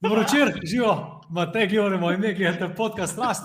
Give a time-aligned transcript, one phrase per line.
[0.00, 3.42] Dobro večer, živo, Matej, gledamo moj ime, gledate podcast Rast.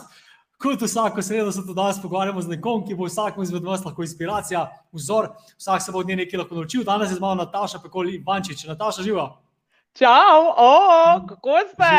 [0.58, 4.03] Kot vsako sredo se tudi danes pogovarjamo z nekom, ki bo vsakmu izmed vas lahko
[4.03, 6.83] inspiracija, vzor, vsak se bo od nje nekaj lahko naučil.
[6.83, 8.66] Danes je z mano Nataša, Pekoli Ivančič.
[8.68, 9.25] Nataša, živo.
[9.98, 11.89] Čau, oh, kako ste?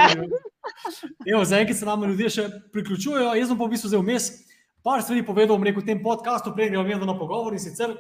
[1.33, 3.35] Evo, za enkrat se nam ljudje še priključujejo.
[3.35, 4.31] Jaz sem pa v bistvu zelo vmes
[4.83, 7.97] par stvari povedal, bom rekel, v tem podkastu, prej gremo vedno na pogovor in sicer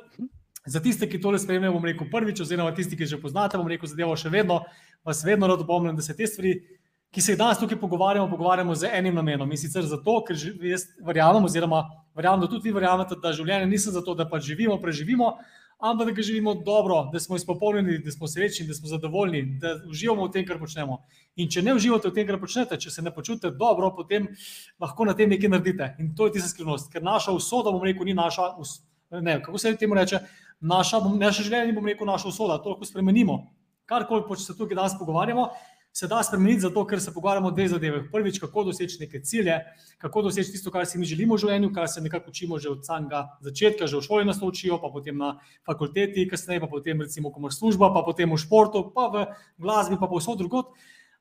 [0.67, 3.91] za tiste, ki tole spremljajo, bom rekel prvič, oziroma tisti, ki že poznate, bom rekel
[3.91, 4.63] zadevo še vedno,
[5.05, 6.55] vas vedno rad opomnim, da se te stvari,
[7.13, 10.87] ki se jih danes tukaj pogovarjamo, pogovarjamo z enim namenom in sicer zato, ker jaz
[11.05, 11.83] verjamem, oziroma
[12.17, 15.35] verjamem, da tudi vi verjamete, da življenje ni zato, da pa živimo, preživimo,
[15.83, 19.75] ampak da ga živimo dobro, da smo izpopolnjeni, da smo srečni, da smo zadovoljni, da
[19.91, 21.01] uživamo v tem, kar počnemo.
[21.37, 24.31] In če ne uživate v tem, kar počnete, če se ne počutite dobro, potem
[24.81, 25.91] lahko na tem nekaj naredite.
[25.99, 28.53] In to je tista skrivnost, ker naša usoda, bom rekel, ni naša,
[29.21, 30.23] ne, kako se temu reče,
[30.63, 33.43] naša, naše življenje, bom rekel, naša usoda, to lahko spremenimo.
[33.91, 35.51] Karkoli se tukaj danes pogovarjamo,
[35.93, 38.07] se da spremeniti, zato ker se pogovarjamo o dveh zadevah.
[38.13, 39.59] Prvič, kako doseči neke cilje,
[40.01, 42.87] kako doseči tisto, kar si mi želimo v življenju, kar se nekako učimo že od
[42.87, 45.35] samega začetka, že v šoli nas učijo, pa potem na
[45.67, 49.27] fakulteti, kasneje pa potem recimo, ko imaš službo, pa potem v športu, pa v
[49.59, 50.73] glasbi, pa povsod drugot.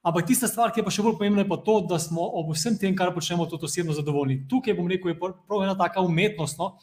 [0.02, 2.56] Ampak tista stvar, ki je pa še bolj pomembna, je pa to, da smo ob
[2.56, 4.48] vsem tem, kar počnemo, tudi osebno zadovoljni.
[4.50, 6.58] Tukaj bom rekel, je prav ena taka umetnost.
[6.58, 6.80] No?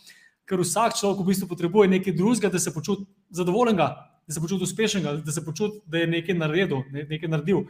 [0.48, 3.88] Ker vsak človek v bistvu potrebuje nekaj drugega, da se počuti zadovoljenega,
[4.26, 7.66] da se počuti uspešnega, da se počuti, da je nekaj naredil, nekaj naredil.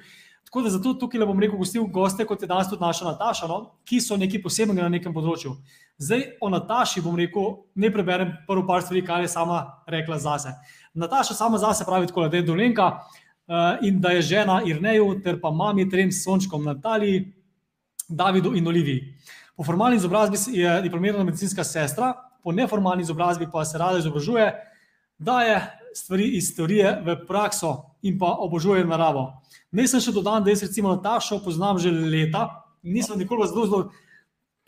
[0.49, 3.59] Tako da zato tukaj bom rekel, gostil goste, kot je danes tudi naša Nataša, no,
[3.85, 5.53] ki so nekaj posebnega na nekem področju.
[6.01, 10.55] Zdaj o Nataši bom rekel, ne preberem prvo par stvari, kar je sama rekla zase.
[10.95, 15.37] Nataša sama zase pravi tako, da je dolenka uh, in da je žena Irneju ter
[15.43, 17.27] pa mami trem sončkom Nataliji,
[18.09, 19.19] Davidu in Oliviji.
[19.57, 24.53] Po formalni izobrazbi je diplomirana medicinska sestra, po neformalni izobrazbi pa se rada izobražuje,
[25.19, 25.61] daje
[25.95, 29.33] stvari iz teorije v prakso in pa obožuje naravo.
[29.73, 32.49] Naj sem še dodal, da jaz recimo Natašo poznam že leta,
[32.83, 33.83] nisem nikoli zelo zelo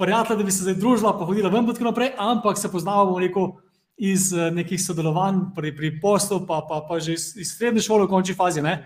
[0.00, 3.12] prijatelj, da bi se zdaj družila, pa hodila ven in tako naprej, ampak se poznamo,
[3.12, 3.52] bom rekel,
[4.00, 8.06] iz eh, nekih sodelovanj pri, pri poslu, pa, pa, pa že iz, iz srednje šole
[8.06, 8.64] v končni fazi.
[8.64, 8.78] Ne?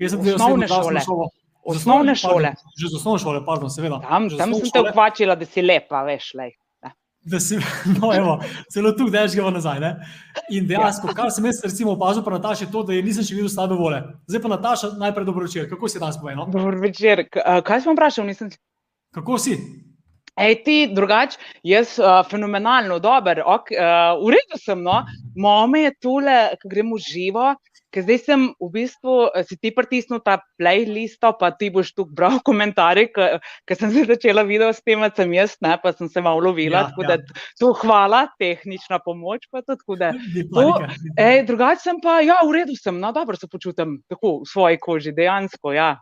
[0.00, 1.02] Jaz sem bil osnovne šole.
[1.04, 1.28] Šolo.
[1.66, 2.54] Osnovne šole.
[2.78, 4.00] Že z osnovne šole, pardon, seveda.
[4.00, 6.56] Tam, tam sem te ukvačila, da si lepa, veš, lej
[7.26, 7.58] da si,
[7.98, 8.38] no, evo,
[8.72, 9.80] celo tu, je že nazaj.
[9.80, 9.96] Ne?
[10.50, 13.34] In dejansko, kar sem jaz recimo opazil, pa Nataša, je to, da je nisem še
[13.34, 14.02] videl slabe vole.
[14.30, 15.66] Zdaj pa Nataša, najprej dobro večer.
[15.70, 16.46] Kako si danes povedal?
[16.52, 17.26] Dobro večer.
[17.32, 18.30] Kaj sem vprašal?
[18.30, 18.54] Nisem...
[19.14, 19.58] Kako si?
[20.36, 24.98] Ej, ti drugač, jaz uh, fenomenalno, dober, ok, uh, v redu sem, no,
[25.32, 27.54] mome je tole, ko gremo živo,
[27.94, 29.16] ker zdaj sem v bistvu,
[29.48, 34.46] si ti pritisnil ta playlist, pa ti boš tu bral komentarje, ker sem se začela
[34.46, 37.16] video s tem, sem jaz, ne, pa sem se malo lovila, ja, tako ja.
[37.16, 40.12] da tu hvala, tehnična pomoč, pa to, da.
[40.54, 40.66] To,
[41.16, 44.82] ej, drugač sem pa, ja, v redu sem, no, dobro se počutim, tako v svoji
[44.82, 45.94] koži, dejansko, ja.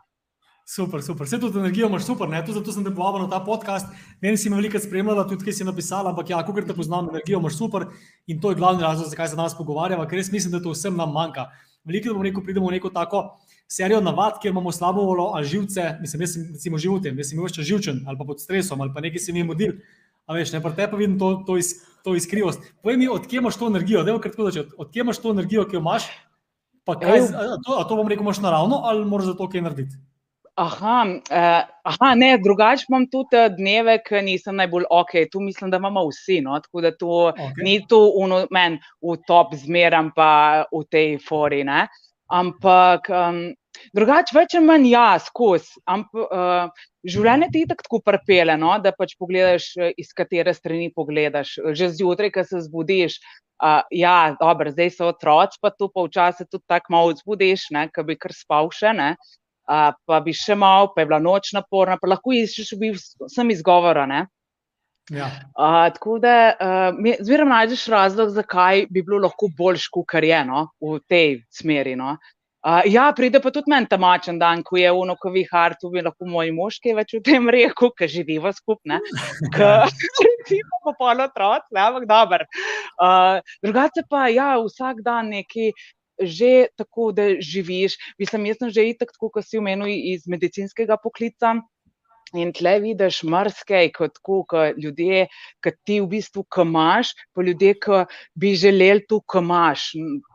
[0.65, 1.27] Super, super.
[1.27, 2.41] Vse to energijo imaš super, ne?
[2.47, 3.85] zato sem te povabil na ta podcast.
[4.21, 7.39] Meni si me veliko spremljala, tudi kaj si napisala, ampak ja, kako te poznam, energijo
[7.39, 7.85] imaš super
[8.25, 10.97] in to je glavni razlog, zakaj se danes pogovarjamo, ker res mislim, da to vsem
[10.97, 11.51] nam manjka.
[11.85, 13.23] Veliko, da rekel, pridemo v neko tako
[13.67, 17.39] serijo navad, kjer imamo slabo volo, a živce, mislim, jaz sem recimo životem, jaz sem
[17.39, 19.77] imel še živčen ali pa pod stresom ali pa nekaj si mi je modil.
[20.25, 22.63] A veš, ne, pa te pa vidim to, to, iz, to iskrivost.
[22.81, 25.77] Povej mi, odkje imaš to energijo, da je kratko začeti, odkje imaš to energijo, ki
[25.77, 26.07] jo imaš,
[26.85, 29.65] pa kaj, a to, a to bom rekel, imaš naravno ali moraš za to kaj
[29.65, 30.01] narediti?
[30.55, 35.11] Aha, uh, aha, ne, drugače imam tudi eh, dneve, ki nisem najbolj ok.
[35.31, 36.39] Tu mislim, da imamo vsi.
[36.45, 36.55] No?
[36.63, 37.63] Tako da to okay.
[37.63, 37.99] ni tu
[38.55, 41.65] meni v top zmeram, pa v tej fori.
[41.67, 41.89] Ne?
[42.31, 43.43] Ampak um,
[43.91, 45.75] drugače, več ali manj jaz, skozi.
[45.91, 46.71] Uh,
[47.03, 48.77] življenje ti tako prpele, no?
[48.79, 51.57] da pač pogledaš, iz katere strani pogledaš.
[51.75, 53.19] Že zjutraj, ko se zbudiš.
[53.59, 58.07] Uh, ja, dobro, zdaj so otroci, pa tu pa včasih tudi tako malo zbudiš, da
[58.07, 58.95] bi kar spal še.
[58.95, 59.17] Ne?
[59.65, 62.93] Pa bi še malo, pa je bila noč naporna, pa lahko iščeš, bi
[63.31, 64.05] sem izgovora.
[65.13, 65.27] Ja.
[65.53, 70.39] Uh, tako da uh, zmeraj najdeš razlog, zakaj bi bilo lahko boljš, kot kar je
[70.45, 71.93] no, v tej smeri.
[71.95, 72.15] No.
[72.65, 76.01] Uh, ja, pride pa tudi meni tamačen dan, ko je uno, ko vihar, tu bi
[76.01, 78.97] lahko moji moški več v tem reku, ki živijo skupaj.
[80.45, 82.49] Ti pa popolno otroci, ampak dobro.
[82.97, 85.69] Uh, drugače pa ja, vsak dan neki
[86.19, 87.97] že tako, da živiš.
[88.19, 91.57] Mislim, jaz sem že itak, tako kot si omenil, iz medicinskega poklica.
[92.35, 94.17] In tle vidiš marsikaj, kot
[94.81, 95.27] ljudje,
[95.63, 97.99] ki ti v bistvu kamaš, pa ljudje, ki
[98.35, 99.91] bi želeli tu kamaš.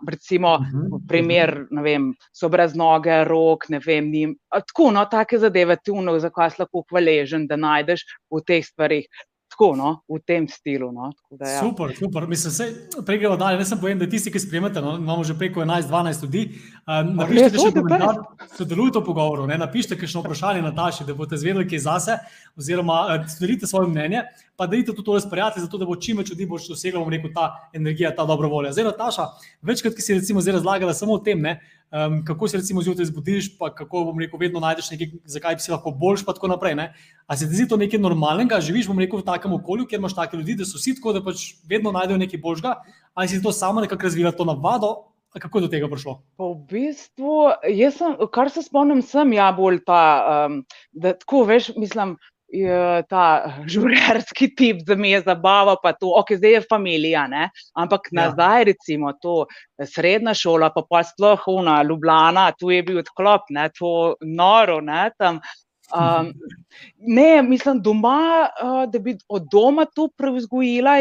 [0.09, 1.09] Recimo, uh mhm, -huh.
[1.09, 4.37] primer, ne vem, so brez noge, rok, ne vem, njim.
[4.49, 8.65] Tako, no, take zadeve, tu, no, za kaj si lahko hvaležen, da najdeš v teh
[8.65, 9.07] stvarih.
[9.61, 10.93] Tako, no, v tem stilu.
[10.93, 11.61] No, da, ja.
[11.61, 12.27] Super, super.
[12.27, 13.59] Mislim, da prej gremo dalje.
[13.59, 16.45] Ne sem povem, da tisti, ki spremljate, no, imamo že preko 11-12 ljudi.
[16.87, 18.23] Um, napišite še komentar,
[18.57, 22.17] sodelujte v pogovoru, ne, napišite kakšno vprašanje Nataši, da boste zvedeli, kaj zase,
[22.57, 23.03] oziroma
[23.37, 24.25] delite svoje mnenje,
[24.57, 27.33] pa idete tudi to razprijati, zato da bo čim več ljudi boš dosegla, bomo rekel,
[27.37, 28.73] ta energija, ta dobra volja.
[28.73, 29.29] Zdaj, Nataša,
[29.67, 31.59] večkrat, ki si recimo zdaj razlagala samo o tem, ne,
[31.91, 35.65] um, kako se recimo zjutraj zbudiš, pa kako bom rekel, vedno najdeš nekaj, zakaj bi
[35.65, 36.75] si lahko boljš, pa tako naprej.
[36.75, 36.95] Ne?
[37.27, 40.17] A se ti zdi to nekaj normalnega, živiš bom rekel v takem okolju, kjer imaš
[40.19, 42.75] take ljudi, da so vsi tako, da pač vedno najdejo nekaj boljšega,
[43.15, 44.97] ali si to samo nekako razvila to navado.
[45.31, 46.17] Kako je do tega prišlo?
[46.35, 47.35] Pa v bistvu,
[47.95, 50.03] sem, kar se spomnim, sem ja bolj ta,
[50.51, 50.57] um,
[50.91, 52.17] da tako veš, mislim,
[53.09, 53.25] ta
[53.73, 57.49] žurerski tip, da mi je zabava, pa to, ok, zdaj je familija, ne?
[57.75, 58.23] ampak ja.
[58.23, 59.47] nazaj, recimo, to
[59.87, 63.69] srednja šola, pa pa sploh una Ljubljana, tu je bil odklop, ne?
[63.79, 65.41] to noro, ne, tam.
[65.95, 66.33] Um,
[67.19, 71.01] ne, mislim, doma, uh, da bi od doma to prevzgojila,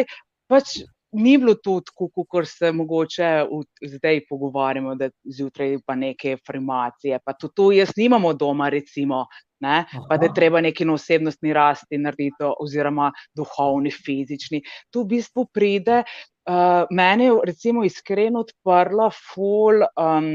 [0.50, 0.80] pač
[1.12, 3.64] ni bilo to tako, kot se mogoče v,
[3.96, 7.20] zdaj pogovarjamo, da zjutraj pa neke informacije.
[7.26, 9.26] Pa tudi to jaz nimamo doma, recimo,
[9.60, 9.86] ne?
[10.10, 14.62] pa da je treba neki na osebnostni rasti narediti, oziroma duhovni, fizični.
[14.92, 20.34] Tu v bistvu pride, uh, meni je recimo iskreno odprla ful um,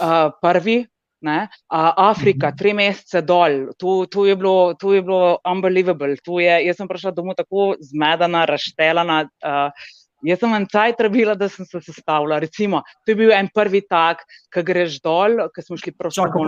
[0.00, 0.84] uh, prvi.
[1.26, 1.48] Ne?
[1.72, 2.56] Afrika, mhm.
[2.60, 6.14] tri mesece dol, tu, tu, je bilo, tu je bilo unbelievable.
[6.14, 9.22] Je, jaz sem prišla domov tako zmedena, raštelana.
[9.40, 9.88] Uh,
[10.24, 12.38] Jaz sem en cajt rabila, da sem se sestavila.
[12.40, 16.46] Recimo, to je bil en prvi tak, ki greš dol, ki smo šli proti Čaku.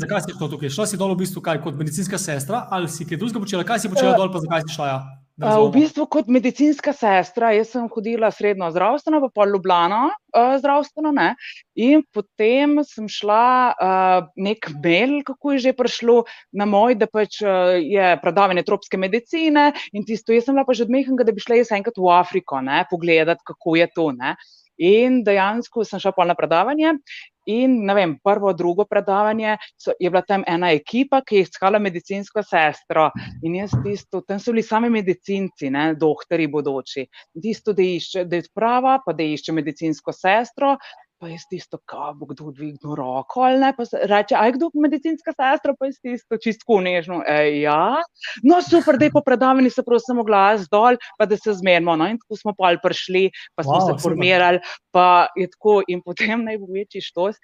[0.00, 0.72] Zakaj si to tukaj?
[0.74, 3.68] Šla si dol v bistvu kaj, kot medicinska sestra ali si kaj drugega počela?
[3.68, 4.90] Kaj si počela uh, dol, pa zakaj si šla?
[4.90, 4.98] Ja?
[5.36, 11.12] V bistvu kot medicinska sestra, jaz sem hodila srednjo zdravstveno, pa pol Ljubljana uh, zdravstveno.
[11.12, 11.34] Ne?
[11.76, 13.44] In potem sem šla
[13.76, 16.22] uh, nek mail, kako je že prišlo
[16.56, 20.32] na moj, da pač uh, je predavanje tropske medicine in tisto.
[20.32, 22.86] Jaz sem bila pa že odmehnega, da bi šla jaz enkrat v Afriko, ne?
[22.88, 24.12] pogledati, kako je to.
[24.16, 24.38] Ne?
[24.78, 26.98] In dejansko sem šla na predavanje
[27.46, 32.42] In vem, prvo, drugo predavanje so, je bila tam ena ekipa, ki je iskala medicinsko
[32.42, 33.06] sestro.
[33.46, 37.06] In jaz tisto, tam so bili sami medicinci, ne, doktori bodoči.
[37.42, 40.74] Tisto, da, išče, da je prava, pa da išče medicinsko sestro,
[41.18, 43.72] pa je tisto, kako bo kdo dvignil roko ali ne.
[44.02, 47.22] Reče, aj kdo medicinska sestra, pa je tisto čisto nežno.
[47.26, 47.96] E, ja,
[48.44, 51.96] no super, da je po predavanju se prav samo glas dol, pa da se zmerimo.
[51.96, 54.60] No, in tako smo pa ali prišli, pa smo wow, se formirali,
[54.92, 57.40] pa je tako in potem največji štos.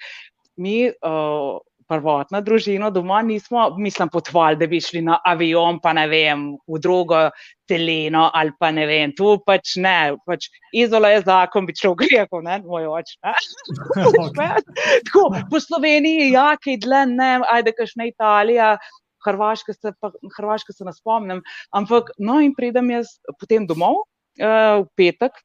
[0.56, 1.56] Mi, uh,
[1.92, 6.80] prvotna družina doma, nismo, mislim, potvali, da bi šli na avion, pa ne vem, v
[6.80, 7.26] drugo
[7.68, 12.42] teleno ali pa ne vem, tu pač ne, pač izola je zakon, bi šel greko,
[12.44, 13.18] ne, moj oče.
[15.06, 18.74] Tako, po Sloveniji, ja, kaj dle, ne, ajde, kašne Italija.
[19.22, 24.82] Hrvaška se, pa, Hrvaška se ne spomnim, ampak no, in pridem jaz potem domov uh,
[24.82, 25.36] v petek,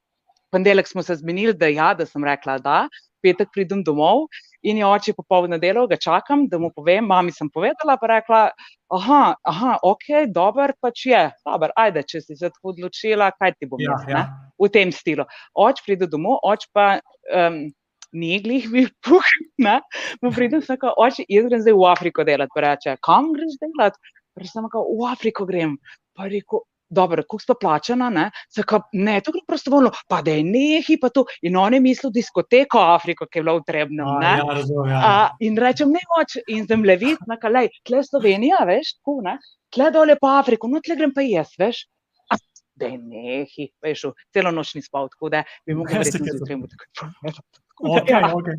[0.50, 2.80] ponedeljek smo se zmenili, da ja, da sem rekla da,
[3.22, 4.26] petek pridem domov
[4.66, 8.42] in je oče popoldne delal, ga čakam, da mu povem, mami sem povedala, pa rekla,
[8.94, 13.70] aha, aha ok, dober, pač je, dober, ajde, če si se tako odločila, kaj ti
[13.70, 14.24] bom ja, ja.
[14.58, 15.28] v tem stilu.
[15.58, 16.98] Oč pride domov, oč pa
[17.34, 17.68] um,
[18.18, 19.80] ni glih bil puh, ne,
[20.24, 24.16] mu pridem vsaka, oč, jaz grem zdaj v Afriko delati, pa reče, kam greš delati?
[24.38, 25.78] Pa sem rekel, v Afriko grem.
[26.18, 30.44] Pa rekel, dobro, kako so plačena, ne, Saka, ne, to gre prostovoljno, pa da je
[30.44, 31.26] nehi, pa to.
[31.42, 34.18] In on je mislil diskoteko Afriko, ki je bila utrebna.
[34.24, 34.38] Ja,
[34.92, 35.14] ja.
[35.40, 39.38] In rečem, ne moč, in zemljevid, na kalej, tle Slovenija, veš, tako, ne,
[39.74, 41.86] tle dole pa Afriko, no tle grem pa jaz, veš.
[42.78, 44.04] Da je nehi, veš,
[44.34, 46.68] celo noč ni spal, tako da bi mogel reči, da je to treba.
[47.78, 48.34] Okay, ja.
[48.34, 48.58] okay.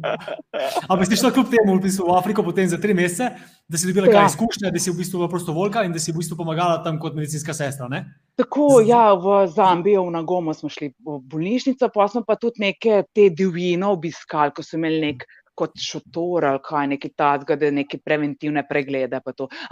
[0.86, 3.32] Ampak si šel kljub temu v, bistvu v Afriko potem za tri mesece,
[3.66, 4.26] da si dobila ja.
[4.30, 7.54] izkušnje, da si v bistvu prostovoljka in da si v bistvu pomagala tam kot medicinska
[7.54, 7.88] sestra.
[7.90, 8.04] Ne?
[8.38, 13.02] Tako, ja, v Zambiji, v Nagomo smo šli v bolnišnico, pa smo pa tudi neke
[13.10, 15.26] te divjine obiskali, ko so imeli nek
[15.58, 19.20] kot šotor ali kaj neki tazga, da neke preventivne preglede.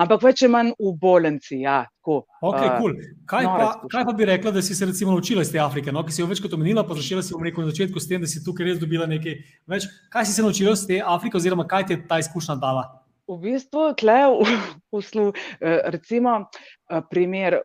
[0.03, 1.61] Ampak več ali manj v bolnici.
[1.63, 2.97] Ja, okay, cool.
[3.31, 6.05] kaj, pa, kaj pa bi rekla, da si se recimo naučila iz te Afrike, no?
[6.07, 8.43] ki si jo večkrat omenila, pa začela si v nekem začetku s tem, da si
[8.45, 9.41] tukaj res dobila nekaj
[9.71, 9.89] več.
[10.13, 12.87] Kaj si se naučila iz te Afrike, oziroma kaj ti je ta izkušnja dala?
[13.27, 14.47] V bistvu, tle, v,
[14.95, 15.31] v, v,
[15.91, 17.59] recimo, eh, primer,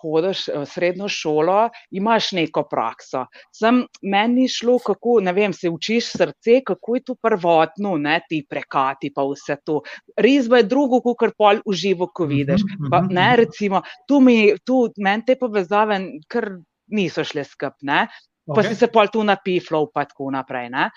[0.00, 1.58] hodiš v srednjo šolo,
[1.94, 3.24] imaš neko prakso.
[3.54, 8.42] Sem meni šlo, kako ne vem, se učiš srce, kako je to prvotno, ne ti
[8.48, 9.80] prekati, pa vse to.
[10.18, 12.66] Res je drugo, kot pol uživo, ko vidiš.
[12.90, 16.56] Pa, ne, recimo, tu mi, tu meni te povezave, ker
[16.90, 18.08] niso šle skup, ne.
[18.50, 18.72] Pa okay.
[18.72, 20.70] si se pol tu napiflo, pa tako naprej.
[20.74, 20.88] Ne?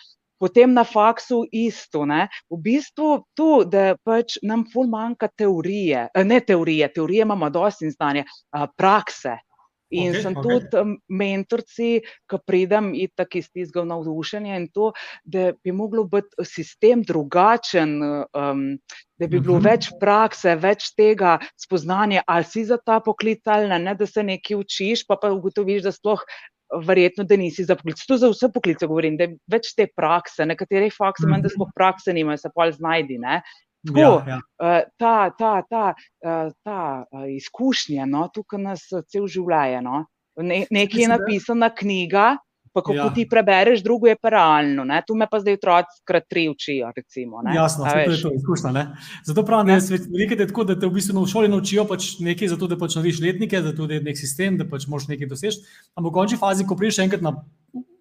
[0.43, 2.03] Potem na faksu isto.
[2.05, 2.25] Ne?
[2.51, 7.88] V bistvu to, da pač nam ful manjka teorije, eh, ne teorije, teorije imamo dosti
[7.88, 8.27] in znanje,
[8.75, 9.39] prakse.
[9.93, 10.43] In Okej, sem okej.
[10.43, 11.89] tudi mentorci,
[12.25, 14.88] ki pridem itak iz tistega navdušenja in to,
[15.23, 18.63] da bi moglo biti sistem drugačen, um,
[19.21, 19.67] da bi bilo Mhm.
[19.67, 24.23] več prakse, več tega spoznanja, ali si za ta poklic ali ne, ne da se
[24.23, 26.25] nekaj učiš, pa pa ugotoviš, da sploh
[26.82, 28.06] verjetno, da nisi za poklic.
[28.08, 31.53] To za vse poklice govorim, da je več te prakse, nekateri fakse manj, da Mhm.
[31.56, 33.42] sploh prakse nimajo, se pa znajdi, ne.
[33.88, 34.39] Tako, Ja, ja.
[34.63, 35.94] Uh, ta, ta, ta,
[36.25, 39.82] uh, ta uh, izkušnja, no, tukaj nas cel življenje.
[39.84, 40.06] No.
[40.38, 42.38] Ne, nekaj je napisana knjiga,
[42.74, 43.10] pa ko Ja.
[43.13, 44.84] ti prebereš, drugo je pa realno.
[44.84, 45.01] Ne.
[45.08, 46.92] Tu me pa zdaj otroci krat tri učijo.
[46.96, 47.56] Recimo, ne.
[47.56, 48.72] Jasno, to je to izkušnja.
[48.72, 48.88] Ne?
[49.24, 52.18] Zato pravim, je svet veliko je tako, da te v bistvu v šoli naučijo pač
[52.20, 55.62] nekaj, zato da pač noviš letnike, da je nek sistem, da pač moraš nekaj doseči.
[55.96, 57.38] Ampak v končni fazi, ko prideš enkrat na,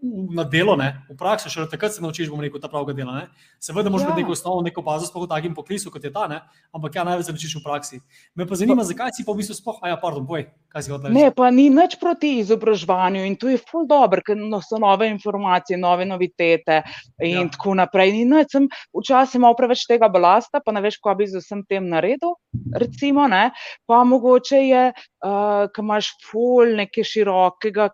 [0.02, 3.12] na delo, ne, v prakso, še takrat se naučiš, bom rekel, ta pravega dela.
[3.14, 3.26] Ne.
[3.62, 4.11] Seveda moraš Ja.
[4.11, 6.40] imeti neko osnovno, neko bazo, sploh v takem poklicu, kot je ta, ne.
[6.75, 8.00] ampak ja, največ se naučiš v praksi.
[8.35, 10.90] Me pa zanima, zakaj si pa v bistvu sploh, a ja, pardon, boj, kaj si
[10.90, 11.18] hotel reči?
[11.23, 15.06] Ne, pa ni nič proti izobraževanju in to je ful dobro, ker no, so nove
[15.06, 16.82] informacije, nove novitete
[17.23, 17.47] in Ja.
[17.47, 17.49] ja.
[17.54, 18.12] tako naprej.
[18.12, 21.62] Ni nič, sem včasih imel preveč tega balasta, pa ne veš, kaj bi z vsem
[21.62, 22.35] tem naredil.
[22.75, 23.52] Recimo, ne?
[23.87, 27.90] pa mogoče je, uh, ko imaš ful nekaj širokega,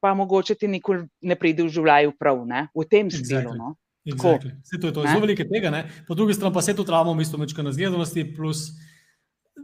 [0.00, 2.68] pa mogoče ti nikoli ne pride v življenju prav, ne?
[2.74, 3.52] v tem stilu.
[3.52, 3.58] Exactly.
[3.58, 3.74] No?
[4.08, 4.52] Exactly.
[4.64, 5.04] Vse to je to.
[5.04, 5.12] Ne?
[5.12, 5.84] Zelo veliko tega, ne?
[6.08, 8.70] po drugi strani pa se tudi rabimo, v bistvu, mečka na zgledanosti, plus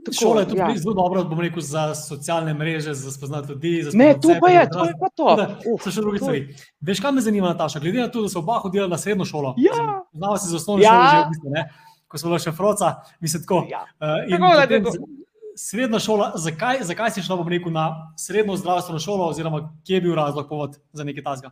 [0.06, 0.76] Tako, šola je tudi ja.
[0.76, 3.82] zelo dobra, bom rekel, za socialne mreže, za spoznati ljudi.
[3.82, 5.28] Za Ne, spoznati tu sebe, pa je, to je pa to.
[5.36, 6.42] Da Uf, So še druge stvari.
[6.80, 7.82] Veš, kaj me zanima, Nataša?
[7.82, 9.54] Glede na to, da so oba hodila na srednjo šolo.
[9.58, 9.74] Ja.
[10.14, 10.92] Znala si za osnovno Ja.
[10.94, 11.66] šolo že v bistvu, ne?
[12.06, 13.64] ko smo bila še froca, mislim tako.
[13.70, 13.82] Ja.
[13.98, 15.16] Uh, Tako da, potem
[15.56, 17.86] Srednja šola, zakaj, zakaj si šla, rekel, na
[18.20, 21.50] srednjo zdravstveno šolo, oziroma kje je bil razlog povod za nekaj tasga?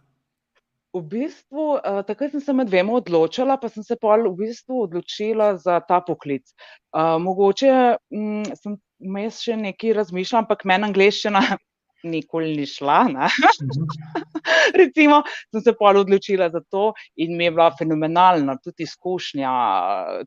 [0.94, 4.84] V bistvu, uh, takrat sem se med dvema odločila, pa sem se pol v bistvu
[4.84, 6.52] odločila za ta poklic.
[6.92, 7.70] Uh, mogoče
[8.14, 11.42] um, sem vmes še nekaj razmišljala, ampak meni angliščina
[12.04, 13.04] nikoli ni šla.
[13.12, 13.28] Ne?
[14.80, 19.52] Recimo, sem se pol odločila za to in mi je bila fenomenalna tudi izkušnja,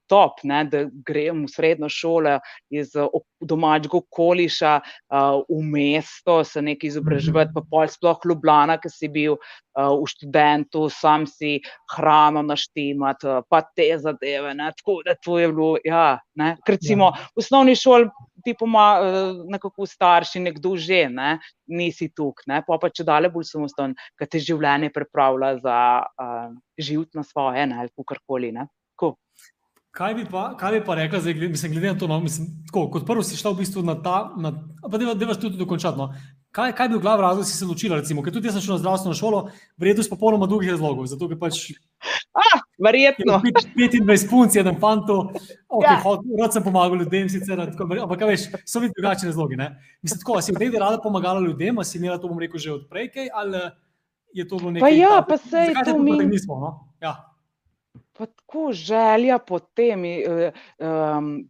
[0.08, 2.38] top, ne, da grem v srednjo šolo
[2.74, 2.96] iz
[3.40, 9.36] domačega okoliša uh, v mesto, se nekaj izobraževati, pa pol sploh Ljubljana, ki si bil
[9.38, 11.60] uh, v študentu, sam si
[11.94, 14.56] hrano naštemati, pa te zadeve.
[14.58, 18.10] Ne, tako da to je bilo, ja, ne, recimo v osnovni šoli
[18.46, 21.38] ti pomaga nekako starši, nekdo že, ne,
[21.68, 26.50] nisi tukaj, ne, pa pa če dalje bolj samostojen, ker te življenje pripravlja za uh,
[26.80, 27.94] živeti na svoje, ne, ali.
[28.98, 29.16] Tako.
[29.98, 32.88] Kaj bi pa, kaj bi pa rekla, zdaj, mislim, glede na to, no, mislim, tako,
[32.94, 34.52] kot prvo si šla v bistvu na ta, na,
[34.84, 35.98] pa deva tudi dokončati.
[35.98, 36.12] No.
[36.58, 37.98] Kaj, kaj bi bil glavni razlog, da si se naučila?
[37.98, 39.40] Recimo, ker tudi jaz sem šla na zdravstveno šolo,
[39.78, 41.06] verjetno iz popolnoma drugih razlogov.
[41.06, 41.60] Zato, ker pač
[42.34, 43.38] Ah, verjetno.
[43.78, 45.20] 25 punc, eden fanto,
[45.68, 46.00] okay, Ja.
[46.00, 46.16] ja.
[46.40, 49.56] rad sem pomagal ljudem, sicer, tako, ampak veš, so bili drugačni razlogi.
[49.56, 49.70] Ne?
[50.02, 53.12] Mislim, tako, si v tej rada pomagala ljudem, si imela to, bom rekel, že odprej,
[53.12, 53.62] kaj, ali
[54.34, 54.82] je to bilo nekaj?
[54.82, 56.72] Pa ja, tako- pa zakaj te to mi- potegnilo, no?
[57.02, 57.14] Ja.
[58.14, 60.02] Pa tako želja po tem.
[60.80, 61.50] Um,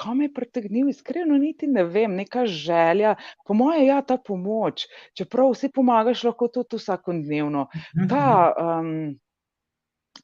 [0.00, 3.14] Kaj me je pritegnilo, iskreno niti ne vem, neka želja,
[3.44, 4.86] po mojem, ja, ta pomoč.
[5.14, 7.66] Čeprav vsi pomagaš, lahko tudi vsakodnevno.
[8.08, 8.22] Ta,
[8.78, 8.94] um,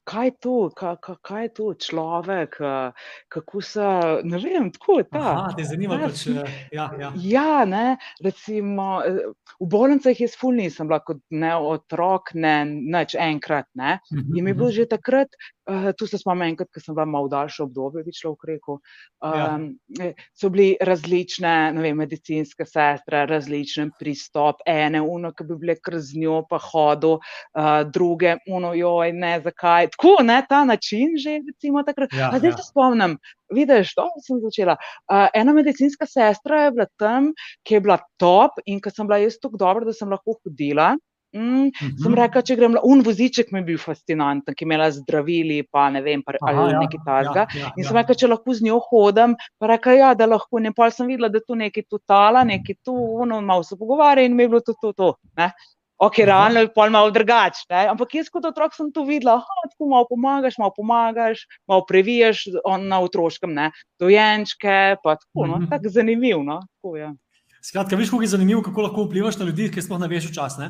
[0.03, 2.91] kaj je to, kaj, kaj je to človek, uh,
[3.27, 3.87] kako se,
[4.23, 5.19] ne vem, tako je ta.
[5.21, 7.11] Aha, te zanima, Ja, pač, sem- eh, ja, ja.
[7.17, 9.19] Ja, ne, recimo, eh,
[9.59, 13.99] v bolnicah jaz ful nisem bila kot ne otrok, ne nič enkrat, ne.
[14.11, 15.27] In mi je bilo že takrat,
[15.69, 18.79] uh, tu se spomnim enkrat, ko sem bila malo daljše obdobje, bi človek rekel,
[19.23, 19.55] Ja.
[19.55, 25.57] um, eh, so bili različne, ne vem, medicinske sestre, različen pristop, ene, uno, ki bi
[25.57, 30.63] bile kar z njo pa hodil, uh, druge, uno, joj, ne, zakaj, tako, ne, ta
[30.65, 32.13] način že, recimo takrat.
[32.13, 32.57] Ja, A zdaj ja.
[32.57, 33.17] se spomnim,
[33.53, 34.77] vidiš, to sem začela.
[35.09, 37.33] Uh, ena medicinska sestra je bila tam,
[37.63, 40.95] ki je bila top in ko sem bila jaz tako dobra, da sem lahko hodila.
[41.35, 42.15] Mm, sem Mhm.
[42.15, 46.01] rekla, če grem, un voziček mi je bil fascinanten, ki je imela zdravili, pa ne
[46.01, 47.43] vem, pa, Aha, ali ja, nekaj takega.
[47.45, 47.87] ja, ja, In ja.
[47.87, 50.57] sem rekla, če lahko z njo hodim, pa rekla, ja, da lahko.
[50.57, 54.33] In pol sem videla, da tu nekaj totala, nekaj tu, ono, malo se pogovarja in
[54.33, 55.09] mi je bilo to, to, to.
[55.35, 55.51] Ne?
[55.99, 56.25] Ok, Aha.
[56.25, 60.05] realno je pol malo drugače, ampak jaz kot otrok sem to videla, aha, tako malo
[60.05, 65.69] pomagaš, malo pomagaš, malo previjaš on, na otroškem, ne, dojenčke, pa tako, no, Mhm.
[65.69, 67.13] tako zanimivo, no, tako je.
[67.61, 70.69] Skratka, veš, kako je zanimivo, kako lahko vplivaš na ljudi, ki sploh ne veš včasih.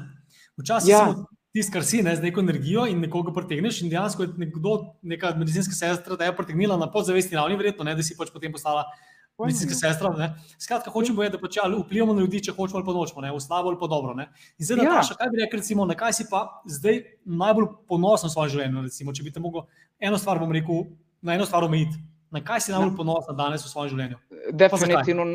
[0.57, 0.97] Včasih Ja.
[1.05, 4.93] samo tisti, kar si, ne, z neko energijo in nekoga pritegneš, in dejansko je nekdo,
[5.01, 8.51] neka medicinska sestra, da je pritegnila na podzavestni ravni, verjetno, ne, da si pač potem
[8.51, 8.83] postala
[9.37, 10.09] medicinska sestra.
[10.17, 10.31] Ne.
[10.57, 13.31] Skratka, hočem povedati, da pač, ja, vplivamo na ljudi, če hočemo ali pa nočemo, ne,
[13.33, 14.13] v slabo ali pa dobro.
[14.17, 14.29] Ne.
[14.59, 14.89] In zdaj, Ja.
[14.91, 18.85] Nataša, kaj bi rekel, recimo, na kaj si pa zdaj najbolj ponosen v svojem življenju?
[18.89, 19.65] Recimo, če bi te mogel
[19.99, 20.85] eno stvar, bom rekel,
[21.21, 21.97] na eno stvar omejiti.
[22.29, 24.17] Na kaj si najbolj ponosen danes v svojem življenju?
[24.53, 25.25] Definitivno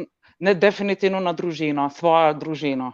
[0.42, 2.92] ne, definitivno na družino, svojo družino.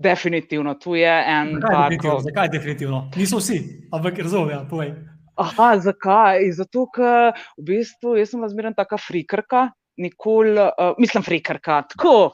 [0.00, 1.54] Definitivno, tu je en.
[1.54, 1.82] Zakaj, tako...
[1.82, 2.20] definitivno?
[2.20, 3.10] Zakaj definitivno?
[3.16, 3.58] Niso vsi,
[3.92, 4.94] ampak razumem, ja, povej.
[5.40, 6.46] Aha, zakaj?
[6.56, 9.68] Zato, ker v bistvu jaz sem zmeraj taka frikarka,
[10.00, 11.82] nikoli, uh, mislim, frikarka.
[11.92, 12.32] Tako,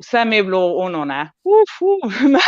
[0.00, 1.22] vse mi je bilo ono, ne.
[1.44, 2.44] Uf, uf, ne.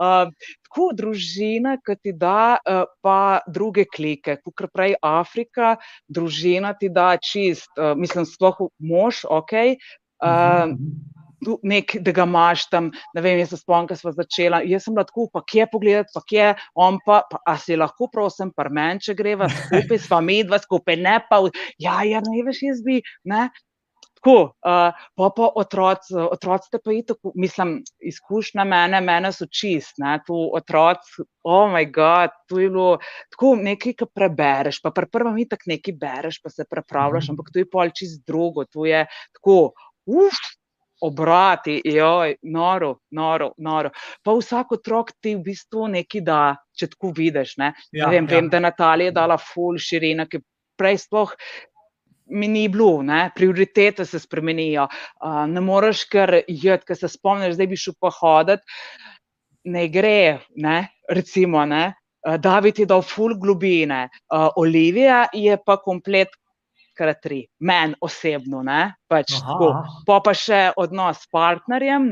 [0.00, 0.32] Uh,
[0.68, 5.76] tako družina, ki ti da, uh, pa druge klike, kot prej Afrika,
[6.08, 9.76] družina ti da čist, uh, mislim, sploh mož, ok.
[10.22, 10.72] Uh,
[11.62, 14.62] nek, da ga imaš tam, ne vem, jaz se spomnim, ko smo začeli.
[14.70, 18.52] Jaz sem lahko, pa kje pogledati, pa kje on pa, pa a si lahko, prosim,
[18.56, 21.42] parmen, če greva skupaj, sva medva skupaj, ne pa,
[21.82, 23.48] ja, ja, ne veš, jaz bi, ne.
[24.22, 27.72] Tako, uh, pa pa otroci, otroci te pa itak, mislim,
[28.06, 33.00] izkušnja mene, mene so čist, ne, tu otroci, oh moj bog, tu je bilo
[33.34, 37.58] tako nekaj, kar prebereš, pa pri prvem itak nekaj bereš, pa se prepravljaš, ampak tu
[37.58, 39.02] je pol čist drugo, tu je
[39.34, 39.56] tako,
[40.06, 40.38] uf,
[41.02, 43.90] obrati, joj, noro, noro, noro.
[44.22, 46.40] Pa vsak otrok ti v bistvu nekaj da,
[46.78, 47.56] če tako vidiš.
[47.58, 47.72] Ja,
[48.08, 48.28] vem, ja.
[48.30, 50.42] vem, da Natalija je dala ful širina, ki
[50.78, 51.34] prej sploh.
[52.32, 53.26] Mi ni bilo, ne?
[53.34, 54.86] prioritete se spremenijo.
[55.20, 58.62] Uh, ne moreš kar jeti, ker se spomniš, da bi šel pa hoditi.
[59.68, 60.78] Ne gre, ne?
[61.10, 61.90] recimo, ne?
[62.22, 66.30] Uh, David je dal full globine, uh, Olivija je pa komplet
[66.96, 68.62] krat tri, meni osebno.
[69.10, 69.34] Pač
[70.06, 72.10] pa pa še odnos s partnerjem,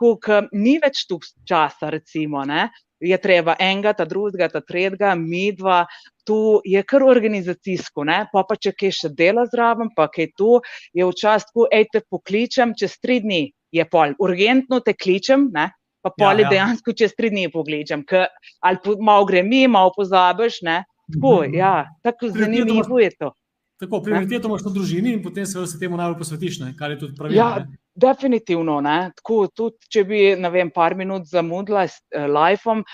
[0.00, 2.44] tako ni več tu časa, recimo.
[2.48, 2.68] Ne?
[3.00, 5.86] Je treba enega, ta drugega, ta tretjega, mi dva,
[6.28, 8.18] tu je kar organizacijsko, ne?
[8.32, 10.60] pa pa če kaj še dela zraven, pa kaj tu
[10.96, 15.70] je včasih, ej te pokličem, čez tri dni je pol, urgentno te kličem, ne?
[16.04, 16.52] pa pol je ja, ja.
[16.52, 18.28] dejansko čez tri dni pokličem, K,
[18.64, 20.82] ali malo gre mi, malo pozabiš, ne?
[21.10, 21.56] tako, mhm.
[21.56, 21.74] ja,
[22.04, 23.32] tako zanimivo je to.
[23.80, 26.74] Tako, prioriteto imaš na družini in potem se temu najbolj posvetiš, ne?
[26.76, 27.38] kar je tudi pravilno.
[27.40, 27.64] Ja,
[27.96, 28.76] definitivno.
[29.16, 30.20] Tako, tudi, če bi
[30.52, 32.84] vem, par minut zamudila s uh, liveom,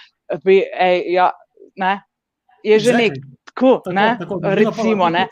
[0.45, 1.33] bi, ej, ja,
[1.83, 1.97] ne,
[2.63, 3.19] je že nek.
[3.51, 5.09] Tako, tako, ne, tako, recimo.
[5.11, 5.27] Ne.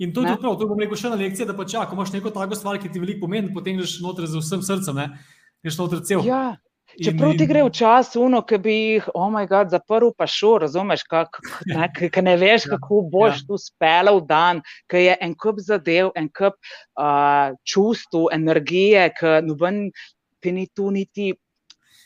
[0.00, 2.14] In to je tudi prav, to bom rekel še na lekcije, da pa če imaš
[2.16, 5.10] neko tako stvar, ki ti veliko pomeni, potem greš noter z vsem srcem, ne?
[5.62, 6.24] greš noter cel.
[6.26, 6.56] Ja.
[7.04, 10.58] Čeprav ti gre v čas, uno, ki bi jih, oh moj bog, zaprl, pa šel,
[10.66, 13.46] razumeš, ki ne veš, ja, kako boš ja.
[13.48, 16.58] tu spela v dan, ki je en kup zadev, en kup
[17.00, 19.86] uh, čustv, energije, ki noben
[20.40, 21.32] ti ni tu niti.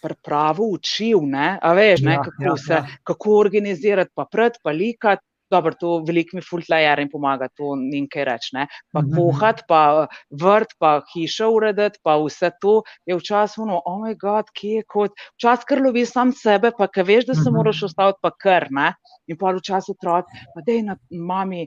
[0.04, 1.54] Pravo učil, ne?
[1.64, 2.96] a veš, ne, ja, kako, ja, se, ja.
[3.08, 8.04] kako organizirati, pa pred, pa likati, dobro, to veliko mi fultlajer in pomaga, to ni
[8.10, 8.50] kaj reči.
[8.92, 9.16] Pa mm -hmm.
[9.16, 14.44] kuhati, pa vrt, pa hišo urediti, pa vse to je včasih ono, oh moj bog,
[14.54, 17.56] kje je kot, včasih kar lovi sam sebe, pa kaj veš, da se mm -hmm.
[17.56, 18.94] moraš ostaviti, pa kar ne.
[19.26, 21.66] In pa včasih otrok, pa dej na mami.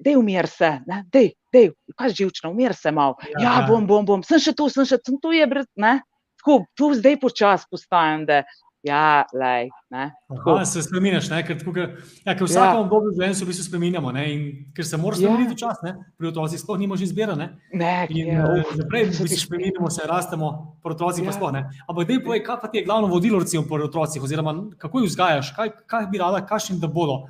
[0.00, 0.80] Dej, umir se,
[1.12, 3.16] dej, dej, kaj živčno, umir se malo.
[3.40, 6.00] Ja, ja, bom, bom, bom, sem še tu, sem še sem tu, je brez, ne.
[6.40, 8.42] Tako, tu zdaj počasi postajam, da
[8.82, 11.86] Ja, lej, Aha, se spremeniš, ker, ker,
[12.22, 12.82] ja, ker vsakem ja.
[12.84, 14.12] obdobju življenja se v bistvu spremenjamo.
[14.14, 14.26] Ne?
[14.30, 14.42] In
[14.76, 15.60] ker se moraš spremeniti ja.
[15.64, 15.96] čas, ne?
[16.14, 17.34] pri otrocih sploh nimo že izbira.
[17.38, 17.48] Ne?
[17.74, 20.52] Ne, in uh, naprej se spremenimo, se rastemo,
[20.84, 21.30] pri otrocih ja.
[21.30, 21.64] pa sploh ne.
[21.90, 25.10] Ampak dej povej, kaj pa ti je glavno vodilo recimo pri otrocih, oziroma kako jih
[25.10, 27.24] vzgajaš, kaj, kaj bi rada, kakšni da bodo.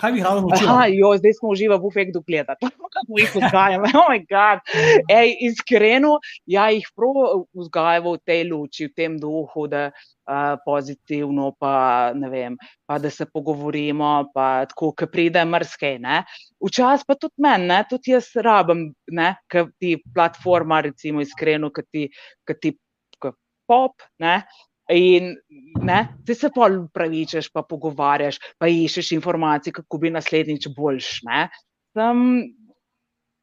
[0.00, 0.88] Kaj bi rada naučila?
[1.20, 2.56] Zdaj smo uživali v efektu gleda.
[2.96, 3.86] Kako jih vzgajamo?
[4.02, 4.10] Oh
[5.20, 10.10] Ej, iskreno, ja, jih prav vzgajamo v tej luči, v tem duhu, da uh,
[10.64, 12.56] pozitivno, pa, vem,
[12.86, 15.96] pa da se pogovorimo, pa tako, ki pride mrske.
[16.62, 18.90] Včasih pa tudi meni, tudi jaz rabim,
[19.50, 22.04] ker ti platforma, recimo, iskreno, ki ti,
[22.60, 22.76] ti
[23.66, 24.02] pop.
[24.22, 24.42] Ne?
[24.92, 25.34] In
[26.26, 31.22] ti se pa upravičeš, pa pogovarjaš, pa iščeš informacije, kako bi naslednjič boljš.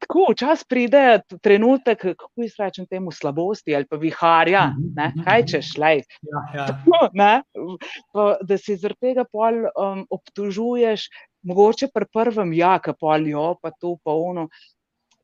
[0.00, 1.02] Tako, včasih pride
[1.44, 5.08] trenutek, kako jaz rečem temu, slabosti ali pa viharja, mhm, ne?
[5.14, 5.48] Mhm, kaj mhm.
[5.52, 6.02] češ, lej.
[6.30, 6.66] Ja, ja.
[8.12, 11.08] Pa, da si zaradi tega pol um, obtužuješ,
[11.46, 14.48] mogoče pri prvem, ja, ka pol jo, pa to, pa ono.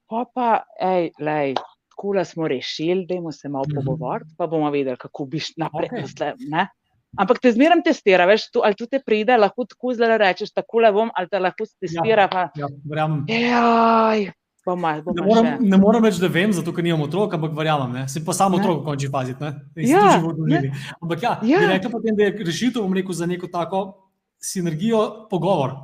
[0.06, 1.56] Pa pa, hej, lej,
[1.96, 5.88] tako smo rešili, da bomo se malo pogovorili, pa bomo videli, kako bi šli naprej.
[5.90, 6.66] Okay.
[7.16, 10.82] Ampak te zmeraj testira, veš, tu, ali tu te pride, lahko tako zelo rečeš, tako
[10.84, 12.26] le bom, ali te lahko testira.
[12.26, 12.48] Ja, pa...
[12.60, 13.22] ja, verjamem.
[13.30, 14.26] Jaj,
[14.66, 17.55] bom mal, bom ne, moram, ne moram več, da vem, zato ker nimam otrok, ampak
[17.57, 19.52] verjamem, se pa samo otrok konči paziti.
[19.87, 20.18] Ja,
[21.00, 21.66] ampak ja, ja.
[21.70, 23.87] rekel potem, da je rešitev, bom rekel, za neko tako
[24.42, 25.76] sinergijo pogovor.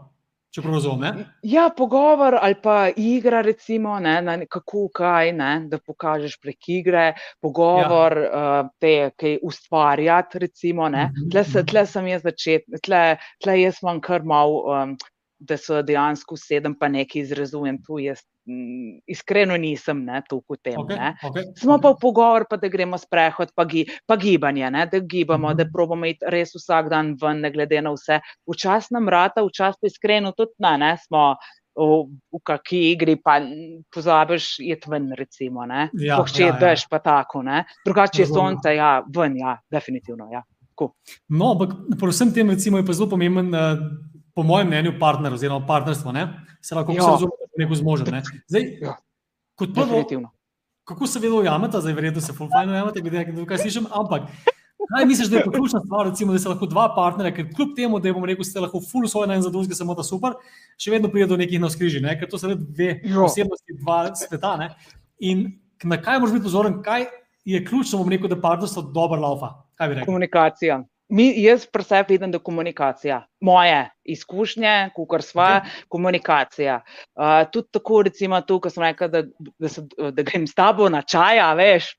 [0.53, 1.21] Če prav razumem.
[1.49, 7.05] Ja, pogovor ali pa igra, recimo, ne, na, kako kaj, ne, da pokažeš prek igre,
[7.41, 8.43] pogovor, ja.
[8.61, 10.43] uh, te, kaj ustvarjati.
[10.45, 11.71] Recimo, mhm, tle, se, mhm.
[11.73, 13.01] tle sem jaz začet, tle,
[13.41, 14.59] tle jaz imam kar mal.
[14.61, 14.95] Um,
[15.43, 17.81] da so dejansko sedem, pa nekaj izrazujem.
[17.83, 20.77] Tu jaz m, iskreno nisem ne, tu v tem.
[20.79, 21.11] Okay, ne.
[21.21, 25.01] okay, Smo pa v pogovor, pa da gremo sprehod, pa, gi, pa gibanje, ne, da
[25.01, 25.57] gibamo, Mhm.
[25.57, 28.21] da probamo iti res vsak dan ven, ne glede na vse.
[28.47, 31.35] Včasih nam rata, včasih pa iskreno tudi ne, ne smo.
[31.73, 33.39] V, v kakšni igri, pa
[33.89, 35.65] pozabiš, je ven, recimo.
[35.65, 36.59] Ja, Ja, če ja, je ja.
[36.61, 37.41] dež, pa tako.
[37.43, 37.65] ne.
[37.83, 40.29] Drugače je sonce, ja, ven, ja, definitivno.
[40.29, 40.43] Ja.
[41.29, 43.79] No, ampak pri vsem tem recimo, je pa zelo pomemben, eh,
[44.35, 46.13] po mojem mnenju, partner oziroma partnerstvo.
[46.13, 46.29] Ne?
[46.61, 46.97] Se lahko Ja.
[46.99, 47.09] ja.
[47.09, 48.07] razume, da je neko zmožen.
[48.11, 48.23] Ne?
[48.49, 48.97] Zdaj, Ja.
[49.55, 50.31] kot prvo, Definitivno.
[50.85, 54.23] kako se vedno ujamete, zdaj verjetno se fulfajno ujamete, glede na to, kaj slišim, ampak
[54.89, 57.99] kaj misliš, da je ključna stvar, recimo, da se lahko dva partnerja, ker kljub temu,
[57.99, 60.35] da je bom rekel, ste lahko full svoj en za drugega, samo da super,
[60.77, 62.17] še vedno pride do nekih navskrižij, ne?
[62.19, 63.21] ker to so dve Ja.
[63.21, 64.57] osebnosti, dva sveta.
[64.57, 64.71] Ne?
[65.21, 65.53] In
[65.85, 67.07] na kaj moraš biti pozoren, kaj
[67.45, 69.53] je ključno, bom rekel, da partnerstvo dobro laufa.
[70.05, 70.83] Komunikacija.
[71.13, 73.19] Mi, jaz pri sebi vidim, da je komunikacija.
[73.45, 75.85] Moje izkušnje, kar sva, Ok.
[75.93, 76.81] komunikacija.
[77.15, 79.23] Uh, tudi tako, recimo, tu, ko sem rekel, da,
[79.59, 81.93] da, se, da grem s tabo na čaj, veš.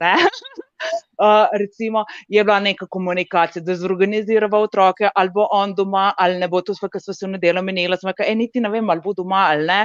[0.84, 0.92] Ne?
[1.24, 6.48] Uh, recimo, je bila neka komunikacija, da zorganiziramo otroke, ali bo on doma, ali ne
[6.52, 7.98] bo to, kar smo se v nedeljo menili.
[8.02, 9.78] Sem rekel, niti ne vem, ali bo doma ali ne.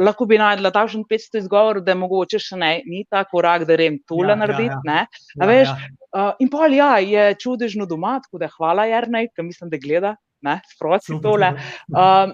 [0.00, 3.76] Lahko bi najdla takšen 500 izgovor, da je mogoče še ne, ni ta korak, da
[3.76, 4.80] grem tole Ja, ja, ja, narediti.
[4.86, 4.94] ja.
[4.94, 5.90] Ja, Ja, A veš, ja.
[6.08, 10.14] Uh, in pa ja, je čudežno doma, tako da hvala, Jrnej, ki mislim, da gleda,
[10.40, 11.52] ne, sproti tole.
[11.92, 12.32] Um,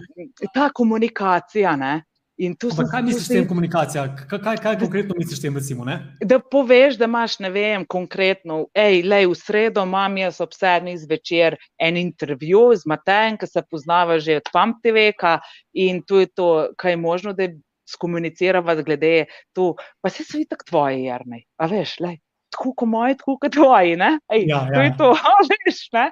[0.55, 2.03] ta komunikacija, ne.
[2.37, 4.05] In tu Ampak sem kaj tu misliš s tem komunikacija?
[4.27, 5.85] Kaj, kaj, kaj konkretno misliš s tem, recimo?
[5.87, 6.01] Ne?
[6.19, 10.99] da poveš, da imaš, ne vem, konkretno, hej, lej, v sredo imam jaz ob sedmih
[10.99, 15.39] zvečer en intervju z Matejem, ki se poznava že od pamtiveka
[15.79, 17.47] in tu je to, kaj je možno, da
[17.87, 22.24] skomunicirava glede to, pa se so itak tvoji, Jarnej, a veš, lej.
[22.55, 23.97] Tako kot moji, tako kot tvoji.
[23.99, 24.11] ne.
[24.33, 24.85] Ej, Ja, to ja.
[24.87, 26.05] je to, a veš, ne?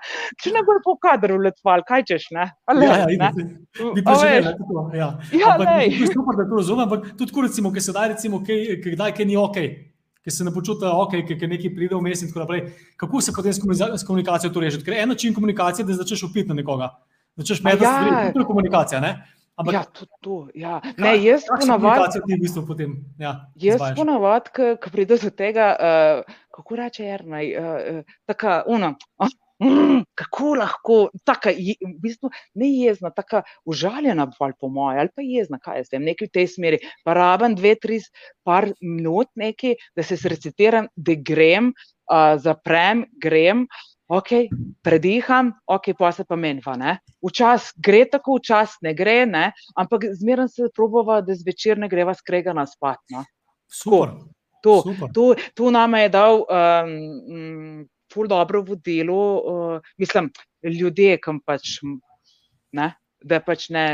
[0.42, 2.48] Če ne bo po kadru letval, kaj češ, ne?
[2.66, 3.30] A lej, Ja, ja, ne?
[3.94, 5.08] Bi A preživeli, veš, ne, tako, ja.
[5.30, 8.06] Ja, ampak to je super, da to razumem, ampak tudi tako, recimo, ki se da,
[8.10, 9.60] recimo, kaj, kaj, kdaj, kaj ni ok,
[10.22, 12.66] ki se ne počutijo ok, ki, ki nekaj pride vmes in tako naprej.
[13.00, 14.82] Kako se potem s komunikacijo to reši?
[14.86, 16.92] Ker en način komunikacije je, da začneš upiti na nekoga.
[17.36, 17.94] Začneš metati ja.
[17.96, 19.14] stvari, to je komunikacija, ne?
[19.56, 20.36] Ampak Ja, tudi to.
[20.54, 20.80] Ja.
[20.96, 22.22] Ne, jaz ponavadi.
[22.24, 27.52] ti v bistvu potem, ja, Jaz ponavadi, ko pride do tega, uh, kako reče Jrnaj,
[27.60, 28.94] uh, tako, uno.
[29.20, 29.28] ah,
[29.62, 35.12] Mm, kako lahko, tako je, v bistvu ne jezna, tako užaljena, bolj po mojem, ali
[35.14, 36.80] pa jezna, kaj jaz vem, nekaj v tej smeri.
[37.06, 38.00] Pa rabim dve, tri,
[38.42, 41.70] par minut, nekaj, da se srecitiram, da grem,
[42.10, 43.68] uh, zaprem, grem,
[44.08, 44.30] ok,
[44.82, 46.76] prediham, ok, pa se pa menva.
[46.76, 46.98] Ne?
[47.24, 49.50] Včasih gre tako, včasih ne gre, ne?
[49.78, 53.00] ampak zmeraj se probava, da zvečer ne greva skregana spat.
[53.14, 53.24] No?
[53.72, 54.16] Super.
[54.62, 55.10] To, super.
[55.14, 60.28] tu, tu nam je dal um, ful dobro vodilo, uh, mislim,
[60.62, 61.80] ljudje, kam pač,
[62.72, 62.92] ne,
[63.24, 63.86] da pač ne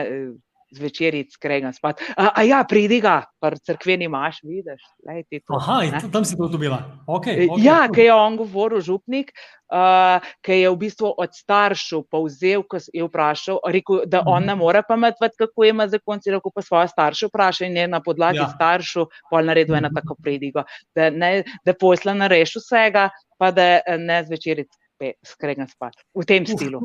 [0.70, 2.00] zvečer iti skregan spat.
[2.16, 5.56] A, a ja, pridi ga, pa crkveni imaš, vidiš, lej ti to.
[5.56, 6.00] Aha, in ne.
[6.12, 6.82] tam si to dobila.
[7.06, 9.32] Okay, Eh, okay, Ja, ki je on govoril, župnik,
[9.72, 14.46] uh, ki je v bistvu od staršev povzel, ko je vprašal, rekel, da on Mhm.
[14.46, 18.00] ne more pametovati, kako ima zakon, si rekel pa svoje starše vpraša in je na
[18.00, 18.48] podlagi Ja.
[18.48, 19.94] staršev pol naredil eno Mhm.
[19.94, 20.62] tako predigo,
[20.94, 24.64] da, ne, da posla ne reši vsega, pa da ne zvečer
[25.24, 25.94] skregam spat.
[26.14, 26.80] V tem Uf, stilu.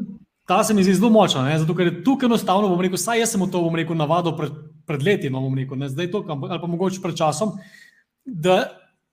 [0.53, 1.57] Ta se mi zdi zelo močna, ne?
[1.59, 4.35] zato ker je tukaj enostavno, bom rekel, saj jaz sem v to, bom rekel, navadil
[4.37, 4.51] pred,
[4.85, 7.55] pred leti, no, bom rekel, ne zdaj to, ali pa mogoče pred časom.
[8.21, 8.59] Da,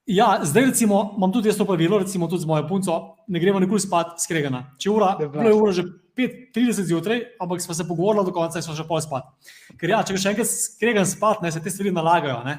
[0.04, 2.98] ja, zdaj recimo, imam tudi jaz to pravilo, recimo tudi z mojo punco,
[3.32, 4.66] ne gremo nikoli spat skregana.
[4.76, 5.86] Če ura, bilo je ura že
[6.20, 9.32] 5:30 zjutraj, ampak smo se pogovorili do konca in smo še pol spat.
[9.80, 12.42] Ker ja, če še enkrat skregan spat, ne, se te stvari nalagajo.
[12.44, 12.58] Ne?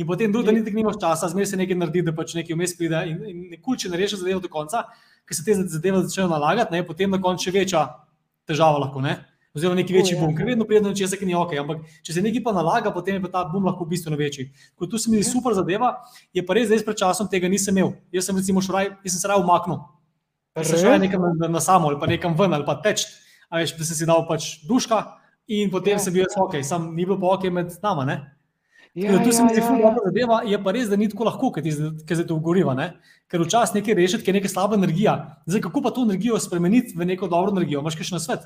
[0.00, 2.72] In potem drugi dan niti nimaš časa, zmeraj se nekaj naredi, da pač nekaj vmes
[2.78, 4.86] pride in, in nikoli, če ne rešiš zadevo do konca,
[5.28, 7.82] ker se te zadeve začnejo nalagati, ne, potem na koncu še večja
[8.48, 9.18] težava lahko, ne?
[9.54, 10.20] oziroma neki večji ja.
[10.20, 12.92] bum, ker vedno pride do nečesa, ki ni ok, ampak če se nekaj pa nalaga,
[12.94, 14.46] potem je pa ta bum lahko bistveno večji.
[14.80, 15.92] Ko tu se mi zdi super zadeva,
[16.32, 17.92] je pa res, da jaz pred časom tega nisem imel.
[18.16, 19.82] Jaz sem recimo šraj, jaz sem se raj umaknil.
[20.56, 23.04] Jaz sem šel nekam na, na samo ali pa nekam ven ali pa teč,
[23.52, 25.02] a veš, da sem si dal pač duška
[25.52, 26.00] in potem Ja.
[26.00, 28.16] sem bil jaz ok, sam ni bilo pa ok med nama, ne?
[28.94, 29.88] Ja, Ja, tu se mi zdi, ja, ful ja.
[29.88, 32.74] dobra zadeva, je pa res, da ni tako lahko, ker se to ugoriva.
[32.76, 32.90] Ne?
[33.32, 35.14] Ker včasih nekaj rešiti, ker je neka slaba energija.
[35.48, 37.80] Zdaj, kako pa to energijo spremeniti v neko dobro energijo?
[37.80, 38.44] Imaš še na svet?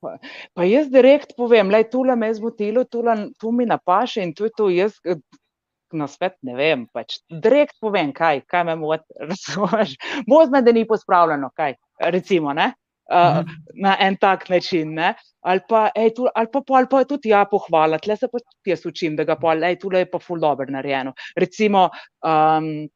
[0.00, 4.48] Pa jaz direkt povem, da je tole me zmotilo, tule, tu mi napaše in to
[4.48, 4.68] je to.
[4.72, 5.20] Jaz eh,
[5.92, 6.86] na svet ne vem.
[6.92, 7.20] Pač.
[7.28, 9.04] Direkt povem, kaj, kaj me moti.
[9.32, 9.96] Razumeš?
[10.28, 11.76] Možno, da ni pospravljeno, kaj.
[12.12, 12.72] Recimo, ne?
[13.10, 13.48] Uh, Mhm.
[13.82, 14.94] na en tak način.
[14.94, 15.14] Ne?
[15.42, 18.70] Ali pa, ej, tu, ali pa, ali pa tudi ja, pohvala, tle se pa tudi
[18.70, 21.12] jaz učim, da ga pa, ej, tule je pa ful dobro narejeno.
[21.36, 21.88] Recimo,
[22.22, 22.88] um,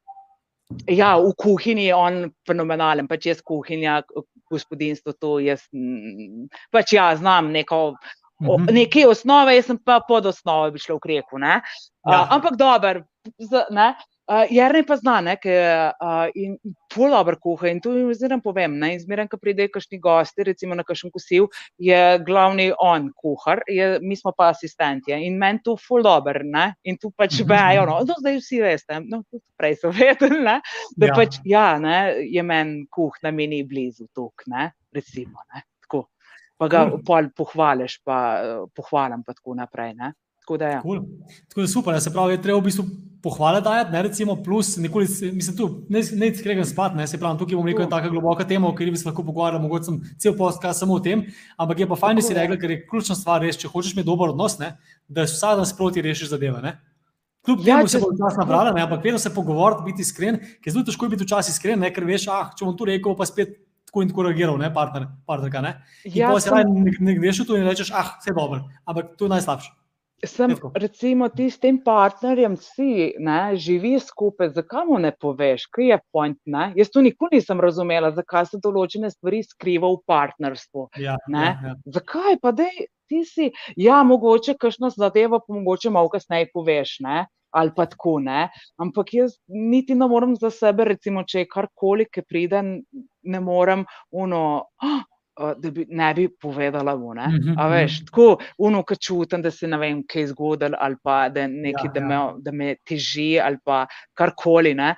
[0.86, 4.02] ja, v kuhinji je on fenomenalen, pač jaz kuhinja,
[4.50, 7.94] gospodinstvo, to jaz, mm, pač ja, znam neko
[8.48, 8.74] O, Mhm.
[8.74, 11.38] nekaj osnove, jaz sem pa pod osnovo bi šla v kreku.
[11.38, 11.60] Ja.
[12.04, 12.22] Ja.
[12.22, 13.04] Uh, ampak dober,
[13.38, 13.94] z- ne.
[14.24, 16.54] Uh, Jernej pa zna, ne, ker uh, in
[16.88, 18.78] pol dobro kuha in to jim zmeraj povem.
[18.80, 23.60] Ne, in zmeraj, ko pridejo kakšni gosti, recimo na kakšen kosil, je glavni on kuhar,
[23.68, 27.84] je, mi smo pa asistenti in meni to ful dober, ne, in tu pač vejo,
[27.84, 30.56] no, no, zdaj vsi veste, no, tudi prej so vedeli, ne,
[30.96, 31.14] da Ja.
[31.20, 36.06] pač, ja, ne, je meni kuhna mi ni blizu tuk, ne, recimo, ne, tako.
[36.56, 37.00] Pa ga Cool.
[37.04, 40.14] pol pohvališ, pa eh, pohvalim pa tako naprej, ne.
[40.44, 40.80] Tako da ja.
[40.82, 40.98] Cool.
[41.48, 42.84] Tako da super, ne, se pravi, je treba v bistvu
[43.22, 47.16] pohvale dajati, ne, recimo, plus nikoli, se- mislim, tu ne, ne skregam spat, ne, se
[47.16, 49.84] pravi, tukaj bom rekel, je taka globoka tema, o kateri bi se lahko pogovarjal, mogoče
[49.84, 51.22] sem cel podcast samo o tem,
[51.56, 52.42] ampak je pa fajn, da si Tako je.
[52.42, 54.74] rekla, ker je ključna stvar res, če hočeš imeti dober odnos, ne,
[55.08, 56.74] da vsak dan sproti rešiš zadeve, ne.
[57.40, 60.36] Kljub Ja, temu se če- bo čas nabrala, ne, ampak vedno se pogovoriti, biti iskren,
[60.36, 62.84] ker je zelo težko je biti včasih iskren, ne, ker veš, ah, če bom tu
[62.84, 65.72] rekel, pa spet tako in tako reagiral, ne, partner, partnerka, ne.
[66.04, 68.60] In Ja, ja, se raje ne, ne greš v to in rečeš, ah, vse dobro,
[68.84, 69.72] ampak to je najslabše.
[70.26, 75.88] Sem, recimo, ti s tem partnerjem si, ne, živi skupaj, zakaj mu ne poveš, kaj
[75.90, 76.72] je point, ne?
[76.76, 80.88] Jaz to nikoli nisem razumela, zakaj se določene stvari skriva v partnerstvu.
[81.02, 81.46] Ja, Ne?
[81.62, 81.74] ja, ja.
[81.98, 87.26] Zakaj pa dej, ti si, ja, mogoče kakšno zadevo, pa mogoče malo kasneje poveš, ne?
[87.54, 88.48] ali pa tako, ne.
[88.82, 92.62] Ampak jaz niti ne morem za sebe, recimo, če je karkoli, ki pride,
[93.22, 94.40] ne morem, uno,
[94.82, 97.26] "Ah, a, da bi ne bi povedala mu, ne.
[97.28, 98.06] Mhm, A veš, mhm.
[98.06, 98.26] tako,
[98.58, 101.92] uno, ko čutim, da se ne vem, kaj je zgodilo, ali pa da nekaj, Ja,
[101.92, 102.06] da ja.
[102.06, 104.94] me, da me teži, ali pa karkoli, ne.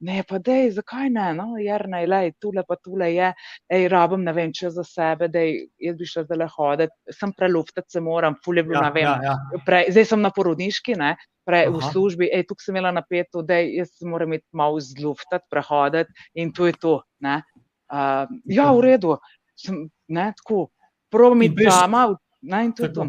[0.00, 3.32] Ne, pa dej, zakaj ne, no, Jernej, lej, tule pa tule je,
[3.74, 7.96] ej, rabim, ne vem, če za sebe, dej, jaz bi šla zdajle hoditi, sem preluftati
[7.96, 9.62] se moram, ful je bil, Ja, ne vem, ja, ja.
[9.66, 11.16] prej, zdaj sem na porodniški, ne,
[11.48, 11.90] prej v Aha.
[11.90, 16.70] službi, ej, tukaj sem imela napeto, da jaz moram iti malo zluftati, prehoditi in to
[16.70, 17.00] je to.
[17.24, 17.40] Ne.
[17.88, 19.16] Uh, ja, v redu,
[19.58, 20.68] sem, ne, tako,
[21.10, 23.08] probam In prejš- sama, v- ne, in je to.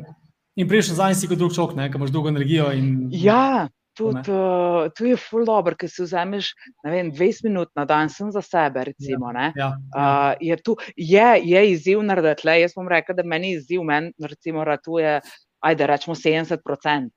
[0.55, 2.71] In prejšnji zadnji si kot drug čovek, ne, ki imaš dolgo energijo.
[2.71, 6.49] In, Ja, tudi uh, to je ful dobro, ker si vzameš,
[6.83, 9.53] ne vem, 20 minut na dan sem za sebe, recimo, ne.
[9.53, 10.33] ja, ja.
[10.33, 12.57] Uh, je, tu, je, je izziv narediti le.
[12.59, 15.19] Jaz bom rekel, da meni izziv, meni recimo ratuje,
[15.61, 16.59] ajde, rečemo 70%.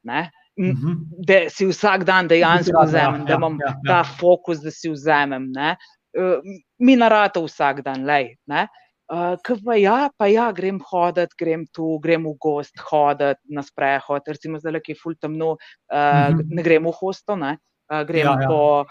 [0.05, 0.29] Ne?
[0.55, 0.93] M, Mhm.
[1.19, 3.81] Da si vsak dan dejansko ja, vzamem, da ja, imam ja, ja.
[3.85, 5.49] ta fokus, da si vzamem.
[5.51, 5.77] Ne?
[6.13, 6.43] Uh,
[6.79, 8.35] mi narata vsak dan, lej.
[8.47, 8.67] Ne?
[9.13, 13.61] Uh, Kaj pa ja, pa ja, grem hoditi, grem tu, grem v gost hoditi na
[13.61, 15.59] sprehod, recimo zdaj, ki je ful temno,
[15.93, 16.49] uh, Mhm.
[16.49, 17.59] ne grem v hosto, ne?
[17.93, 18.49] Uh, grem Ja, ja.
[18.49, 18.87] po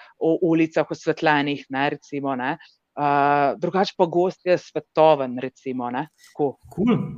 [0.45, 2.57] ulicah osvetljenih, ne, recimo, ne.
[2.91, 5.87] Uh, drugače pa gost je svetoven, recimo,
[6.35, 6.53] Kul,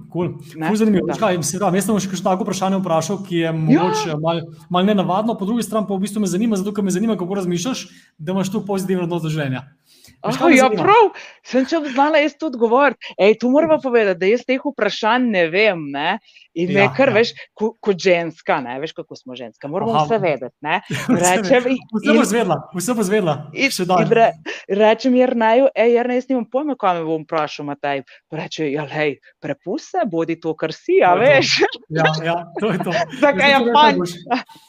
[0.08, 0.38] kul.
[0.56, 0.68] ne.
[0.70, 1.08] Ful zanimivo.
[1.08, 1.14] Da.
[1.14, 4.86] Veš kaj, mislim, da, jaz sem še tako vprašanje vprašal, ki je mogoče malo mal
[4.86, 7.88] nenavadno, po drugi strani pa v bistvu me zanima, zato ker me zanima, kako razmišljaš,
[8.18, 9.66] da imaš tu pozitivno odnos do življenja.
[10.24, 10.84] Oh, ja, zanima?
[10.84, 11.10] prav,
[11.48, 13.14] sem če bi znala jaz to odgovoriti.
[13.40, 15.86] Tu moramo povedati, da jaz teh vprašanj ne vem.
[15.94, 16.18] Ne?
[16.56, 17.16] In me Ja, ja, kar ja.
[17.16, 20.04] veš, ko, kot ženska, ne veš, kako smo ženska, moramo Aha.
[20.04, 20.56] vse vedeti.
[20.62, 20.82] Ne?
[21.24, 23.34] Rečem, Vse bo zvedla, vse bo zvedla.
[23.54, 24.28] In, in re,
[24.70, 28.04] rečem, Jrneju, ej, Jrnej, jaz nimam pojma, kam me bom vprašal, Matej.
[28.28, 31.32] Pa Reče, ja, hej, prepusti se, bodi to, kar si, a To je to.
[31.32, 31.50] veš.
[31.90, 32.92] Ja, ja, to je to.
[33.24, 33.96] Zakaj je fajn?
[33.98, 34.18] boš-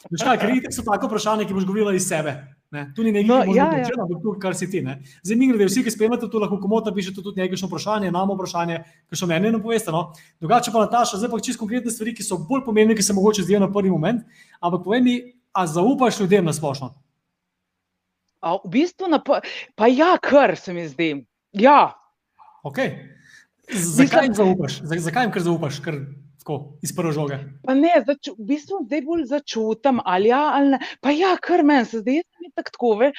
[0.09, 2.35] Veš kaj, ker so tako vprašanja, ki boš govorila iz sebe.
[2.71, 2.89] Ne?
[2.91, 3.87] Tu ni nekaj, No, ja, ja, ja.
[3.87, 4.05] ja.
[4.19, 4.81] to, kar si ti.
[4.81, 4.97] Ne?
[5.21, 8.79] Zdaj, mi gre, vsi, ki spremljate, tu lahko komotno pišete tudi nekaj vprašanje, nam vprašanje,
[9.07, 9.93] ki še meni ne poveste.
[9.93, 10.09] No?
[10.41, 13.43] Drugače pa Nataša, zdaj pa čisto konkretne stvari, ki so bolj pomembne, ki se mogoče
[13.43, 14.23] zdijo na prvi moment.
[14.61, 15.15] Ampak povej mi,
[15.53, 16.93] a zaupaš ljudem na splošno?
[18.41, 19.41] A, v bistvu, na, pa,
[19.75, 21.25] pa ja, kar se mi zdi.
[21.53, 21.95] Ja,
[22.65, 22.95] Okay.
[23.69, 24.79] Zakaj jim zaupaš?
[24.81, 25.99] Za- Zakaj jim kar zaupaš, kar
[26.41, 27.37] tako iz prve žoge?
[27.61, 30.79] Pa ne, zač, v bistvu zdaj bolj začutim, ali ja, ali ne.
[31.01, 33.11] Pa ja, kar meni se zdi, sem itak tako, ve.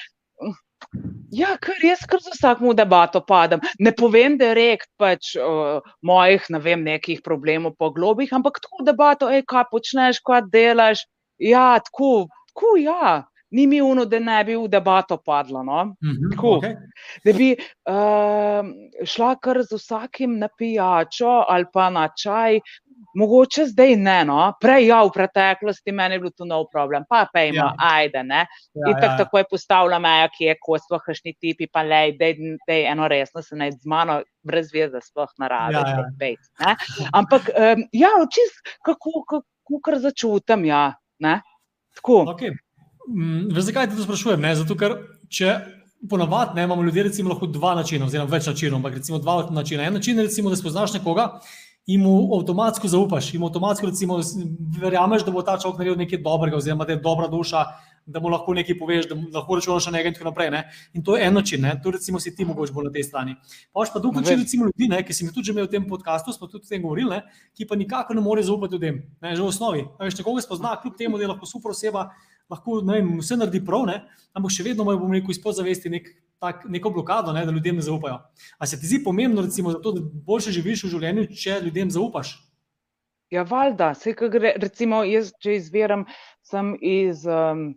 [1.35, 3.63] Ja, ker jaz kar za vsakmu debato padam.
[3.83, 9.31] Ne povem direkt pač uh, mojih, ne vem, nekih problemov po globih, ampak tako debato,
[9.33, 11.07] ej, kaj počneš, kaj delaš.
[11.43, 13.25] Ja, tako, tako ja.
[13.51, 15.63] Ni mi uno, da ne bi v debato padlo.
[15.63, 15.85] No?
[16.03, 16.57] Mhm, Tako.
[16.57, 16.75] okej.
[17.25, 18.71] da bi uh,
[19.07, 22.61] šla kar z vsakim na pijačo ali pa na čaj.
[23.17, 24.53] Mogoče zdaj ne, no.
[24.61, 27.75] prej ja, v preteklosti meni je bil to nov problem, pa pejmo, Ja.
[27.79, 28.23] ajde.
[28.25, 28.47] Ne.
[28.75, 29.17] Ja, In tako ja, ja.
[29.19, 32.37] takoj postavlja meja, ki je ko sploh kašni tipi, pa lej, dej,
[32.69, 35.81] dej eno resno se naj z mano brez veze sploh narave.
[35.81, 36.05] Ja, ja.
[36.19, 36.77] bejt, ne.
[37.13, 40.95] Ampak um, ja, čist kako, kako kar začutim, ja.
[41.19, 41.41] Ne.
[41.97, 42.25] Tako.
[42.37, 42.53] Okay.
[43.09, 44.41] Mm, veš, zakaj te to sprašujem?
[44.41, 44.55] Ne?
[44.57, 44.97] Zato, ker
[45.33, 45.55] če
[46.11, 49.87] ponavadi imamo ljudje recimo, lahko dva načina, oziroma več načinov, ampak recimo dva načina.
[49.87, 51.31] En način je, recimo, da spoznaš nekoga
[51.87, 54.19] in mu avtomatsko zaupaš, in mu avtomatsko recimo,
[54.81, 57.63] verjameš, da bo ta človek naredil nekaj dobrega, oziroma da je dobra duša,
[58.07, 60.51] da mu lahko nekaj poveš, da lahko računaš na njega in tako naprej.
[60.51, 60.63] Ne?
[60.95, 61.75] In to je en način, ne?
[61.83, 63.35] to recimo si ti mogoče bolj na tej strani.
[63.73, 65.03] Pa pa drug način, recimo ljudi, ne?
[65.03, 67.23] ki si mi tudi že imel v tem podkastu, smo tudi o tem govorili, ne?
[67.55, 69.37] ki pa nikako ne more zaupati ljudem, ne?
[69.37, 69.87] že v osnovi.
[70.01, 72.11] Veš, nekoga spozna, kljub temu, da je lahko super oseba,
[72.51, 74.01] lahko vem, vse naredi prav, ne?
[74.37, 77.79] ampak še vedno mora, bom rekel, izpod zavesti nek tak, neko blokado, ne, da ljudem
[77.81, 78.19] ne zaupajo.
[78.59, 82.37] A se ti zdi pomembno, recimo, zato, da boljše živiš v življenju, če ljudem zaupaš?
[83.33, 86.05] Ja, valjda, vse, kar gre, recimo, jaz, če izviram,
[86.47, 87.73] sem iz um,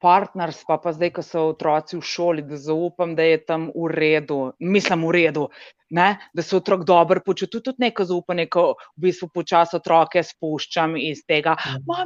[0.00, 4.40] partnerstva, pa zdaj, ko so otroci v šoli, da zaupam, da je tam v redu,
[4.62, 5.48] mislim, v redu.
[5.90, 10.94] Ne, da se otrok dobro počuti, tudi neko zaupanje, ko v bistvu počasi otroke spuščam
[10.96, 12.04] iz tega, da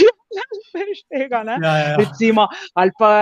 [0.00, 0.19] ja.
[0.74, 1.44] Veš tega.
[1.46, 1.58] Ne?
[1.62, 1.96] Ja, ja, ja.
[2.00, 3.12] Recimo, ali pa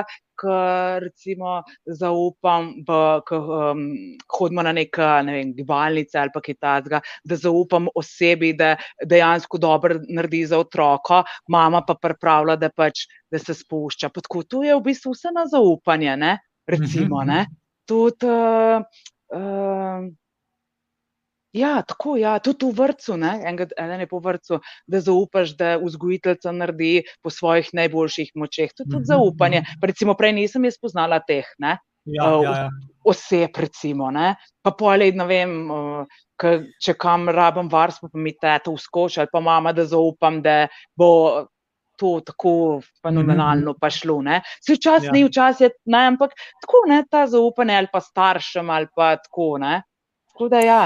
[1.03, 2.85] recimo, zaupam,
[3.27, 3.81] ko um,
[4.39, 9.59] hodimo na neke ne vem, gibalnice ali pa kaj takega, da zaupam osebi, da dejansko
[9.59, 14.13] dobro naredi za otroka, mama pa pripravlja, da, pač, da se spušča.
[14.15, 16.17] Tako, to je v bistvu vse na zaupanje.
[16.17, 16.39] Ne?
[16.69, 17.47] Recimo, ne?
[17.89, 18.85] Tudi, uh,
[19.35, 20.07] uh,
[21.53, 22.17] Ja, tako.
[22.17, 22.37] Ja.
[22.45, 28.33] Tudi v vrtu, eden je po vrtu, da zaupaš, da vzgojiteljica naredi po svojih najboljših
[28.35, 28.73] močeh.
[28.77, 29.61] To je tudi mhm, zaupanje.
[29.61, 29.83] Mhm.
[29.83, 32.71] Recimo, prej nisem jaz poznala teh ne, ja, uh, ja, ja.
[33.05, 34.35] oseb, recimo, ne.
[34.63, 36.19] pa polej, ne vem, uh,
[36.85, 41.47] če kam rabim varstvo, pa mi teta uskoči ali pa mama, da zaupam, da bo.
[41.99, 44.21] To tako fenomenalno pa šlo.
[44.23, 45.15] Vse včasih ja.
[45.17, 49.49] ni, včasih je ne, ampak tako ne, ta zaupanje ali pa staršem ali pa tako.
[49.59, 49.81] Ne.
[50.31, 50.85] Tako da ja,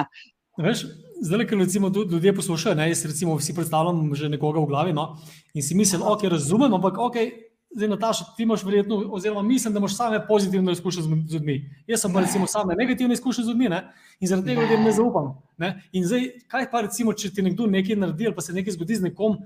[0.59, 0.85] Veš,
[1.23, 5.17] zdaj, ker recimo ljudje poslušajo, ne, jaz recimo vsi predstavljam že nekoga v glavi no,
[5.55, 7.17] in si mislim, ok, razumem, ampak ok,
[7.73, 11.71] zdaj Nataša, ti imaš verjetno, oziroma mislim, da imaš same pozitivne izkušnje z ljudmi.
[11.87, 13.81] Jaz sem pa recimo same negativne izkušnje z ljudmi ne,
[14.21, 15.33] in zaradi tega ljudem ne zaupam.
[15.57, 15.73] Ne.
[15.93, 19.01] In zdaj, kaj pa recimo, če ti nekdo nekaj naredi ali pa se nekaj zgodi
[19.01, 19.39] z nekom,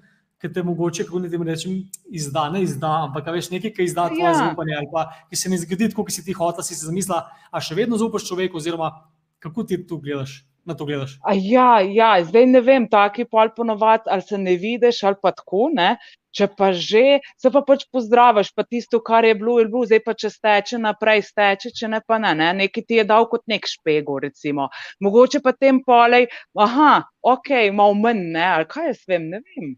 [0.43, 1.79] ki te mogoče, kako ne ti rečem,
[2.11, 4.35] izda, ne izda, ampak veš nekaj, ki izda tvoje ja.
[4.43, 7.23] zaupanje ali pa ki se ne zgodi tako, kot si ti hotel, si se zamislila,
[7.51, 8.91] a še vedno zaupaš človeku oziroma
[9.39, 10.43] kako ti to gledaš?
[10.67, 11.17] Na to gledaš?
[11.41, 15.71] Ja, ja, zdaj ne vem, taki pol ponovadi, ali se ne vidiš, ali pa tako.
[15.75, 15.95] Ne?
[16.37, 20.03] Če pa že, se pa pač pozdraviš, pa tisto, kar je bilo, je bilo, zdaj
[20.05, 22.51] pa če steče naprej, steče, če ne pa ne, ne?
[22.59, 24.69] nekaj ti je dal kot nek špego, recimo.
[25.01, 26.29] Mogoče pa tem polej,
[26.61, 29.73] aha, ok, malo manj, ne, ali kaj jaz vem, ne vem.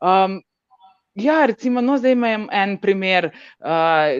[0.00, 0.40] Um,
[1.16, 3.30] Ja, recimo, no, zdaj imam en primer,
[3.64, 4.18] uh,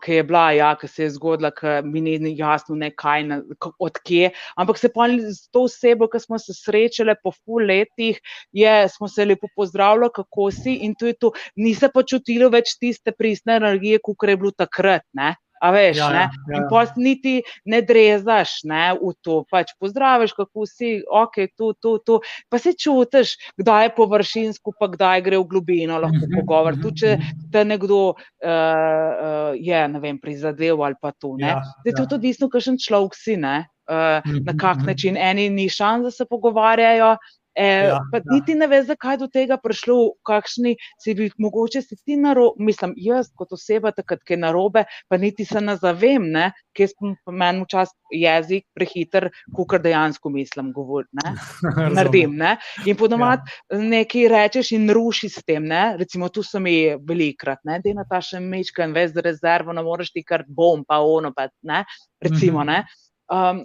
[0.00, 3.38] ki je bila, ja, ki se je zgodila, ki mi ni jasno, ne kaj, na,
[3.76, 4.30] odkje.
[4.56, 8.22] Ampak se pa s to osebo, ki smo se srečali po pol letih,
[8.56, 12.48] je, smo se lepo pozdravljali, kako si in tu je to, ni se pa čutilo
[12.48, 15.04] več tiste pristne energije, kot je bilo takrat.
[15.12, 15.34] Ne?
[15.62, 16.56] A veš, ja, ja, ja.
[16.58, 17.38] in post niti
[17.70, 22.18] ne drezaš ne, v to, pač pozdraviš, kako si, ok, tu, tu, tu.
[22.50, 26.80] Pa se čutiš, kdaj je površinsko, pa kdaj gre v globino, lahko mhm, pogovor.
[26.82, 27.52] Tu, če mhm, mhm.
[27.54, 28.16] te nekdo uh,
[28.48, 31.36] uh, je, ne vem, prizadev ali pa tu.
[31.40, 31.96] Ja, Zdaj, ja.
[31.96, 33.64] to je tudi isto, kakšen človek si, ne.
[33.84, 37.16] Uh, na kak način eni ni šans, da se pogovarjajo,
[37.54, 38.22] E, ja, pa ja.
[38.32, 42.64] niti ne veš, zakaj je do tega prišlo, kakšni si bi mogoče si ti narobe,
[42.66, 46.26] mislim, jaz kot oseba, takrat, ki je narobe, pa niti se ne zavem,
[46.74, 51.34] ker sem meni včasih jezik prehiter, kot dejansko mislim, govor, ne?
[51.96, 52.34] naredim.
[52.40, 52.56] Ne?
[52.90, 53.78] In podomat ja.
[53.78, 55.84] nekaj rečeš in ruši s tem, ne?
[56.00, 59.72] recimo tu sem jih velikrat, da je na ta še mečka in veš, da rezervo
[59.76, 61.84] ne moreš ti kar bom, pa ono, pa ne,
[62.22, 62.66] recimo.
[62.66, 62.82] Ne?
[63.30, 63.62] Um,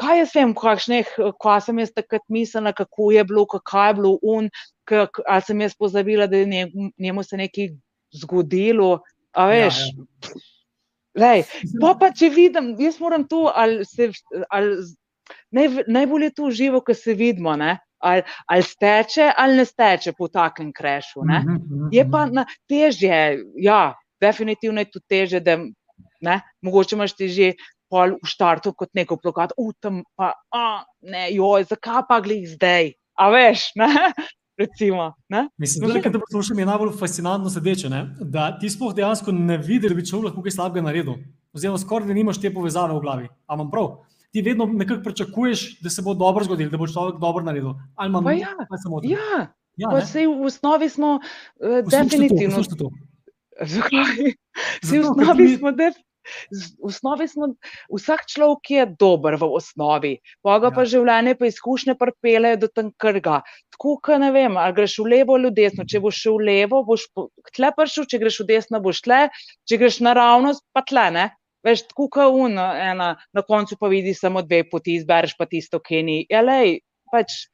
[0.00, 1.10] kaj jaz vem, kakšnih,
[1.42, 4.50] kaj sem jaz takrat mislila, kako je bilo, kaj je bilo un,
[4.88, 6.66] kak, ali sem jaz pozabila, da je
[6.98, 7.70] njemu se nekaj
[8.14, 8.98] zgodilo.
[9.34, 10.42] A veš, ja, ja.
[11.14, 11.44] Lej,
[11.80, 14.10] pa, pa če vidim, jaz moram to, ali se,
[14.50, 14.82] ali,
[15.54, 17.76] naj, najbolje je to živo, ko se vidimo, ne?
[18.04, 21.22] Ali, ali steče, ali ne steče po takem krešu.
[21.24, 21.38] Ne?
[21.40, 22.34] Mhm, mhm, je pa mhm.
[22.40, 23.20] na, težje,
[23.62, 25.56] ja, definitivno je to teže, da
[26.24, 27.52] ne, mogoče imaš ti že
[27.94, 32.94] pol v štartu kot neko blokat, utem pa, a, ne, joj, zakaj pa glej zdaj,
[33.14, 33.90] a veš, ne?
[34.58, 35.48] Recimo, ne?
[35.58, 38.04] Mislim, da, da poslušam, je najbolj fascinantno sedeče, ne?
[38.20, 41.16] da ti sploh dejansko ne vidiš, da bi človek lahko kaj slabega naredil.
[41.54, 43.26] Oziroma, skoraj da nimaš te povezave v glavi.
[43.50, 43.88] Ampak prav,
[44.30, 47.74] ti vedno nekako pričakuješ, da se bo dobro zgodilo, da bo človek dobro naredil.
[47.94, 49.10] Ali imamo ja, samo to?
[49.10, 52.62] Ja, ja v osnovi smo uh, definitivno.
[53.74, 54.34] Zakaj?
[54.86, 56.03] V osnovi smo definitivno.
[56.50, 57.50] V osnovi smo,
[57.92, 60.12] vsak človek je dober v osnovi,
[60.44, 60.94] Boga pa ja.
[60.94, 63.42] življenje, pa izkušnje pripele do tam krga.
[63.74, 65.86] Tako, ka ne vem, ali greš v levo ali v desno.
[65.88, 67.08] Če boš šel v levo, boš
[67.56, 69.22] tle prišel, če greš v desno, boš tle,
[69.68, 71.08] če greš naravnost, pa tle.
[71.14, 71.26] Ne?
[71.64, 75.80] Veš, tako ka un, ena, na koncu pa vidiš samo dve poti, izbereš pa tisto,
[75.80, 76.18] ki ni.
[76.28, 77.46] Ja, lej, pač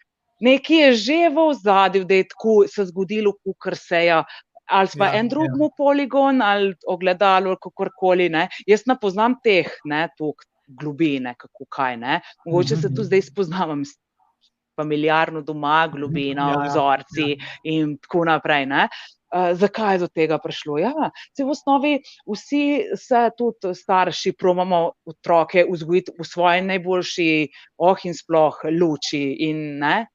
[0.42, 4.22] nekaj je že v zadju, da je tako se zgodilo, kar se je.
[4.70, 5.68] Ali pa Ja, en drug ja.
[5.76, 8.28] poligon, ali ogledalo, ali kakorkoli.
[8.28, 8.48] Ne.
[8.66, 11.96] Jaz ne poznam teh, ne, tuk globine, kako kaj.
[11.96, 12.20] Ne.
[12.46, 13.02] Mogoče se tu Mhm.
[13.04, 13.96] zdaj spoznavam s
[14.76, 18.66] familiarno doma, globina, Ja, ja, vzorci in tako naprej.
[18.66, 18.88] Ne.
[19.30, 20.78] Uh, zakaj je do tega prišlo?
[20.78, 21.92] Ja, se v osnovi
[22.26, 22.62] vsi
[22.96, 27.48] se tudi starši probamo otroke vzgojiti v svoji najboljši,
[27.78, 30.06] oh in sploh luči in, ne,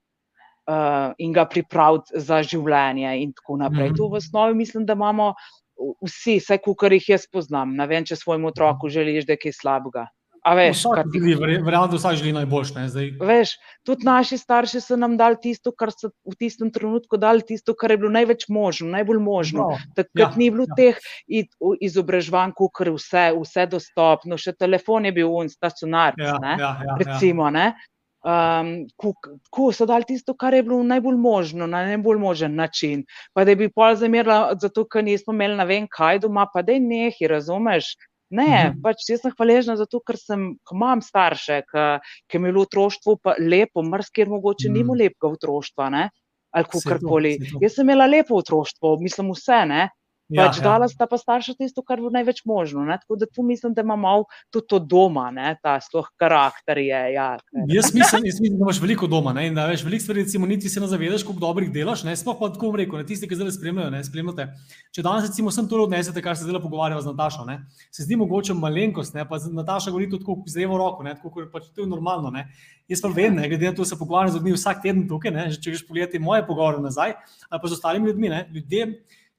[0.68, 3.89] uh, in ga pripraviti za življenje in tako naprej.
[3.89, 3.95] Mhm.
[3.95, 5.34] To v osnovi mislim, da imamo
[5.78, 7.76] v- vsi, vsaj kar jih jaz poznam.
[7.76, 10.07] Ne vem, če svojemu otroku želiš, da je kaj slabega.
[10.45, 12.74] Verjamem, da vsak želi najboljše.
[12.76, 13.11] ne, zdaj.
[13.22, 13.49] Veš,
[13.84, 17.91] tudi naši starši so nam dali tisto, kar so v tistem trenutku dali, tisto, kar
[17.91, 19.66] je bilo največ možno, najbolj možno.
[19.66, 19.80] Bravo.
[19.95, 20.76] Takrat Ja, ni bilo ja.
[20.78, 20.99] teh
[21.82, 26.13] izobraževanj, kot vse, vse dostopno, še telefon je bil un, stacionar.
[26.18, 26.97] Ja, ja, ja, ja.
[27.01, 27.49] recimo.
[27.49, 27.74] Ne?
[28.26, 28.88] Um,
[29.53, 33.03] ko so dali tisto, kar je bilo najbolj možno, na najbolj možen način.
[33.34, 36.73] Pa da bi pol zamerila, zato ker nismo imeli ne vem kaj doma, pa da
[36.73, 37.91] je nehi, razumeš?
[38.34, 38.82] Ne, Mhm.
[38.82, 41.61] pač jaz sem hvaležna zato, ker sem, ko imam starše,
[42.28, 42.65] ki mi je bilo
[43.23, 44.88] pa lepo, mrskir mogoče Mhm.
[44.88, 46.09] mu lepega otroštva, ne?
[46.51, 47.07] ali to, saj to.
[47.61, 49.89] Jaz sem imela lepo otroštvo, mislim vse, ne?
[50.26, 50.63] Ja, Pač ja.
[50.65, 52.82] dala sta pa starša tisto, kar bo največ možno.
[52.88, 52.97] Ne?
[52.97, 55.53] Tako da tu mislim, da ima malo tudi to doma, ne?
[55.61, 57.01] ta sploh karakter je.
[57.13, 57.28] Ja,
[57.69, 60.49] Jaz mislim, jaz mislim, da imaš veliko doma ne, in da veš veliko stvari, recimo,
[60.49, 62.03] niti se ne zavedaš, koliko dobrih delaš.
[62.07, 64.47] Ne, sploh pa tako bom rekel, ne, tisti, ki zdaj spremljajo, ne, spremljate.
[64.97, 67.59] Če danes recimo sem to odnesete, kar se zdaj pogovarjava z Natašo, ne,
[67.93, 71.36] se zdi mogoče malenkost, ne, pa Nataša govori tudi tako z levo roko, ne, tako
[71.36, 72.34] kot pač to je normalno.
[72.34, 72.47] Ne.
[72.89, 75.34] Jaz pa vem, ne, glede na to, da se pogovarjam z ljudmi vsak teden tukaj,
[75.38, 77.13] ne, že če greš pogledati moje pogovore nazaj,
[77.49, 78.89] ali pa z ostalimi ljudmi, ne, ljudje.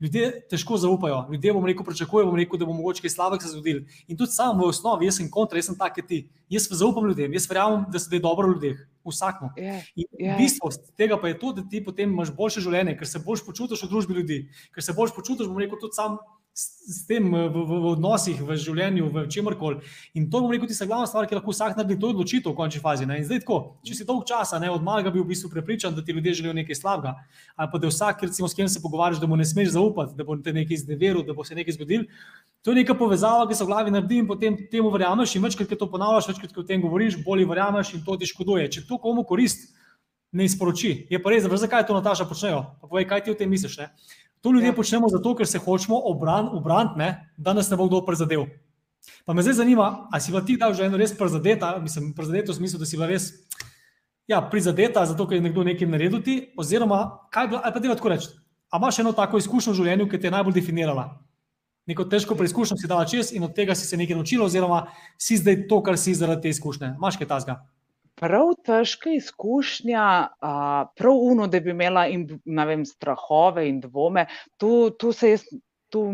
[0.01, 3.55] Ljudje težko zaupajo, ljudje bom rekel, pričakujejo, bom rekel, da bo mogoče kaj slabega se
[3.55, 3.87] zgodilo.
[4.09, 6.27] In tudi sam v osnovi, jaz sem kontra, jaz sem tak, ti.
[6.53, 9.51] Jaz zaupam ljudem, jaz verjamem, da se da je dobro ljudeh, vsakmu.
[9.57, 9.79] Je.
[9.97, 10.37] In Ja.
[10.37, 13.83] bistvo tega pa je to, da ti potem imaš boljše življenje, ker se boljš počutiš
[13.83, 14.39] v družbi ljudi,
[14.75, 16.19] ker se boljš počutiš, bom rekel, tudi sam
[16.57, 19.85] s, tem v, v, v odnosih, v življenju, v čemkoli.
[20.17, 22.57] In to bom rekel, tista glavna stvar, ki lahko vsak naredi, to je odločitev v
[22.57, 23.05] končni fazi.
[23.05, 23.19] Ne?
[23.21, 26.01] In zdaj tako, če si dolg časa, ne, od malega bil v bistvu prepričan, da
[26.01, 27.13] ti ljudje želijo nekaj slabega,
[27.61, 30.25] ali pa da vsak, recimo, s kim se pogovarjaš, da mu ne smeš zaupati, da
[30.25, 32.09] bo te nekaj izneveril, da bo se nekaj zgodil.
[32.65, 35.37] To je neka povezava, ki se v glavi naredi in potem temu verjameš.
[35.37, 38.27] In večkrat, ko to ponavljaš, večkrat, ko o tem govoriš, bolje verjameš in to ti
[38.27, 38.65] škoduje.
[38.73, 39.69] Če to komu korist,
[40.33, 41.07] ne izporoči.
[41.11, 42.65] Je pa res, zakaj to Nataša počnejo?
[42.81, 43.79] Pa povej, kaj ti o tem misliš?
[43.79, 43.93] Ne?
[44.47, 44.75] To ljudje ja.
[44.75, 46.95] Počnemo zato, ker se hočemo obraniti, obran,
[47.37, 48.45] da nas ne bo kdo prizadel.
[49.27, 52.53] Pa me zdaj zanima, ali si bila ti kdaj že eno res prizadeta, mislim, prizadeta
[52.53, 53.27] v smislu, da si bila res
[54.31, 57.91] ja, prizadeta, zato ker je nekdo nekaj naredil ti, oziroma kaj bila, ali pa ti
[57.91, 58.29] tako reči,
[58.71, 61.09] a imaš eno tako izkušnjo v življenju, ki te je najbolj definirala?
[61.91, 64.85] Neko težko preizkušnjo si dala čez in od tega si se nekaj naučila, oziroma
[65.19, 66.95] si zdaj to, kar si zaradi te izkušnje.
[66.95, 67.65] Imaš kaj tasga?
[68.17, 70.05] Prav težka izkušnja,
[70.41, 70.53] a,
[70.97, 74.25] prav uno, da bi imela in, vem, strahove in dvome,
[74.57, 75.45] tu, tu se jaz,
[75.93, 76.07] tu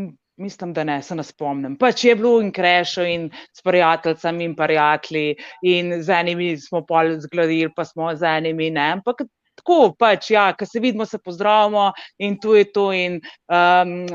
[0.42, 1.76] mislim, da ne, se ne spomnim.
[1.78, 7.14] Pač je bilo in krešo in s prijateljicami in prijatelji in z enimi smo pol
[7.22, 9.22] zgradili, pa smo z enimi ne, ampak
[9.62, 14.06] tako pač, ja, ko se vidimo, se pozdravimo in tu je to in um,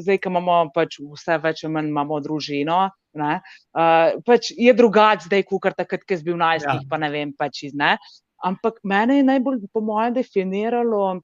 [0.00, 2.78] zdaj, ko imamo pač vse več ali manj imamo družino,
[3.14, 3.40] ne,
[3.76, 6.88] uh, pač je drugače zdaj, kot takrat, ko si bil najstnik, Ja.
[6.90, 7.98] pa ne vem, pač iz ne.
[8.44, 11.20] Ampak mene je najbolj, po mojem, definiralo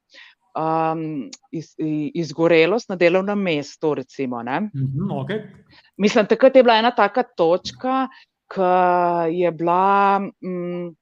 [0.57, 1.03] um,
[1.53, 3.95] iz, izgorelost na delovnem mestu.
[3.95, 4.71] Recimo, ne.
[4.73, 5.43] Mhm, okay.
[6.01, 8.07] Mislim, takrat je bila ena taka točka,
[8.49, 8.71] ki
[9.37, 10.19] je bila.
[10.41, 10.95] Mm,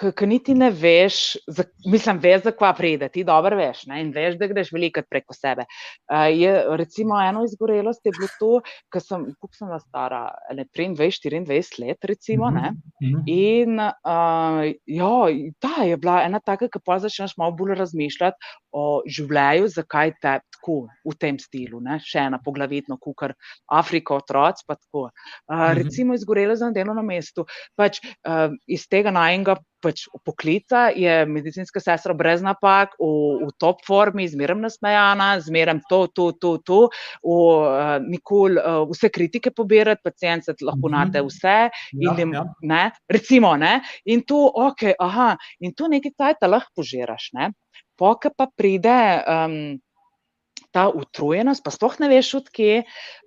[0.00, 4.12] Ki niti ne veš, za, mislim, veš, za kva pride, ti dobro veš ne, in
[4.14, 5.66] veš, da greš veliko preko sebe.
[6.08, 8.52] Uh, je, recimo, eno izgorelost je bilo to,
[8.92, 12.72] ker sem, sem bila stara, ene 23-24 let, recimo, ne,
[13.02, 13.22] Mhm.
[13.26, 15.14] In uh, ja,
[15.58, 18.36] ta je bila ena taka, ki pa začneš malo bolj razmišljati
[18.72, 21.98] o življenju, zakaj te tako v tem stilu, ne?
[21.98, 23.34] še ena poglavitno, kukar
[23.66, 24.20] Afrika,
[24.66, 25.10] pa tako.
[25.48, 25.82] Uh, Mhm.
[25.82, 27.44] recimo izgorela za delovno mesto.
[27.76, 33.08] Pač, uh, iz tega najnega pač poklica je medicinska sestra brez napak, v,
[33.42, 36.80] v top formi, zmeraj nasmejana, zmeraj to, to, to, to,
[37.20, 40.92] v, uh, nikoli uh, vse kritike pobirati, pacijent se lahko Mhm.
[40.94, 41.56] nate vse.
[41.92, 42.44] Ja, In ja.
[42.62, 47.50] ne, recimo, ne, in tu, ok, aha, in tu nekaj cajta lahko požiraš, ne,
[47.98, 49.78] poka pa pride um,
[50.72, 52.82] ta utrujenost, pa sploh ne veš odkje,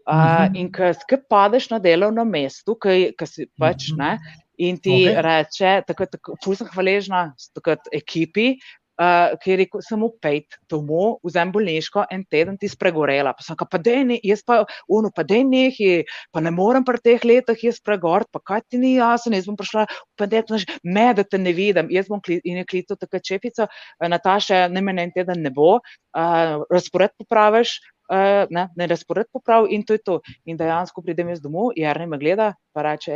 [0.08, 0.56] uh, Mhm.
[0.56, 3.98] in ko padeš na delovnem mestu, ki si pač, Mhm.
[4.00, 4.18] ne,
[4.58, 5.22] in ti Okej.
[5.28, 8.56] reče, tako, tako, ful sem hvaležna takrat ekipi,
[8.96, 13.34] Uh, ki je rekel, samo pejt domov, vzem bolniško, en teden ti spregorela.
[13.36, 15.90] Pa sem rekel, pa dej ne, jaz pa, uno, pa dej nehi,
[16.32, 19.58] pa ne morem pri teh letih jaz pregort, pa kaj ti ni jasno, jaz bom
[19.60, 23.28] prišla v ponedeljek, me, da te ne vidim, jaz bom kli, in je klical takrat
[23.28, 27.76] šefica, uh, Nataša, ne meni en teden ne bo, uh, razpored popraviš,
[28.10, 30.20] ne, ne razpored poprav in to je to.
[30.46, 33.16] In dejansko pridem jaz domov, Jarni me gleda, pa reče,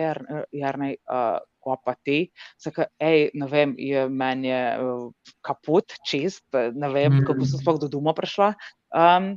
[0.55, 2.23] Jarni, uh, ko pa ti,
[2.59, 4.63] saka, ej, ne vem, je meni je
[5.45, 7.25] kaput, čist, ne vem, mm.
[7.27, 8.53] kako sem sploh do doma prišla.
[8.95, 9.33] Um,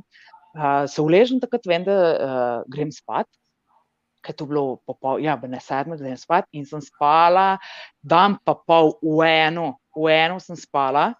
[0.55, 3.27] uh, se uležem takrat, vem, da uh, grem spat.
[4.23, 7.57] Ker je bilo popol, ja, ne sedem, da grem spat in sem spala,
[7.99, 11.11] dan pa pol v eno, v eno sem spala,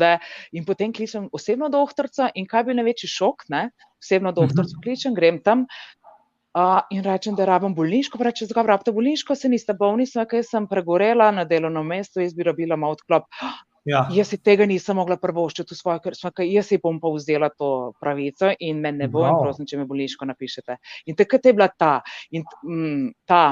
[0.00, 0.18] Da,
[0.52, 3.68] in potem kličem osebno doktorico, in kaj bi največji šok, ne?
[4.00, 4.40] osebno mhm.
[4.40, 5.66] doktorico kličem, grem tam
[6.54, 8.18] uh, in rečem, da rabim bolniško.
[8.22, 12.34] Reče, zakaj rabite bolniško, se niste bolni, sem, ker sem pregorela na delovnem mestu, jaz
[12.34, 13.28] bi rabila malo odklop.
[13.84, 14.06] Ja.
[14.12, 17.50] Jaz si tega nisem mogla prvoščiti v svoje, ker sem, jaz si bom pa vzela
[17.52, 19.34] to pravico in me ne bo, wow.
[19.34, 20.78] in prosim, če me bolniško napišete.
[21.12, 21.98] In takrat je bila ta,
[22.32, 23.42] in, mm, ta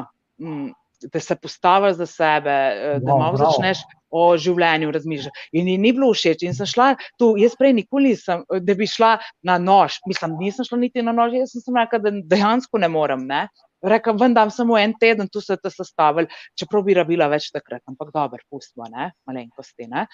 [0.41, 0.70] mm,
[1.12, 3.82] da se postaviš za sebe, eh, da malo začneš
[4.12, 5.48] o življenju razmišljati.
[5.59, 6.44] In ji ni bilo všeč.
[6.44, 9.16] In sem šla tu, jaz prej nikoli nisem, da bi šla
[9.48, 10.03] na nož.
[10.07, 13.24] Mislim, nisem šla niti na nož, jaz sem rekla, da dejansko ne morem.
[13.28, 13.46] Ne?
[13.82, 16.28] Rekla, vendar samo en teden tu se je sestavil,
[16.59, 19.88] čeprav bi rabila več takrat, ampak dobro, pustimo, ne, malenkosti.
[19.90, 20.05] Ne.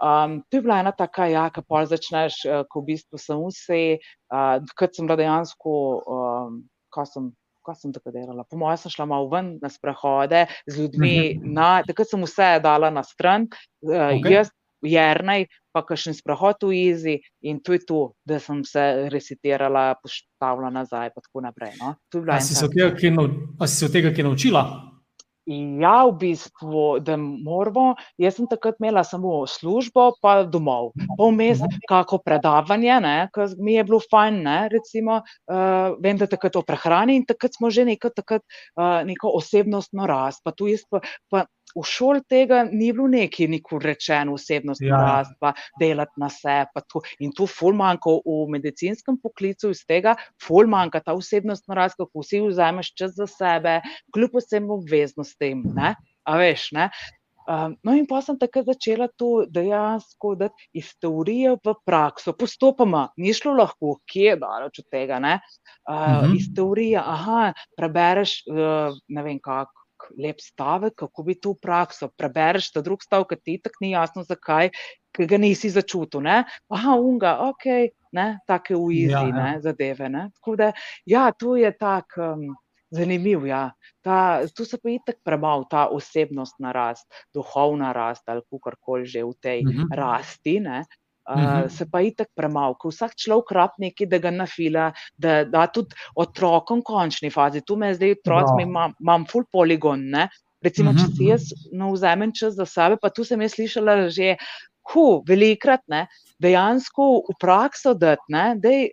[0.00, 3.42] Um, to je bila ena taka, ja, ki pa začneš, uh, ko v bistvu sem
[3.44, 3.82] vse,
[4.32, 6.56] uh, kot sem bila dejansko, um,
[6.88, 7.28] ko sem
[7.62, 8.44] ko sem tako delala.
[8.48, 11.52] Po mojem, sem šla malo ven na sprehode z ljudmi, mhm.
[11.56, 13.48] na, takrat sem vse dala na stran,
[13.86, 14.40] uh, okay.
[14.40, 15.44] jaz, Jrnej,
[15.76, 18.80] pa še en sprehod v Izi in to je to, da sem se
[19.12, 21.76] recitirala, postavila nazaj in tako naprej.
[21.80, 21.94] No?
[22.24, 24.64] Ali si se od tega kaj naučila?
[25.50, 27.96] Ja, v bistvu, da moramo.
[28.22, 30.92] Jaz sem takrat imela samo službo, pa domov.
[31.18, 31.58] Vmes,
[31.90, 33.00] kako predavanje,
[33.34, 35.20] ki mi je bilo fajn, ne, recimo,
[35.50, 38.44] uh, vem, da takrat o prehrani in takrat smo že neko, takrat,
[38.78, 40.44] uh, neko osebnostno rast.
[40.46, 41.44] Pa tu jaz pa, pa
[41.76, 44.98] v šoli tega ni bilo neki nikoli rečeno, osebnost ja.
[44.98, 46.84] rast, pa delati na sebe.
[47.20, 52.24] In tu ful manjka v medicinskem poklicu iz tega, ful manjka ta osebnostna rast, kako
[52.24, 53.80] vsi vzameš čas za sebe,
[54.14, 55.64] kljub vsem obveznostim.
[55.76, 55.94] Ne?
[56.28, 56.90] A veš, ne?
[57.50, 63.08] Um, no, in pa sem takrat začela to dejansko dati iz teorije v prakso, postopoma,
[63.18, 65.18] ni šlo lahko, kje je daleč od tega.
[65.18, 65.32] Uh,
[65.90, 66.36] uh -huh.
[66.36, 69.79] Iz teorije, aha, prebereš, uh, ne vem kako
[70.18, 72.08] lep stavek, kako bi to v prakso.
[72.08, 74.70] Prebereš ta drug stavek, ti tako ni jasno, zakaj,
[75.14, 76.24] ker ga nisi začutil.
[76.26, 76.44] Ne?
[76.68, 77.68] Aha, unga, ok,
[78.16, 78.26] ne?
[78.46, 79.54] take uizi, ja, ja.
[79.60, 80.08] zadeve.
[80.08, 80.30] Ne?
[80.40, 80.72] Tako da,
[81.06, 82.18] ja, to je tak.
[82.18, 82.50] Um,
[82.90, 84.42] Zanimiv je, ja.
[84.56, 89.22] tu se pa je tako premalo ta osebnostna rast, duhovna rast ali kar koli že
[89.22, 89.82] v tej uh mhm.
[89.82, 89.94] -huh.
[89.94, 90.60] rasti.
[90.60, 90.82] Ne?
[91.30, 95.44] Uh, se pa je tako premalo, ko vsak človek rab nekaj, da ga nafila, da
[95.46, 97.62] da tudi otrokom končni fazi.
[97.62, 98.64] Tu me zdaj otroci, no.
[98.64, 100.08] imam, imam full poligon.
[100.10, 100.26] Ne?
[100.64, 104.34] Recimo, če si jaz no, vzamem čas za sebe, pa tu sem jaz slišala že,
[104.92, 106.06] hu, velikrat, ne?
[106.42, 108.90] dejansko v prakso dati, dej,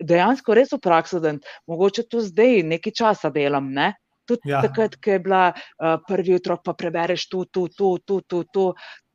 [0.00, 3.70] dejansko res v prakso dati, mogoče tu zdaj nekaj časa delam.
[3.72, 3.92] Ne?
[4.24, 4.62] Tudi ja.
[4.64, 8.64] takrat, ko je bila uh, prvi otrok, pa prebereš tu, tu, tu, tu, tu, tu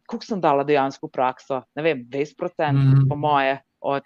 [0.09, 3.09] koliko sem dala dejansko v prakso, ne vem, 20%, mm -hmm.
[3.09, 3.59] po moje.
[3.79, 4.03] Od,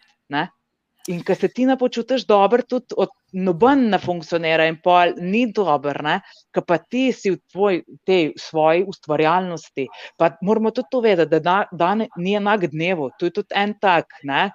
[1.11, 5.45] in ker se ti ne počutiš dobro, tudi od noben ne funkcionira, in pol ni
[5.51, 6.19] dobro,
[6.53, 9.87] ker pa ti si v tvoj, tej svoji ustvarjalnosti.
[10.17, 14.05] Pa moramo tudi to vedeti, da dan ni enak dnevu, to je tudi en tak,
[14.23, 14.51] ne?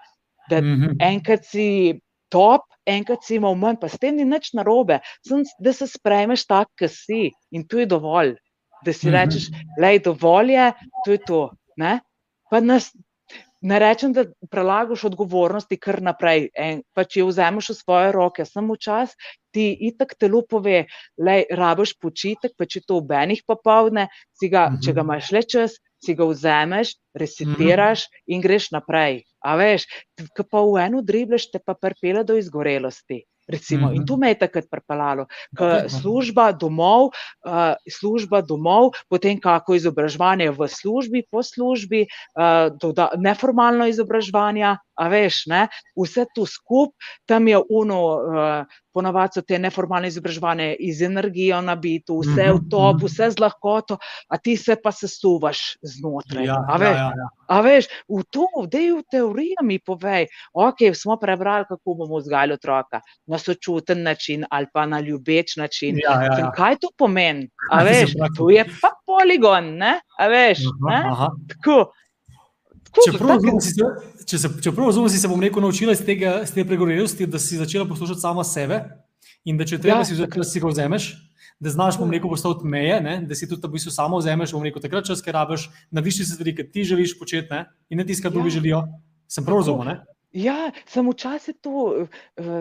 [0.50, 0.96] da mm -hmm.
[1.00, 2.00] enkrat si.
[2.30, 6.46] Top, enkrat si imel manj, pa s tem ni nič narobe, Sem, da se sprejmeš
[6.46, 8.36] tak, ki si in to je dovolj
[8.84, 9.16] da si mhm.
[9.16, 9.50] rečeš,
[9.80, 10.54] da je dovolj,
[11.04, 11.42] to je to.
[11.76, 12.00] Ne,
[12.62, 12.90] nas,
[13.60, 16.48] ne rečem, da prelagaš odgovornosti kar naprej.
[16.54, 19.14] En, pa če vzameš v svoje roke, samo čas,
[19.54, 20.84] ti itak telo pove,
[21.18, 24.08] da rabiš počitek, pa če to v enih popovdne,
[24.42, 24.84] ga, -huh.
[24.84, 25.10] če ga mhm.
[25.10, 28.22] imaš le čas, si ga vzameš, resetiraš mhm.
[28.34, 29.24] in greš naprej.
[29.42, 29.86] A veš,
[30.18, 33.24] ki pa v eno dribleš, te pa pripela do izgorelosti.
[33.48, 33.86] Recimo.
[33.86, 33.96] Mm -hmm.
[33.96, 35.26] In to me je takrat pripeljalo,
[35.56, 37.10] ker služba domov,
[37.46, 45.46] uh, služba domov, potem kako izobraževanje v službi, po službi, uh, neformalno izobraževanje, a veš,
[45.46, 45.66] ne?
[45.96, 48.02] vse to skupaj, tam je uno.
[48.18, 53.06] Uh, ponavadi so te neformalne izobraževanje iz energijo nabito, vse v mhm, top, mhm.
[53.06, 56.48] vse z lahkoto, a ti se pa sesuvaš znotraj.
[56.48, 57.28] Ja, a, veš, ja, ja, ja.
[57.54, 62.18] a veš, v to, da je v teoriji mi povej, ok, smo prebrali, kako bomo
[62.22, 66.00] vzgajali otroka na sočuten način ali pa na ljubeč način.
[66.02, 66.50] Ja, ja, ja.
[66.56, 67.48] Kaj to pomeni?
[67.70, 69.98] A veš, to je pa poligon, ne?
[70.18, 71.32] A veš, aha, aha.
[71.52, 71.80] tako.
[72.96, 78.20] Čeprav razumem, si se bom rekel, naučila iz tega, te pregorelosti, da si začela poslušati
[78.20, 78.80] samo sebe
[79.44, 80.04] in da če treba, ja.
[80.04, 81.08] si vzeti, si ga vzameš,
[81.60, 83.16] da znaš, bom rekel, postaviti meje, ne?
[83.26, 86.28] da si tudi v bistvu samo vzameš, bom rekel, takrat čas, ker rabiš, na višji
[86.30, 87.64] stvari, ki ti želiš početi ne?
[87.90, 88.58] in ne tiskati, drugi ja.
[88.60, 88.82] želijo.
[89.28, 90.00] Sem prav razumel?
[90.36, 92.08] Ja, sem včasih tu uh,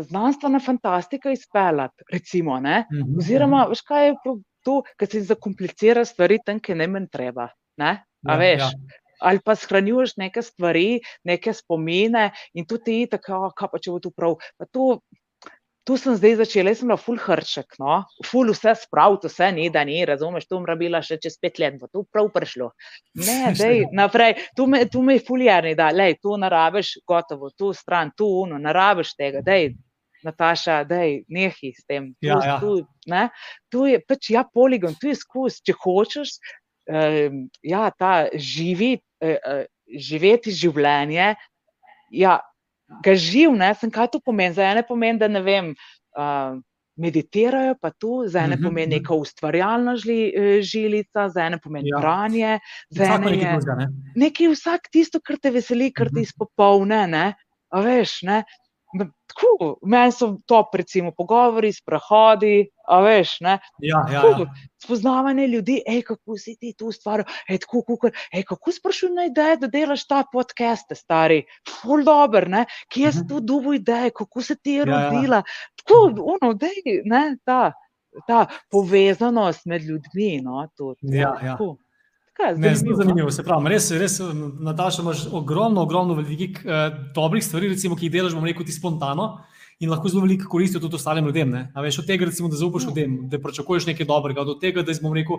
[0.08, 2.60] znanstvena fantastika izpeljati, recimo.
[2.60, 2.86] Ne?
[2.92, 3.76] Mhm, Oziroma, mhm.
[3.76, 4.16] veš, kaj je
[4.64, 7.50] to, ker si zakomplicira stvari tam, ki ne meni treba.
[7.78, 8.00] Ne?
[8.28, 8.64] A Ja, veš?
[8.64, 9.04] ja.
[9.20, 13.94] Ali pa shranjuješ neke stvari, neke spomine, in tu ti je tako, kaj pa če
[13.94, 14.38] bo tu prav.
[14.60, 15.00] Pa to,
[15.88, 19.70] tu sem zdaj začela, jaz sem bila ful hrček, no, ful vse spraviti, vse ni,
[19.72, 22.74] da ni, razumeš, tu bom rabila še čez pet let, bo to prav prišlo.
[23.24, 27.72] Ne, dej, naprej, tu me, tu me je fuljerni, da, lej, tu narabiš, gotovo, tu
[27.74, 29.72] stran, tu uno, narabiš tega, dej,
[30.26, 32.10] Nataša, dej, nehi s tem.
[32.18, 32.60] Tu, Ja, ja.
[32.60, 33.28] tu, ne,
[33.72, 36.34] tu je pač ja, poligon, tu je skus, če hočeš,
[36.90, 38.98] um, ja, ta živi,
[39.98, 41.36] živeti življenje,
[42.12, 42.40] ja,
[43.04, 45.74] ga živ, ne, sem kaj to pomeni, za ene pomeni, da ne vem,
[46.18, 46.58] uh,
[46.98, 48.96] meditirajo pa tu, za ene Mhm, pomeni mhm.
[48.98, 52.00] neka ustvarjalna žli, eh, žilica, za ene pomeni Ja.
[52.02, 52.60] branje,
[52.90, 53.88] za ene nekaj je drugega, ne?
[54.16, 56.26] nekaj vsak tisto, kar te veseli, kar te Mhm.
[56.26, 57.26] izpopolne, ne,
[57.70, 58.44] a veš, ne.
[59.28, 62.54] Tako, meni so top, recimo, pogovori, sprehodi,
[62.88, 64.54] a veš, ne, Ja, ja, Tako, ja.
[64.78, 69.26] spoznavanje ljudi, ej, kako si ti tu ustvaril, ej, tako, kukor, ej, kako sprašujem na
[69.26, 73.28] ideje, da delaš ta podcast, stari, ful dober, ne, kje si Mhm.
[73.28, 75.10] tu dubo ideje, kako se ti je Ja, ja.
[75.10, 75.42] rodila,
[75.76, 76.00] tako,
[76.34, 77.74] ono, dej, ne, ta,
[78.28, 81.52] ta povezanost med ljudmi, no, tudi, Ja, ja.
[81.52, 81.76] tako.
[81.76, 81.87] Tako
[82.40, 83.04] Ne, zelo zanimivo, no.
[83.04, 83.32] zanimivo.
[83.32, 84.20] Se pravi, res, res,
[84.60, 88.72] Nataša, imaš ogromno, ogromno velikih eh, dobrih stvari, recimo, ki jih delaš, bomo rekel, ti
[88.72, 89.44] spontano
[89.80, 91.50] in lahko zelo veliko koristijo tudi ostalim ljudem.
[91.50, 91.72] Ne?
[91.76, 94.94] A veš, od tega, recimo, da zaupaš ljudem, da pričakuješ nekaj dobrega, do tega, da
[95.02, 95.38] bom rekel,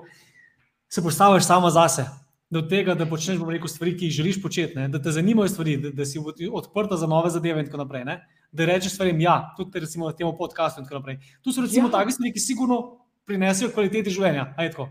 [0.88, 2.04] se postaviš sama zase.
[2.50, 4.88] Do tega, da počneš bom rekel, stvari, ki jih želiš početi, ne?
[4.88, 8.04] da te zanimajo stvari, da, da si od- odprta za nove zadeve, in tako naprej.
[8.04, 8.14] Ne?
[8.52, 10.80] Da rečeš stvarem, ja, tudi recimo na tem podkastu.
[10.80, 11.18] in tako naprej.
[11.42, 11.92] Tu so recimo Ja.
[11.92, 12.78] take stvari, ki sigurno
[13.26, 14.54] prinesejo kvaliteti življenja.
[14.56, 14.88] A je tako?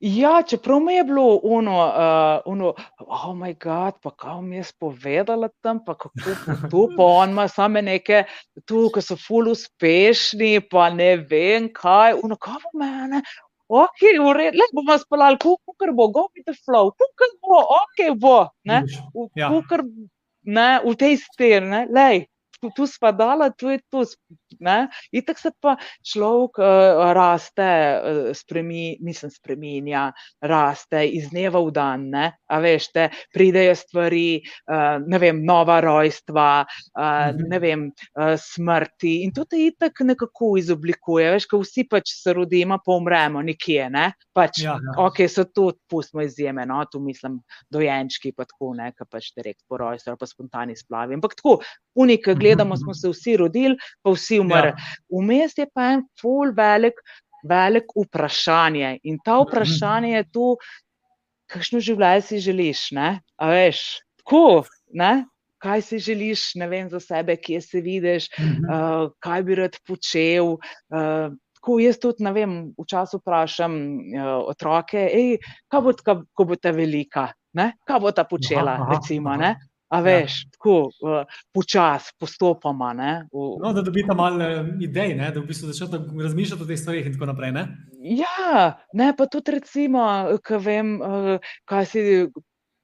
[0.00, 4.64] Ja, čeprav mi je bilo ono, uh, ono oh moj bog, pa kaj mi je
[4.64, 6.10] spovedala tam, pa kako
[6.44, 8.24] bo tu, pa on ima same neke,
[8.64, 13.22] tu, ki so ful uspešni, pa ne vem kaj, ono, kaj bo mene.
[13.68, 18.12] Ok, v redu, le bomo spalali, kukar bo, go with the flow, kukar bo, ok
[18.20, 18.84] bo, ne,
[19.14, 19.48] v, Ja.
[19.50, 19.82] kukar,
[20.44, 22.26] ne, v tej steri, ne, lej,
[22.60, 24.02] tu, tu spadala, tu je tu,
[24.60, 25.76] ne, itak se pa
[26.06, 30.08] človek uh, raste, uh, spremi, mislim, spreminja,
[30.40, 34.40] raste iz dneva v dan, ne, a veš, te pridejo stvari,
[34.70, 39.18] uh, ne vem, nova rojstva, uh, ne vem, uh, smrti.
[39.26, 43.90] In to te itak nekako izoblikuje, veš, ko vsi pač se rodimo, pa umremo nekje,
[43.92, 44.94] ne, pač, Ja, ja.
[45.06, 47.38] ok, so tudi, pustimo izjeme, no, tu mislim,
[47.72, 51.58] dojenčki pa tako, ne, ki pač direkt po rojstvu ali pa spontani splavi, ampak tako,
[51.96, 52.82] unik, Mhm, gledamo, mhm.
[52.82, 54.70] smo se vsi rodili, pa vsi umrli.
[54.70, 54.76] Ja.
[55.10, 56.94] Vmes je pa en ful velik,
[57.44, 58.98] velik vprašanje.
[59.04, 59.48] In ta Mhm.
[59.48, 60.56] vprašanje je tu,
[61.46, 62.90] kakšno življenje si želiš.
[62.92, 63.20] Ne?
[63.38, 65.26] A veš, tako, ne?
[65.58, 68.64] kaj si želiš, ne vem za sebe, kje se vidiš, Mhm.
[68.70, 70.58] uh, kaj bi rad počel.
[70.90, 75.38] Uh, tako jaz tudi, ne vem, včasih vprašam uh, otroke, ej,
[75.68, 77.72] kaj bo,tka, ko bo ta velika, ne?
[77.88, 79.30] kaj bo ta počela, aha, recimo.
[79.32, 79.36] aha.
[79.38, 79.56] Ne?
[79.88, 80.02] A Ja.
[80.02, 81.22] veš, tako uh,
[81.54, 82.92] počasi, postopoma.
[82.92, 83.12] Ne?
[83.32, 85.30] V, No, da dobita malo eh, idej, ne?
[85.30, 87.52] da v bistvu začnete razmišljati o teh stvarih in tako naprej.
[87.54, 87.62] Ne?
[88.02, 90.02] Ja, ne pa tudi recimo,
[90.42, 92.02] ko vem, eh, kaj si,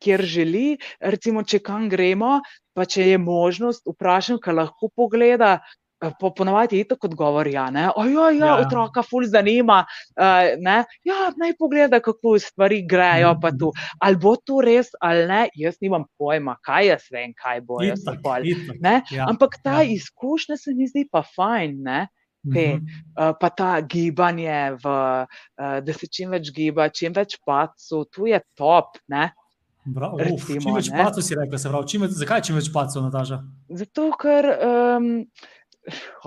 [0.03, 2.41] kjer želi, recimo, če kam gremo,
[2.75, 5.61] pa če je možnost, vprašam, kaj lahko pogleda.
[6.21, 9.83] Po, ponovadi je tako odgovor, ja, ne, o, ja, ja, otroka ful zanima,
[10.19, 13.71] uh, ne, ja, naj pogleda, kako stvari grejo, pa tu,
[14.03, 18.03] ali bo to res ali ne, jaz nimam pojma, kaj jaz vem, kaj bo, jaz
[18.03, 18.49] sem pol,
[19.13, 19.93] Ja, ampak ta ja.
[19.95, 22.01] izkušnja se mi zdi pa fajn, ne,
[22.55, 22.87] te, Mhm.
[23.15, 28.27] Uh, pa ta gibanje, v, uh, da se čim več giba, čim več pacov, tu
[28.27, 28.99] je top.
[29.07, 29.31] Ne?
[29.85, 31.89] Bravo, uf, recimo, čim več pacov si rekla, se pravi.
[31.91, 33.39] Čim več, zakaj čim več pacov, Nataša?
[33.83, 35.62] Zato, ker um, o,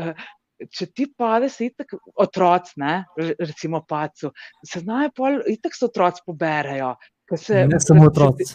[0.00, 0.26] uh,
[0.70, 4.30] če ti pade, se itak otroci, ne, re- recimo pacu,
[4.64, 6.94] se znajo pol, itak se otroci poberajo.
[7.36, 8.46] Se, Ne samo če otroci.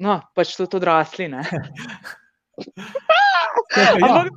[0.00, 1.28] No, pač tudi odrasli.
[1.32, 1.42] Ne?
[3.74, 4.08] Čakaj, ja.
[4.08, 4.30] Ampak,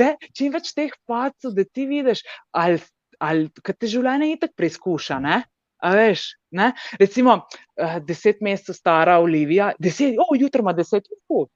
[0.00, 2.24] ne, čim več teh pacov, da ti vidiš,
[2.56, 2.80] ali,
[3.20, 5.20] ali kad te življenje itak preizkuša.
[5.24, 5.40] Ne?
[5.80, 6.72] A veš, ne?
[7.00, 7.34] Recimo,
[7.80, 11.46] uh, deset mesecev stara Olivija, deset, oh, jutro ima deset, uh,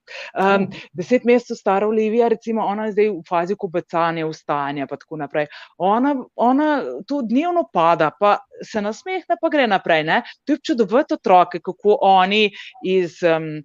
[0.41, 5.20] um, deset mesecev stara Olivija, recimo, ona je zdaj v fazi kubecanja, vstanja, pa tako
[5.20, 5.47] naprej.
[5.79, 6.70] Ona, ona
[7.09, 10.05] tu dnevno pada, pa se nasmehne, pa gre naprej.
[10.09, 10.22] Ne?
[10.45, 12.49] To je čudovito otroke, kako oni
[12.85, 13.20] iz.
[13.22, 13.61] Um,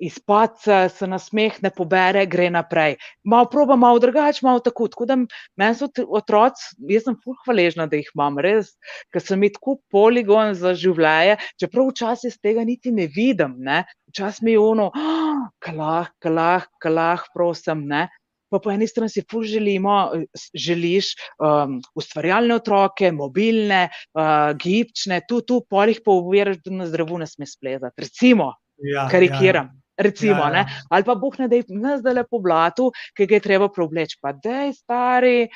[0.00, 2.96] izpadca, se nasmeh ne pobere, gre naprej.
[3.24, 4.88] Malo proba, malo drugače, malo tako.
[4.88, 8.74] Tako da meni so otroci, jaz sem fuh hvaležna, da jih imam, res,
[9.12, 13.84] ker sem jih tako poligon za življenje, čeprav včasih tega niti ne vidim, ne.
[14.12, 18.08] Včasih mi je ono, oh, kalah, kalah, kalah, prosim, ne.
[18.48, 19.94] Pa po eni strani si ful želimo,
[20.56, 23.82] želiš um, ustvarjalne otroke, mobilne,
[24.16, 28.06] uh, gibčne, tu, tu, polih pa uviraš, da na zdravu ne sme splezati.
[28.06, 29.66] Recimo, ja, karikiram.
[29.66, 29.74] Ja.
[29.98, 30.66] Recimo, ja, ja.
[30.94, 34.20] Ali pa boh ne da ne zdaj le po blatu, ki ga je treba preobleči.
[34.22, 35.48] Pa da je stari,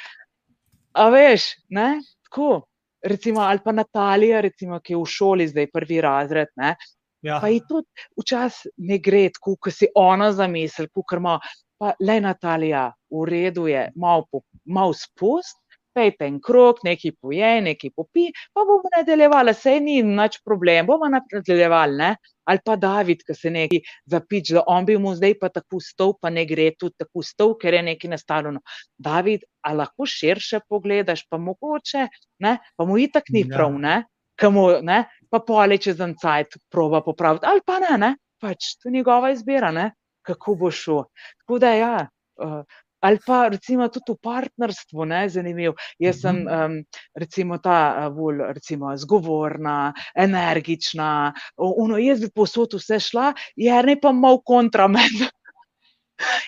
[0.99, 2.01] a veš, ne?
[2.27, 2.62] tako.
[3.03, 6.51] Recimo, ali pa Natalija, recimo, ki je v šoli zdaj prvi razred.
[6.57, 6.77] Ne?
[7.23, 7.41] Ja.
[7.43, 7.87] Pa ji tudi
[8.18, 11.39] včasih ne gre tako, kot si ona zamisli, kot ima.
[11.83, 15.59] Pa le Natalija, v redu je, malo mal spust,
[15.95, 21.11] pejte en krok, nekaj poje, nekaj popi, pa bomo nadaljevali, sej ni nič problem, bomo
[21.11, 21.99] nadaljevali.
[21.99, 22.12] Ne?
[22.45, 23.80] Ali pa David, ki se nekaj
[24.11, 27.57] zapič, da on bi mu zdaj pa tako stov, pa ne gre tudi tako stov,
[27.62, 28.55] ker je nekaj nastalo.
[28.99, 32.09] David, a lahko širše pogledaš, pa mogoče,
[32.43, 32.57] ne?
[32.76, 33.53] pa mu itak ni ja.
[33.55, 34.03] prav, ne?
[34.40, 35.05] Kamu, ne?
[35.30, 38.14] pa pole čez en cajt proba popraviti, ali pa ne, ne?
[38.43, 39.93] pač to je njegova izbira, ne?
[40.26, 41.07] kako bo šlo.
[41.43, 41.95] Tako da ja.
[42.43, 42.62] Uh,
[43.03, 45.74] ali pa recimo tudi v partnerstvu, ne, zanimiv.
[46.03, 46.78] Jaz sem um,
[47.18, 54.12] recimo ta bolj recimo zgovorna, energična, ono, jaz bi posod vse šla, je ne pa
[54.12, 55.28] mal kontra meni.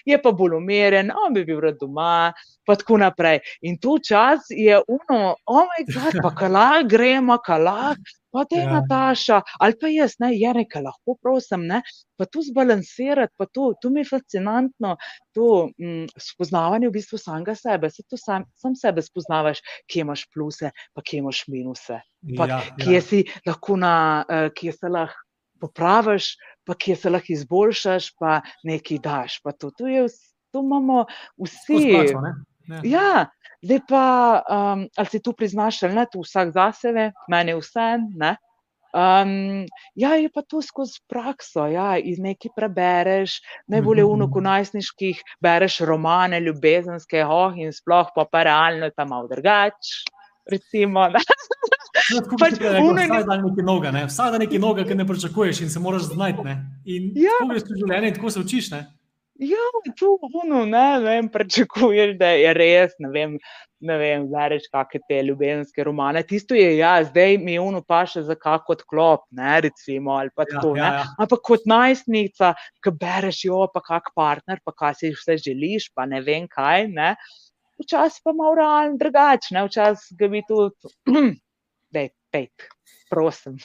[0.04, 2.32] Je pa bolj umeren, on bi bil rad doma,
[2.66, 3.40] pa tako naprej.
[3.62, 7.94] In tu čas je uno, omaj, oh pa kala, gremo, kala,
[8.34, 8.70] pa te ja.
[8.72, 11.82] Nataša, ali pa jaz, ne, je nekaj lahko, prosim, ne,
[12.18, 14.96] pa tu zbalansirati, pa tu, tu mi je fascinantno,
[15.36, 20.26] to mm, spoznavanje v bistvu samega sebe, se tu sam, sam sebe spoznavaš, kje imaš
[20.34, 22.00] pluse, pa kje imaš minuse,
[22.38, 23.04] pa ja, kje ja.
[23.04, 23.94] si lahko na,
[24.26, 25.22] uh, kje se lahko
[25.60, 26.34] popraviš,
[26.64, 30.06] pa kje se lahko izboljšaš, pa nekaj daš, pa to, tu je,
[30.52, 31.04] tu imamo
[31.40, 31.80] vsi.
[32.64, 32.80] Ja.
[32.84, 33.26] ja,
[33.64, 34.06] Zdaj pa,
[34.44, 37.86] um, ali si tu priznaš, ali ne, tu vsak za sebe, meni vse.
[38.94, 39.64] Um,
[39.96, 44.14] ja, je pa to skozi prakso, ja, iz nekaj prebereš, najbolje v mhm.
[44.14, 50.04] unuku najstniških, bereš romane, ljubezenske, oh, in sploh pa, pa realno je tam malo drugače.
[50.52, 51.18] Recimo, No,
[52.40, 54.04] pač, vsak dan nekaj noga, ne?
[54.10, 56.58] vsak dan nekaj noga, ki ne pričakuješ in se moraš znajti.
[56.84, 57.38] In ja.
[57.40, 58.70] tako je življenje, in tako se učiš.
[58.74, 58.84] Ne?
[59.34, 59.58] Ja,
[59.98, 60.12] tu
[60.44, 63.32] uno, ne, ne vem, prečakuješ, da je res, ne vem,
[63.82, 66.22] ne vem, verješ, kakšne te ljubezenske romane.
[66.28, 70.46] Tisto je, ja, zdaj mi uno pa še za kako odklop, ne, recimo, ali pa
[70.46, 71.08] ja, tako, ja, ja.
[71.18, 72.52] Ampak kot najstnica,
[72.84, 76.86] ki bereš, jo, pa kak partner, pa kaj si vse želiš, pa ne vem kaj,
[76.94, 77.16] ne.
[77.82, 80.94] Včasih pa malo realno drugače, včasih ga bi tudi,
[81.94, 82.68] da je pet
[83.14, 83.56] prosim.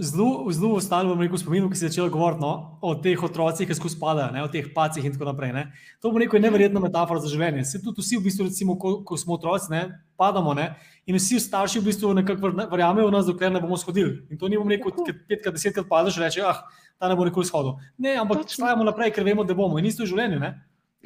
[0.00, 3.94] Zelo ostalo bom rekel spomin, ki si začel govoriti no, o teh otrocih, ki skozi
[3.94, 5.52] spadajo, o teh pacih in tako naprej.
[5.54, 5.64] Ne.
[6.02, 7.66] To bo neko neverjetno metafora za življenje.
[7.68, 9.84] Se tudi vsi, v bistvu, recimo, ko, ko smo otroci, ne,
[10.18, 10.70] padamo ne,
[11.06, 14.24] in vsi starši v bistvu nekako verjamejo v nas, dokler ne bomo shodili.
[14.32, 14.94] In to ni bom rekel,
[15.28, 16.64] petkrat, desetkrat padeš in rečeš, ah,
[16.98, 17.76] ta ne bo nikoli shodil.
[18.02, 20.42] Ne, ampak stajamo naprej, ker vemo, da bomo in isto v življenju.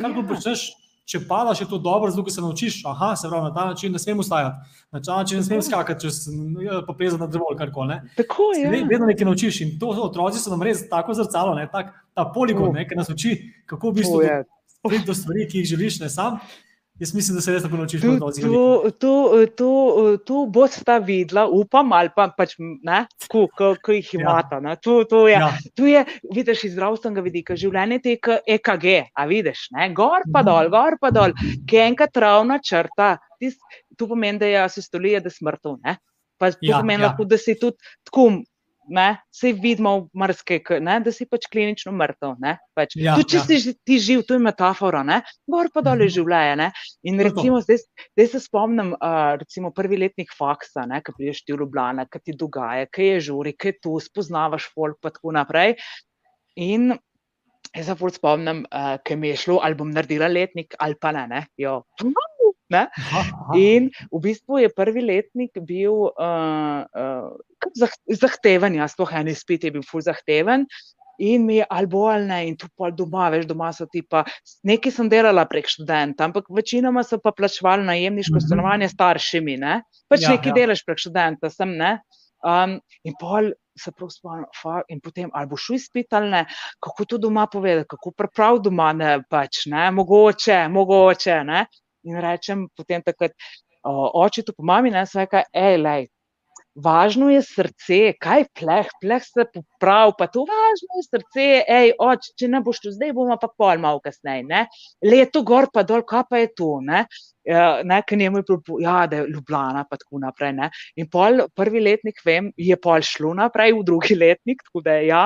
[0.00, 0.24] Kar ja.
[0.24, 0.70] počneš,
[1.12, 2.80] če padaš, je to dobro, zato se naučiš.
[2.88, 6.06] Aha, se pravi, na ta način ne smemo stajati, na ta način ne smemo skakati,
[6.06, 6.32] če se
[6.64, 7.98] ja, pa pleza na drevo ali karkoli.
[8.16, 8.72] Tako je.
[8.90, 12.76] Vedno nekaj naučiš in to otroci so nam res tako zrcalo, ne, tak, ta poligon,
[12.88, 13.36] ki nas uči,
[13.68, 14.22] kako v bistvu
[14.88, 16.40] priti do stvari, ki jih želiš, ne sam.
[17.02, 18.00] Jaz mislim, da se res tako naučiš.
[18.00, 19.14] Tu, tu,
[19.56, 19.70] tu,
[20.26, 23.48] tu boš ta videla, upam, ali pa pač ne, ko
[23.90, 24.20] jih ja.
[24.20, 24.60] imata.
[24.62, 24.76] Ja.
[24.78, 25.48] Tu, tu, je, ja.
[25.74, 28.14] tu je, vidiš, iz zdravstvenega vidika življenje te
[28.54, 28.86] EKG,
[29.18, 30.50] a vidiš, ne, gor pa mhm.
[30.52, 31.34] dol, gor pa dol,
[31.66, 33.58] ki je enkrat ravna črta, tis,
[33.98, 35.98] tu pomeni, da je asistolija, da smrtov, ne.
[36.38, 37.16] Pa tu ja, pomeni, ja.
[37.18, 38.30] da si tudi tako
[38.88, 42.34] ne, se vidimo, marske, ne, da si pač klinično mrtev.
[42.76, 42.96] Pač.
[42.98, 43.60] Ja, Tudi, če ja.
[43.62, 45.20] si ti živ, to je metafora, ne,
[45.50, 46.14] gor pa dol je mhm.
[46.16, 46.68] življenje.
[47.10, 47.82] In recimo, zdaj,
[48.14, 52.36] zdaj se spomnim, uh, recimo prvi letnik faksa, ki prideš ti v Ljubljana, kaj ti
[52.38, 55.76] dogaja, kaj je žuri, kaj tu spoznavaš folk, pa tako naprej.
[56.60, 56.92] In
[57.72, 61.14] jaz se bolj spomnim, uh, kaj mi je šlo, ali bom naredila letnik, ali pa
[61.16, 61.26] ne.
[61.30, 61.46] ne.
[61.60, 61.80] Jo,
[62.72, 62.88] Ne?
[63.58, 67.28] In v bistvu je prvi letnik bil uh, uh,
[68.22, 70.66] zahteven, jaz sploh en izpit je bil ful zahteven.
[71.22, 74.00] In mi je ali bo ali ne, in tu pa doma, veš, doma so ti
[74.02, 74.24] pa
[74.66, 78.46] nekaj sem delala prek študenta, ampak večinoma so pa plačevali najemniško mhm.
[78.46, 79.82] stanovanje staršimi, ne?
[80.10, 80.56] pač ja, nekaj ja.
[80.56, 81.98] delaš prek študenta, sem ne.
[82.42, 84.48] Um, in pol se prav spomnim,
[84.88, 86.40] in potem ali boš izpit ali ne,
[86.82, 91.66] kako to doma povedati, kako prav doma ne, pač ne, mogoče, mogoče, ne.
[92.08, 93.36] In rečem potem takrat,
[93.84, 96.08] oče, tu po mami, ne, sve kaj, hej, lej,
[96.74, 102.30] važno je srce, kaj pleh, pleh se popravi, pa to važno je srce, ej, oč,
[102.38, 104.64] če ne boš tu zdaj, bomo pa pol malo kasneje, ne,
[105.04, 107.04] leto gor pa dol, kaj pa je to, ne,
[107.48, 111.10] ja, ne, ker njemu je bilo, ja, da je Ljubljana pa tako naprej, ne, in
[111.12, 115.22] pol prvi letnik, vem, je pol šlo naprej v drugi letnik, tako da je ja,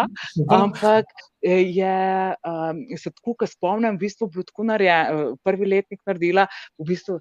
[0.50, 1.10] ampak
[1.46, 1.96] je,
[2.42, 6.48] um, se tako, ko spomnim, v bistvu bilo tako narejen, prvi letnik naredila,
[6.80, 7.20] v bistvu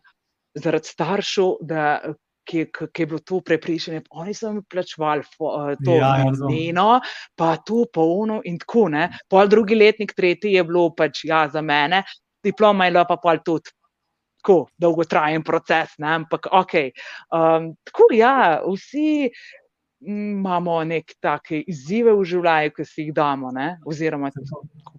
[0.55, 2.15] zaradi staršev, da
[2.45, 6.99] ki, ki je bilo to prepričanje, oni so mi plačevali uh, to Ja, ja, njeno,
[7.35, 8.87] pa tu polno in tako.
[8.89, 9.09] Ne.
[9.29, 12.03] Pol drugi letnik, tretji je bilo pač ja, za mene,
[12.43, 13.73] diploma je bila pa pol tudi.
[14.45, 16.11] Tako dolgotrajen proces, ne?
[16.19, 16.73] ampak ok.
[17.33, 19.31] Um, tako ja, vsi
[20.05, 23.71] mm, imamo nek take izzive v življenju, ki si jih damo, ne?
[23.89, 24.29] oziroma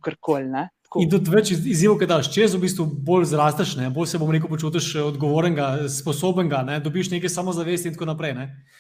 [0.03, 0.67] kar koli.
[0.97, 1.05] Tako.
[1.05, 4.31] In tudi več izzivov, ki daš, če v bistvu bolj zrasteš, ne, bolj se bom
[4.33, 8.33] rekel, počutiš odgovornega, sposobenega, ne, dobiš nekaj samozavesti in tako naprej.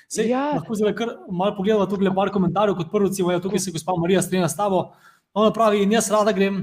[0.08, 0.46] Sej, ja.
[0.56, 4.24] Lahko zdaj kar malo pogledamo tukaj par komentarjev, kot prvo, cijo, tukaj se gospa Marija
[4.24, 4.94] strinja s tabo.
[5.36, 6.62] Ona pravi, in jaz rada grem,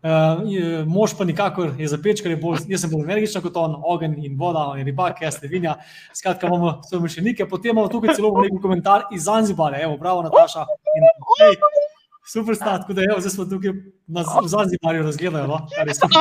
[0.00, 0.40] uh,
[0.88, 4.16] mož pa nikakor je zapeč, ker je bolj, jaz sem bolj energična kot on, ogen
[4.24, 5.76] in voda, in ribak, jaz te vinja.
[6.16, 7.48] Skratka, imamo svoje mišljenike.
[7.50, 10.64] Potem imamo tukaj celo nekaj komentar iz Zanzibara, evo, bravo, Nataša.
[10.96, 11.10] In,
[11.42, 11.60] hej,
[12.26, 13.72] Super stat, tako da je, zdaj smo tukaj
[14.06, 15.46] na Zanzibarju razgledajo.
[15.46, 15.58] No?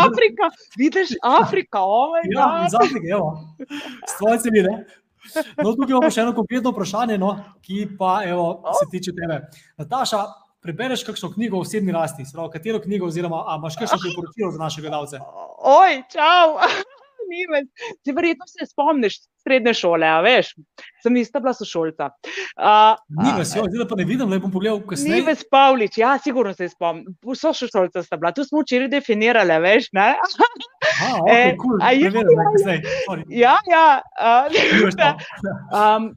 [0.08, 2.22] Afrika, vidiš Afrika, ovaj.
[2.32, 3.56] Ja, iz Afrike, evo.
[4.16, 4.86] Stvojci mi, ne?
[5.64, 8.48] No, tukaj imamo še eno konkretno vprašanje, no, ki pa, evo,
[8.80, 9.40] se tiče tebe.
[9.80, 10.26] Nataša,
[10.64, 14.60] prebereš kakšno knjigo o osebni rasti, sprav, katero knjigo oziroma, a imaš kakšno priporočilo za
[14.60, 15.22] naše gledalce?
[15.72, 16.60] Oj, čau!
[18.04, 20.54] Ti verjetno se spomniš srednje šole, a veš,
[21.04, 22.10] sem ista bila sošolca.
[22.56, 25.20] Uh, Nives, jo, zdaj pa ne vidim, lepo pogledal, kasneje.
[25.20, 27.14] Nives Pavlič, ja, sigurno se spomnim.
[27.36, 30.10] Sošolca sta bila, tu smo včeraj definirali, veš, ne?
[30.18, 31.78] Aha, okay, e, cool.
[31.82, 31.94] a,
[33.30, 33.86] ja, ja,
[34.18, 34.36] ja,
[34.98, 35.16] ja.
[35.74, 36.14] Um,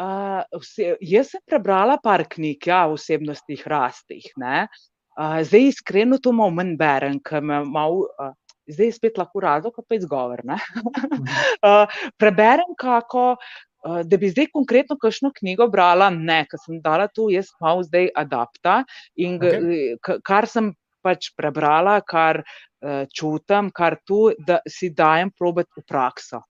[0.00, 4.30] uh, vse, jaz sem prebrala par knjig ja, o osebnostih rastih.
[4.40, 8.32] Uh, zdaj, iskreno, to malo manj berem, ker me malo uh,
[8.72, 10.42] zdaj je spet lahko razlog, pa je izgovor.
[10.46, 17.08] uh, preberem, kako, uh, da bi zdaj konkretno kakšno knjigo brala, ne, ker sem dala
[17.08, 18.82] tu, jaz malo zdaj adapta
[19.16, 20.20] in okay.
[20.26, 26.44] kar sem pač prebrala, kar uh, čutim, kar tu, da si dajem probati v prakso.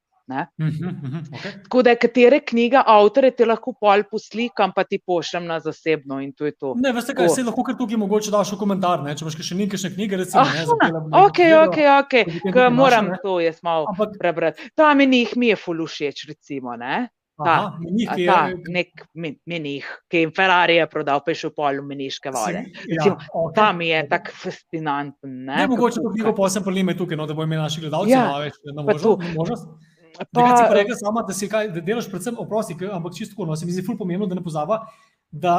[0.59, 1.53] Uh -huh, uh -huh, okay.
[1.63, 6.21] Tako da, katere knjige, avtore ti lahko pol poslikam, pa ti pošljem na zasebno.
[6.61, 6.75] To.
[6.77, 9.03] Ne, veste, kaj se lahko tukaj mogoče daš v komentar.
[9.03, 9.15] Ne?
[9.17, 10.45] Če imaš še nekaj knjige, recimo.
[10.45, 10.65] Ne,
[11.27, 12.15] ok, ok, ok,
[12.49, 14.71] ok, moram naša, to jaz malo Ampak, prebrati.
[14.75, 16.77] Ta menih mi je ful všeč, recimo.
[16.77, 17.09] Ne?
[17.41, 19.05] Ta, Aha, menih, ki je nek
[19.49, 22.67] menih, ki je Ferrari je prodal, pa je šel pol v meniške vode.
[22.85, 23.55] Recimo, ja, okay.
[23.57, 25.39] Ta mi je tako fascinanten.
[25.47, 28.27] Ne, ne mogoče to knjigo posem polime tukaj, no, da bo imel naši gledalci ja,
[28.45, 28.61] več
[29.33, 29.73] možnosti.
[30.21, 33.67] Pa, da si rekel, sama, da, kaj, da delaš predvsem oprosti, ampak čisto, no, se
[33.67, 34.83] mi zdi ful pomembno, da ne pozava,
[35.33, 35.55] da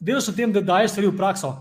[0.00, 1.54] delaš na tem, da daješ stvari v prakso.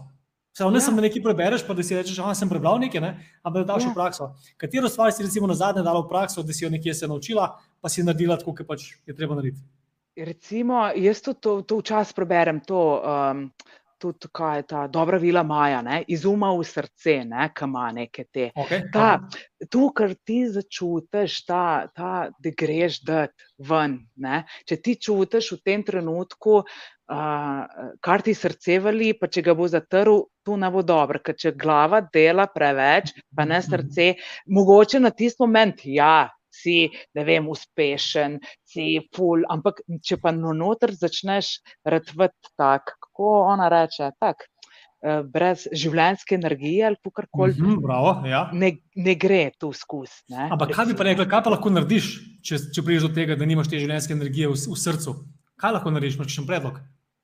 [0.52, 0.84] Vse, ne ja.
[0.84, 3.12] samo, nekaj prebereš, pa da si rečeš, da sem prebral nekaj, ne?
[3.40, 3.92] ampak da daš ja.
[3.92, 4.34] v prakso.
[4.60, 7.54] Katero stvar si recimo na zadnje dala v prakso, da si jo nekje se naučila,
[7.80, 9.64] pa si naredila tako, kot pač je treba narediti?
[10.20, 12.60] Recimo, jaz to, to, to včasih preberem.
[12.68, 13.46] To, um,
[14.02, 16.02] tudi kaj je ta dobra vila Maja, ne?
[16.08, 17.18] iz uma v srce,
[17.56, 18.50] ki ima neke te.
[18.56, 19.20] Okay, ta,
[19.70, 21.64] to, kar ti začutiš, ta,
[21.96, 23.02] ta, da greš
[23.70, 24.00] ven.
[24.18, 24.44] Ne?
[24.66, 29.70] Če ti čutiš v tem trenutku, uh, kar ti srce vali, pa če ga bo
[29.70, 31.22] zatrl, to ne bo dobro.
[31.24, 34.16] Ker če glava dela preveč, pa ne srce,
[34.50, 40.94] mogoče na tisti moment, ja, si, ne vem, uspešen, si ful, ampak če pa noter
[40.98, 44.46] začneš retvati tak, kako ona reče, tak,
[45.02, 47.56] eh, brez življenjske energije ali karkoli.
[47.58, 48.50] Mm -hmm, bravo, ja.
[48.54, 49.74] ne, ne gre tu.
[50.30, 53.36] Ne, ampak kaj bi pa rekla, kaj pa lahko narediš, če, če priješ do tega,
[53.36, 55.16] da nimaš te življenjske energije v, v srcu?
[55.56, 56.82] Kaj lahko narediš, imaš še predlog?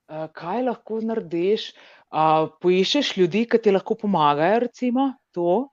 [0.08, 1.74] Uh, kaj lahko narediš?
[2.08, 5.70] Uh, poiščeš ljudi, ki ti lahko pomagajo, recimo, to,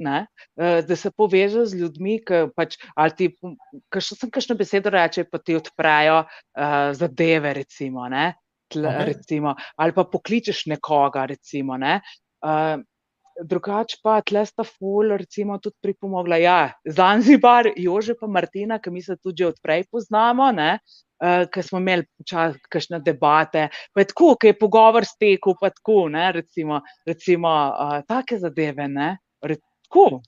[0.00, 2.78] ne, eh, da se poveže z ljudmi, ki pač,
[3.18, 3.28] ti,
[4.00, 8.30] sem kakšno besedo reče, pa ti odprejo uh, zadeve, recimo, ne,
[8.72, 9.10] tle, okay.
[9.12, 11.98] recimo, ali pa pokličeš nekoga, recimo, ne.
[12.42, 12.80] Uh,
[13.40, 16.36] Drugače pa tle sta ful, recimo, tudi pripomogla.
[16.42, 20.74] Ja, Zanzibar, Jože pa Martina, ki mi se tudi odprej poznamo, ne,
[21.22, 23.68] uh, ki smo imeli čas, kakšne debate.
[23.94, 28.88] Pa je tako, ki je pogovor stekel, pa tako, ne, recimo, recimo uh, take zadeve,
[28.88, 29.16] ne,
[29.92, 30.22] tako.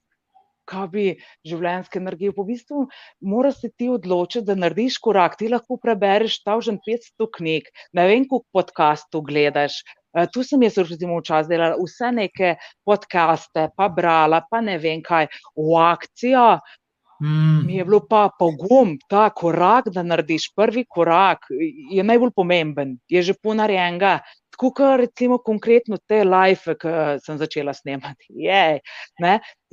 [0.64, 1.02] Kaj bi
[1.44, 2.86] življenjske energije, v bistvu,
[3.20, 5.36] moraš se ti odločiti, da narediš korak.
[5.36, 9.82] Ti lahko prebereš ta že 500 knjig, ne vem, koliko podcastov gledaš.
[10.14, 12.54] Uh, tu sem jaz, recimo, včasih delala vse neke
[12.86, 16.48] podcaste, pa brala, pa ne vem kaj, v akcijo.
[17.22, 17.66] Mm.
[17.66, 21.46] Mi je bilo pa pogum, ta korak, da narediš prvi korak,
[21.90, 24.18] je najbolj pomemben, je že ponarejenega.
[24.54, 26.90] Tako kot recimo konkretno te live, ki
[27.24, 28.28] sem začela snemati.
[28.38, 28.80] Je,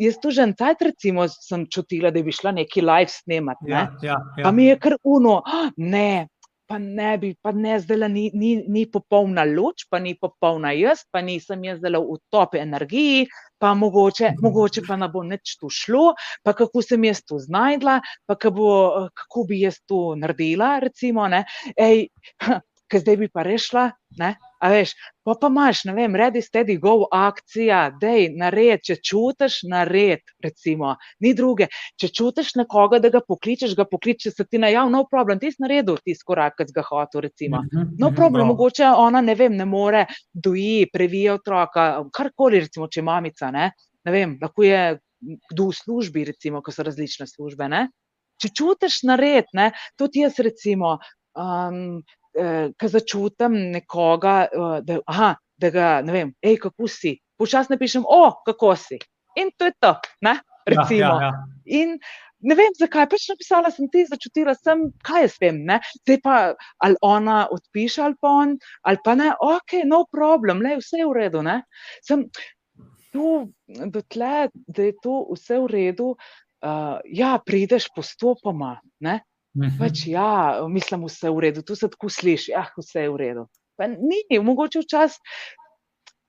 [0.01, 3.69] Jaz tu že en cajt, recimo, sem čutila, da bi šla neki live snemati.
[3.69, 3.75] Ne?
[3.75, 4.43] Ja, ja, ja.
[4.43, 5.41] Pa mi je kar uno,
[5.77, 6.27] ne,
[6.71, 11.03] pa ne bi, pa ne zdaj ni, ni, ni popolna luč, pa ni popolna jaz,
[11.11, 13.25] pa nisem jaz zdaj v topi energiji,
[13.59, 16.13] pa mogoče, mogoče pa ne bo nič tu šlo,
[16.47, 18.71] pa kako sem jaz tu znajdla, pa kako,
[19.19, 21.43] kako bi jaz to naredila, recimo, ne,
[21.75, 22.07] ej,
[22.91, 23.89] ker zdaj bi pa rešila,
[24.19, 24.91] ne, A veš,
[25.25, 30.91] pa pa imaš, ne vem, redi steady go akcija, dej, nared, če čutiš, nared, recimo,
[31.25, 31.65] ni druge.
[31.97, 35.65] Če čutiš nekoga, da ga pokličeš, ga pokličeš, se ti najav, no problem, ti si
[35.65, 37.63] naredil tisti korak, ki si ga hotel, recimo.
[37.65, 42.85] Mhm, no mhm, problem, mogoče ona, ne vem, ne more doji, previje otroka, karkoli, recimo,
[42.85, 43.71] če mamica, ne,
[44.05, 44.85] ne vem, lahko je
[45.49, 47.87] kdo v službi, recimo, ko so različne službe, ne.
[48.41, 50.99] Če čutiš nared, ne, tudi jaz recimo,
[51.37, 52.01] um,
[52.37, 57.17] eh, ki začutim nekoga, eh, da, aha, da ga ne vem, hej, kako si.
[57.37, 58.99] Počasno pišem, o, kako si.
[59.39, 60.39] In to je to, ne?
[60.65, 60.99] recimo.
[60.99, 61.31] Ja, ja, ja.
[61.65, 61.95] In
[62.41, 65.61] ne vem, zakaj, pač napisala sem ti, začutila sem, kaj jaz vem.
[65.67, 65.79] Ne?
[66.01, 66.35] Zdaj pa
[66.85, 68.55] ali ona odpiše, ali pa on,
[68.87, 71.43] ali pa ne, ok, no problem, le, vse je v redu.
[71.45, 71.61] Ne?
[72.05, 72.27] Sem
[73.13, 78.77] tu, dotle, da je to vse v redu, uh, ja, prideš postopoma.
[79.05, 79.21] Ne?
[79.57, 79.79] Mhm.
[79.79, 83.19] Pač, ja, mislim, vse je v redu, tu se tako sliši, ja, vse je v
[83.19, 83.47] redu.
[83.79, 85.19] Pa ni, mogoče včasih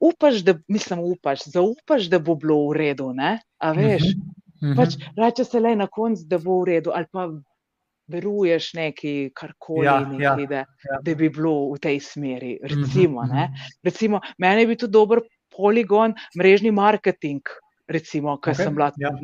[0.03, 3.13] upaš, da, mislim, upaš, zaupaš, da bo bilo v redu.
[3.15, 3.37] Ne?
[3.63, 4.09] A veš,
[4.63, 4.75] mhm.
[4.77, 7.29] pač, reče se le na koncu, da bo v redu, ali pa
[8.13, 10.99] veruješ neki, karkoli, ja, ja, da, ja.
[11.07, 12.57] da bi bilo v tej smeri.
[12.63, 13.55] Recimo, mhm.
[13.87, 15.23] recimo meni bi to dober
[15.55, 17.47] poligon, mrežni marketing,
[17.89, 19.13] recimo, ker okay, sem bila ja.
[19.13, 19.23] tam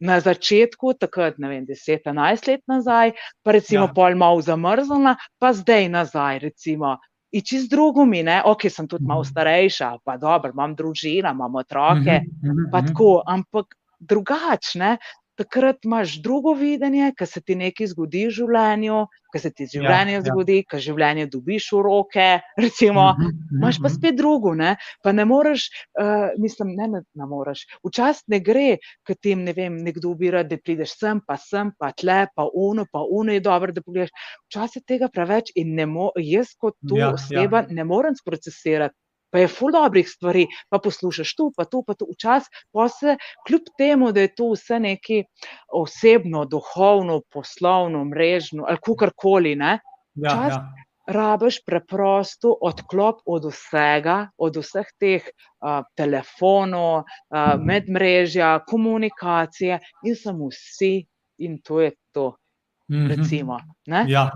[0.00, 3.92] na začetku, takrat, ne vem, 10-11 let nazaj, pa recimo ja.
[3.96, 6.96] pol malo zamrznjena, pa zdaj nazaj, recimo.
[7.32, 9.30] In čez drugo mi, ne, ok, sem tudi malo mhm.
[9.32, 14.96] starejša, pa dobro, imam družino, imam otroke, mm -hmm, pa tako, ampak drugačne
[15.36, 19.00] takrat imaš drugo videnje, ker se ti nekaj zgodi v življenju,
[19.32, 20.24] ker se ti življenje ja, ja.
[20.24, 20.66] zgodi, ja.
[20.70, 22.28] ker življenje dobiš v roke.
[22.64, 23.32] Recimo, uh -huh.
[23.56, 24.76] Imaš pa spet drugo, ne?
[25.02, 25.68] pa ne moreš,
[26.00, 27.66] uh, mislim, ne, ne, ne moreš.
[27.84, 31.92] Včasih ne gre, ker ti ne vem, nekdo ubira, da prideš sem, pa sem, pa
[31.92, 34.10] tle, pa uno, pa uno je dobro, da pogledaš.
[34.48, 37.66] Včasih tega preveč in ne mo, jaz kot tu ja, oseba ja.
[37.70, 38.96] ne morem sprocesirati
[39.30, 43.16] pa je ful dobrih stvari, pa poslušaš tu, pa tu, pa tu, včasih pa se,
[43.46, 45.22] kljub temu, da je to vse neki
[45.74, 49.78] osebno, duhovno, poslovno, mrežno ali kakorkoli, ne.
[50.14, 50.60] Ja, ja.
[51.06, 60.50] Rabiš preprosto odklop od vsega, od vseh teh uh, telefonov, uh, medmrežja, komunikacije in samo
[60.50, 61.06] vsi,
[61.38, 62.34] in to je to.
[62.90, 63.08] Mm -hmm.
[63.08, 64.30] Recimo, ja, ja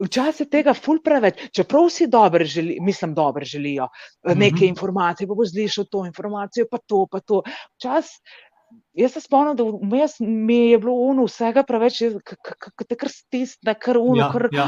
[0.00, 4.68] včasih tega ful preveč, čeprav vsi dobro želijo, mislim, dobro želijo eh, neke mm -hmm.
[4.68, 7.42] informacije, pa bo zlišal to informacijo, pa to, pa to.
[7.76, 8.20] Včasih,
[8.92, 13.74] jaz se spomnim, da vmes mi je bilo uno vsega preveč, kako te kar stisne,
[13.74, 14.66] kar uno, ja, kar ja.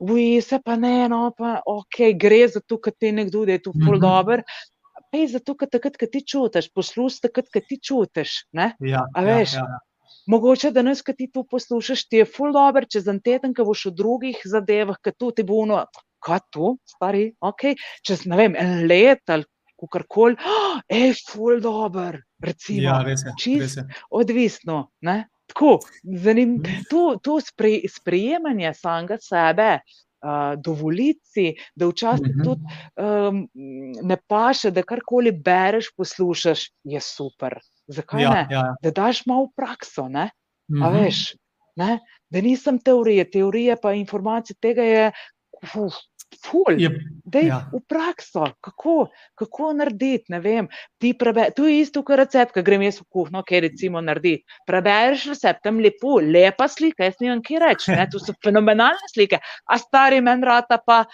[0.00, 3.62] vi se pa ne, no, pa ok, gre za to, ker ti nekdo, da je
[3.62, 4.00] to ful mm -hmm.
[4.00, 4.42] dober.
[5.12, 8.30] Pej zato, ker takrat, ko ti čutiš, poslušaj takrat, ko ti čutiš.
[8.52, 9.54] Ja, A veš?
[9.54, 9.91] Ja, ja, ja.
[10.26, 13.88] Mogoče danes, ko ti to poslušaš, ti je full dobro, čez en teden, ko boš
[13.90, 15.82] v drugih zadevah, ki tu ti bo ono,
[16.22, 17.72] kaj tu, stari, ok,
[18.06, 19.48] čez ne vem, en let ali
[19.90, 22.84] karkoli, oh, je full dobro, recimo.
[22.84, 23.32] Ja, res je.
[23.38, 24.02] Čist, res je.
[24.14, 25.24] Odvisno, ne?
[25.50, 26.86] Tako, zanim, mhm.
[26.90, 29.72] to, to spre, sprejemanje samega sebe,
[30.22, 32.40] uh, dovolici, da včasih uh mhm.
[32.40, 32.44] -huh.
[32.44, 32.62] tudi
[32.96, 33.48] um,
[34.08, 37.58] ne paše, da karkoli bereš, poslušaš, je super.
[37.92, 38.46] Zakaj ja, ne?
[38.50, 38.64] Ja.
[38.82, 40.30] Da daš malo prakso, ne?
[40.70, 41.02] Mm -hmm.
[41.02, 41.34] veš,
[41.76, 41.98] ne?
[42.32, 45.12] da nisem teorije, teorije pa informacije tega je.
[45.62, 46.00] Uf,
[46.40, 46.88] Ful, je,
[47.28, 47.58] dej, ja.
[47.72, 50.32] V prakso, kako, kako narediti.
[51.56, 54.40] To je isto, kot recept, ki grem jaz v kuhno, kaj recimo narediti.
[54.66, 57.98] Prebereš recept, tam lepo, lepa slika, jaz nimam kaj reči.
[58.14, 61.04] To so fenomenalne slike, a stari men rata pa.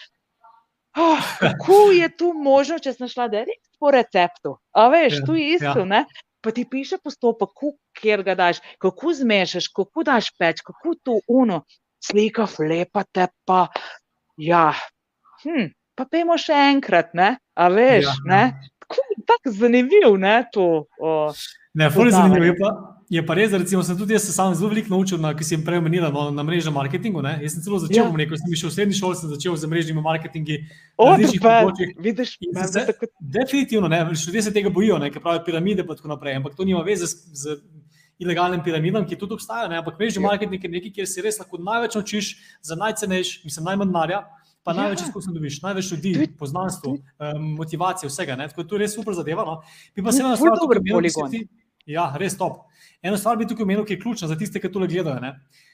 [0.99, 4.55] Oh, kako je to možno, če sem šla direkt po receptu?
[4.71, 5.83] A veš, ja, to je isto.
[5.83, 6.07] Ja
[6.49, 7.61] pa ti piše postopek,
[8.01, 11.61] kjer ga daš, kako zmešaš, kako daš peč, kako to uno,
[12.01, 13.67] slika, lepa te pa.
[14.41, 14.73] Ja,
[15.43, 17.35] hm, pa pojmo še enkrat, ne?
[17.53, 18.43] a veš, ja, ne?
[19.29, 20.69] Tako, zanimivo je to.
[21.01, 21.33] O,
[21.75, 22.73] ne, fully zanimivo je pa.
[23.09, 25.81] Je pa res, da sem tudi jaz sam zelo veliko naučil, na, ki sem prej
[25.81, 27.23] omenil no, na mrežnem marketingu.
[27.25, 27.39] Ne?
[27.41, 28.17] Jaz sem celo začel, ja.
[28.21, 30.59] rekel, sem šel v srednji šoli, sem začel z mrežnimi marketingi.
[32.05, 32.35] Vidiš,
[32.69, 33.09] se, tako...
[33.17, 36.37] Definitivno, ljudje se tega bojijo, ker pravijo piramide in tako naprej.
[36.37, 37.57] Ampak to nima veze z, z
[38.21, 39.81] ilegalnim piramidam, ki tudi obstajajo, ne?
[39.81, 43.89] ampak mrežni marketing je nekaj, kjer si res lahko največ naučiš za najcenejši, mislim, najmanj
[43.89, 44.21] denarja.
[44.69, 44.83] Pa ja.
[44.83, 48.37] največ izkušnja dobiš, največ ljudi, poznanstvo, um, motivacije, vsega.
[48.37, 48.49] Ne?
[48.53, 49.47] Tako da to je res super zadeva.
[49.49, 49.63] No?
[49.97, 51.41] Bi pa se ena stvar, tukaj,
[51.89, 52.67] ja, res top.
[53.01, 55.17] Eno stvar bi tukaj omenil, ki je ključna za tiste, ki to gledajo.
[55.25, 55.33] Ne?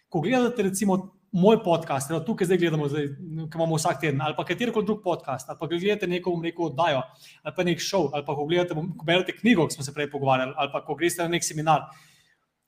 [0.08, 0.98] Ko gledate, recimo,
[1.34, 3.08] moj podcast, da tukaj zdaj gledamo, zdaj,
[3.50, 7.02] ki imamo vsak teden, ali pa katerikoli drug podcast, ali pa gledate neko, neko oddajo,
[7.42, 10.12] ali pa nek šov, ali pa ko gledate, ko berete knjigo, ki smo se prej
[10.12, 11.88] pogovarjali, ali pa ko greste na nek seminar.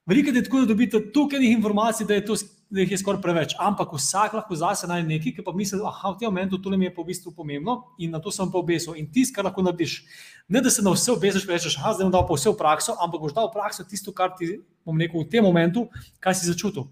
[0.07, 2.35] Veliko je tako, da dobite toliko informacij, da, je to,
[2.71, 3.55] da jih je skoraj preveč.
[3.63, 6.89] Ampak vsak lahko zase najde nekaj, ki pa misli, da v tem momentu to mi
[6.89, 8.97] je pa v bistvu pomembno in na to sem pa obesil.
[8.99, 10.03] In tisto, kar lahko narediš,
[10.49, 12.97] ne da se na vse obesiš, rečeš, da zdaj bom dal pa vse v prakso,
[12.99, 15.87] ampak boš dal v prakso tisto, kar ti bom rekel v tem momentu,
[16.21, 16.91] kaj si začutil.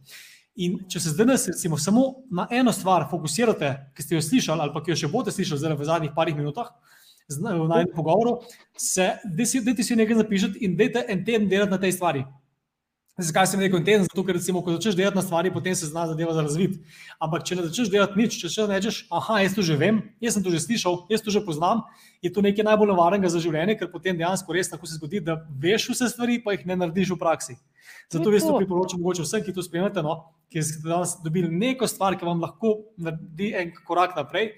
[0.55, 4.71] In če se zdaj recimo, samo na eno stvar fokusirate, ki ste jo slišali, ali
[4.71, 6.71] pa ki jo še boste slišali v zadnjih parih minutah,
[7.27, 8.39] v najmenjem pogovoru,
[8.79, 12.25] se dajte si nekaj zapisati in dajte en teden delati na tej stvari.
[13.15, 14.03] Zakaj sem rekel teden?
[14.09, 16.81] Zato, ker recimo, ko začneš delati na stvari, potem se zna zadeva razviti.
[17.23, 20.35] Ampak, če ne začneš delati nič, če še rečeš, ah, jaz to že vem, jaz
[20.35, 21.85] sem to že slišal, jaz to že poznam,
[22.27, 25.39] je to nekaj najbolj nevarnega za življenje, ker potem dejansko res tako se zgodi, da
[25.47, 27.55] veš vse stvari, pa jih ne narediš v praksi.
[28.11, 32.19] Zato res to priporočam vsem, ki to spremljate, no, ki ste danes dobili neko stvar,
[32.19, 34.57] ki vam lahko naredi en korak naprej,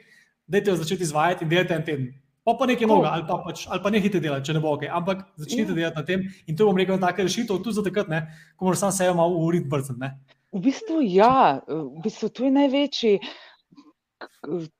[0.48, 2.14] dajte jo začeti izvajati in delajte en teden.
[2.46, 4.84] Pa pa nekaj novega, ali, pa pač, ali pa nehite delati, če ne bo ok.
[4.94, 5.78] Ampak začnite ja.
[5.80, 8.20] delati na tem in to bom rekel, da je rešitev tudi za takrat, ne,
[8.54, 10.12] ko moraš sam sebe malo urit brcati.
[10.54, 13.18] V bistvu ja, v bistvu to je največji.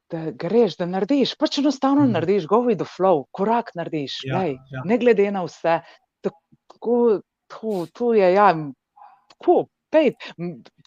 [0.07, 2.15] Da greš, da narediš, pač enostavno mm.
[2.15, 4.85] narediš, go with the flow, korak narediš, ja, ja.
[4.87, 5.81] ne glede na vse.
[6.23, 7.19] Tako,
[7.51, 8.53] to, to je, ja,
[9.35, 10.15] tako, pej,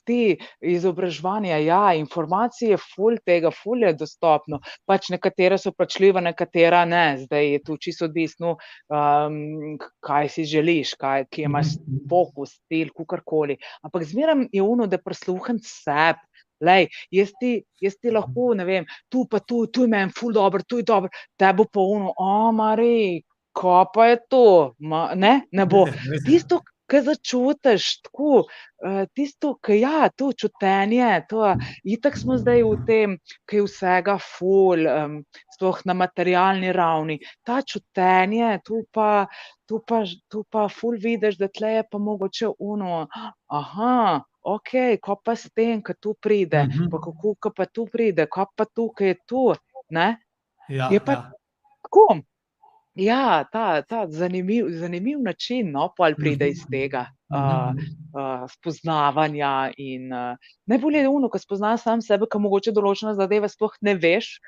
[0.10, 4.62] ti izobraževanja, ja, informacije, ful tega, ful je dostopno.
[4.90, 8.56] Pač nekatera so plačljiva, nekatera ne, zdaj je tu čisto odvisno,
[8.90, 11.76] um, kaj si želiš, kaj, kje imaš
[12.10, 13.60] fokus, stil, kakorkoli.
[13.86, 16.26] Ampak zmeraj je uno, da prisluhnem sebe.
[16.60, 20.34] Lej, jaz, ti, jaz ti lahko, ne vem, tu pa tu, tu je meni, ful
[20.36, 21.08] dobro, tu je dobro,
[21.40, 23.22] te bo pa uno, o, mari,
[23.56, 24.44] ko pa je to,
[24.80, 25.86] Ma, ne, ne bo.
[26.28, 32.64] Tisto, kar začutiš, tako, uh, tisto, ki ja, to čutenje, to je tako, smo zdaj
[32.66, 33.18] v tem,
[33.50, 35.20] ki je vsega ful, um,
[35.56, 37.20] sploh na materialni ravni.
[37.48, 39.28] Ta čutenje, tu pa,
[39.70, 43.06] tu pa, tu pa ful vidiš, da tle je pa mogoče uno.
[43.48, 44.24] Aha.
[44.50, 44.72] Ok,
[45.04, 46.90] ko pa s tem, ki tu pride, uh -huh.
[46.92, 49.54] pa kako pa tu pride, ko pa tu, ki je tu.
[50.70, 51.32] Ja, je pa ja.
[51.84, 52.22] tako.
[52.96, 56.72] Ja, ta, ta zanimiv, zanimiv način, no, pa pride iz mhm.
[56.72, 59.72] tega uh, uh, spoznavanja.
[59.78, 63.96] In, uh, najbolje je ono, ko spoznaš sam sebe, ki mogoče določena zadeva sploh ne
[63.96, 64.40] veš,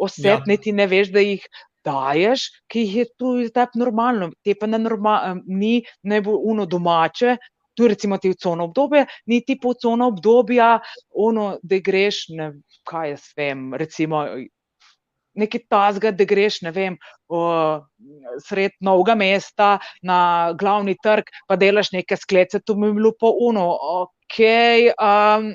[0.00, 0.40] oseb, ja.
[0.48, 1.44] niti ne veš, da jih
[1.84, 7.36] daješ, ki jih je tu tako normalno, te pa norma, ni najbolj uno domače.
[7.78, 10.80] Tu, recimo, ti v cono obdobje, niti po cono obdobja,
[11.16, 12.50] ono, da greš, ne,
[12.84, 14.24] kaj jaz vem, recimo,
[15.38, 16.96] nekaj tazga, da greš, ne vem,
[18.46, 19.70] sred novega mesta
[20.02, 23.66] na glavni trg, pa delaš neke sklece, tu mi je bilo po uno.
[24.30, 25.48] Okay, um,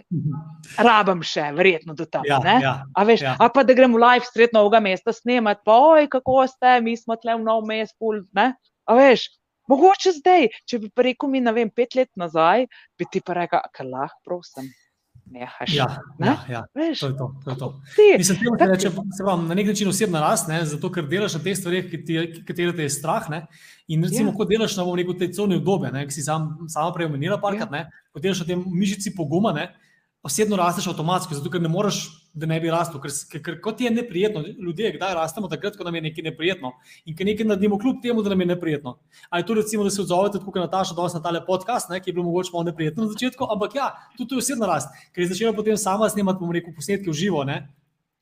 [0.84, 2.26] rabim še, verjetno do tam.
[2.28, 3.38] Ja, ja, a, veš, ja.
[3.40, 7.16] a pa da gremo live sred novega mesta snemati, pa oj, kako ste, mi smo
[7.16, 8.18] tle v novem mestu.
[8.36, 9.30] A veš,
[9.72, 12.68] mogoče zdaj, če bi pa rekel mi, ne vem, pet let nazaj,
[13.00, 14.68] bi ti pa rekel, kar lahko, prosim
[15.26, 15.74] nehaš.
[15.74, 15.88] Ja,
[16.20, 16.28] ne?
[16.28, 16.66] ja, ja.
[16.74, 17.36] to je to.
[17.44, 17.70] to, je to.
[18.18, 20.66] Mislim, da reče, se vam na nek način osebna rast, ne?
[20.66, 23.30] zato ker delaš na teh stvareh, ki te je strah.
[23.30, 23.46] Ne?
[23.88, 24.36] In recimo, ja.
[24.36, 27.90] ko delaš na neko te cone obdobje, ki si sam, sama prej omenila, parkrat, ja.
[28.14, 29.72] ko delaš na tem mišici poguma, ne?
[30.26, 32.06] osebno rasteš avtomatsko, zato ker ne moreš,
[32.36, 33.00] da ne bi rastel.
[33.02, 36.74] Ker, ker, ker kot je neprijetno, ljudje, kdaj rastemo, takrat, ko nam je nekaj neprijetno.
[37.08, 38.98] In ker nekaj naredimo, kljub temu, da nam je neprijetno.
[39.30, 42.02] Ali to recimo, da se odzovete, kot je Nataša, da vas na tale podcast, ne,
[42.04, 44.92] ki je bil mogoče malo neprijetno na začetku, ampak ja, tudi to je osebna rast,
[45.16, 47.44] ker je začela potem sama snemati, bom rekel, posnetke v živo.
[47.48, 47.64] Ne.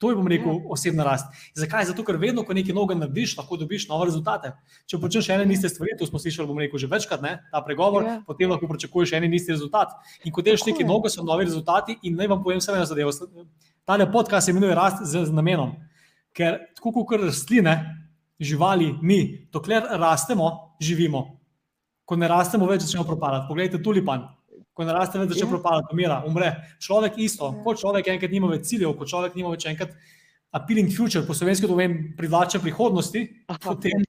[0.04, 0.62] To je, bom rekel, ja.
[0.76, 1.30] osebna rast.
[1.56, 1.88] Zakaj?
[1.90, 4.52] Zato, ker vedno, ko nekaj novega narediš, lahko dobiš nove rezultate.
[4.90, 7.62] Če počneš ene in iste stvari, to smo slišali, bom rekel, že večkrat, ne, ta
[7.64, 8.18] pregovor, ja.
[8.28, 9.96] potem lahko pričakuješ en in isti rezultat.
[10.28, 11.96] In ko delaš nekaj novega, so novi rezultati.
[12.04, 13.16] In naj vam povem samo eno zadevo.
[13.86, 15.76] Ta podcast se imenuje rast z namenom.
[16.34, 17.74] Ker tako kot rastline,
[18.40, 21.40] živali, mi, dokler rastemo, živimo.
[22.06, 23.48] Ko ne rastemo, več začnemo propadati.
[23.48, 24.28] Poglejte, tulipan
[24.74, 25.52] ko naraste, več začne ja.
[25.52, 26.50] propadati, umira, umre.
[26.82, 27.62] Človek isto, ja.
[27.66, 29.94] ko človek enkrat nima več ciljev, ko človek nima več enkrat
[30.54, 33.24] appealing future, po slovenski to vem, privlačen prihodnosti,
[33.62, 34.04] potem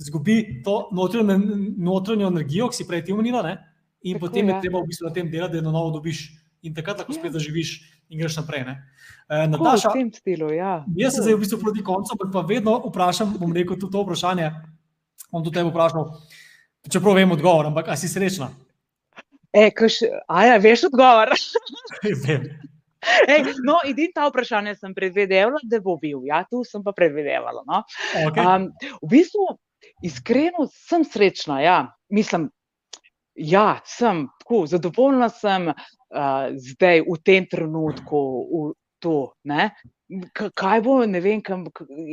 [0.00, 1.36] izgubi to notranjo,
[1.76, 3.56] notranjo energijo, ki si prej ti umenila, ne?
[4.00, 4.60] in Tako, potem je ja.
[4.64, 6.22] treba v bistvu na tem delati, da je na novo dobiš.
[6.64, 7.74] In takrat lahko spet zaživiš
[8.10, 8.66] in greš naprej.
[8.66, 10.80] E, Nataša, v tem stilu, ja.
[10.98, 14.02] Jaz se zdaj v bistvu proti koncu, ampak pa vedno vprašam, bom rekel tudi to
[14.02, 14.50] vprašanje.
[15.30, 16.10] Bom tudi tebe vprašal,
[16.90, 18.50] čeprav vem odgovor, ampak a si srečna?
[19.54, 21.34] E, kaš, aja, veš odgovor.
[22.26, 22.44] Vem.
[23.00, 26.20] Ej, no, edino ta vprašanje sem predvidevala, da bo bil.
[26.28, 27.64] Ja, tu sem pa predvidevala.
[27.66, 27.82] No.
[28.28, 28.44] Okay.
[28.44, 28.68] Um,
[29.00, 29.46] v bistvu,
[30.06, 31.60] iskreno sem srečna.
[31.64, 31.78] Ja.
[32.12, 32.50] Mislim,
[33.34, 35.70] ja, sem tako, zadovoljna sem
[36.14, 38.20] uh, zdaj v tem trenutku.
[38.50, 39.32] V, To,
[40.54, 41.62] kaj bo, ne vem, kam,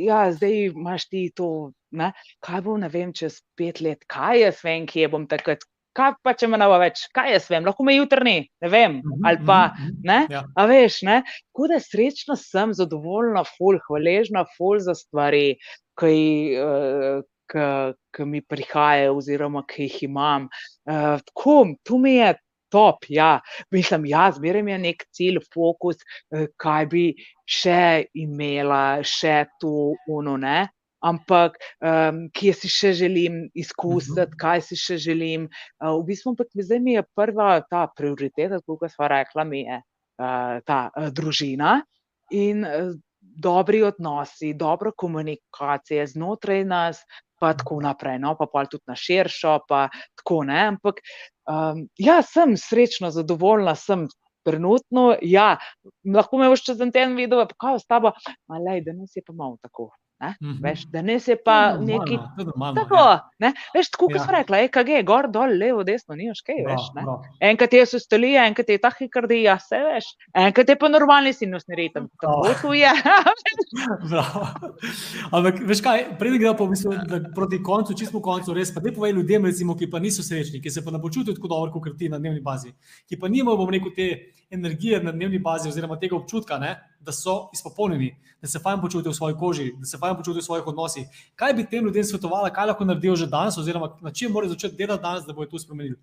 [0.00, 2.14] ja, zdaj imaš ti to, ne?
[2.40, 6.32] kaj bo, ne vem, čez pet let, kaj jaz vem, kje bom takrat, kaj pa
[6.32, 9.44] če me ne bo več, kaj jaz vem, lahko me jutrni, ne vem, Mhm, ali
[9.44, 10.00] pa, mhm, mhm.
[10.08, 10.42] ne, Ja.
[10.56, 11.18] a veš, ne,
[11.52, 15.58] tako da srečna sem, zadovoljna, ful, hvaležna, ful za stvari,
[16.00, 16.16] ki,
[16.56, 17.20] uh,
[17.52, 17.68] ki,
[18.16, 20.48] ki mi prihajajo oziroma ki jih imam.
[20.88, 22.32] Uh, tako, tu mi je
[22.70, 23.40] top, ja,
[23.74, 25.96] mislim, ja, zmeraj mi je nek cilj, fokus,
[26.32, 27.04] eh, kaj bi
[27.48, 30.68] še imela, še tu, uno, ne.
[30.98, 34.38] Ampak, um, kje si še želim izkusiti, Mhm.
[34.40, 35.44] kaj si še želim.
[35.78, 39.78] Uh, v bistvu, ampak zdaj mi je prva ta prioriteta, kot smo rekla, mi je
[39.78, 41.82] uh, ta uh, družina
[42.34, 42.90] in uh,
[43.20, 47.04] dobri odnosi, dobra komunikacija znotraj nas,
[47.40, 49.86] pa tako naprej, no, pa pol tudi na širšo, pa
[50.20, 50.60] tako ne.
[50.74, 51.02] Ampak
[51.48, 54.08] um, ja, sem srečna, zadovoljna sem.
[54.46, 55.58] Trenutno, ja,
[56.08, 58.14] lahko me boš čez en teden videl, pa kaj s tabo,
[58.48, 59.90] ali da nas je pa malo tako.
[60.20, 60.32] Ne?
[60.42, 60.56] Mhm.
[60.64, 63.30] Veš, da nas je pa To neki normalno, normalno, Tako, ja.
[63.38, 64.22] ne, veš, tako kot Ja.
[64.24, 66.88] smo rekli, EKG, gor, dol, levo, desno, nimaš kaj, Prav, veš.
[66.94, 67.02] Ne?
[67.06, 67.22] prav.
[67.40, 72.08] Enkrat je sostelija, enkrat je tahikardija, vse veš, enkrat je pa normalni sinusni ritem.
[72.20, 72.54] Tako Prav.
[72.62, 72.90] tu je.
[74.10, 74.46] Bravo.
[75.34, 78.92] Ampak, veš kaj, preden gremo v bistvu, da proti koncu, čisto koncu, res pa ne
[78.94, 81.94] povej ljudem, recimo, ki pa niso srečni, ki se pa ne počutijo tako dobro, kot
[81.98, 82.72] ti na dnevni bazi,
[83.08, 84.08] ki pa nimajo, bom rekel, te
[84.50, 86.74] energije na dnevni bazi, oziroma tega občutka, ne,
[87.08, 88.10] da so izpopolnjeni,
[88.42, 91.24] da se fajn počutijo v svoji koži, da se fajn počutijo v svojih odnosih.
[91.34, 94.76] Kaj bi tem ljudem svetovala, kaj lahko naredijo že danes, oziroma na čem morajo začeti
[94.76, 95.96] delati danes, da bodo to spremenili?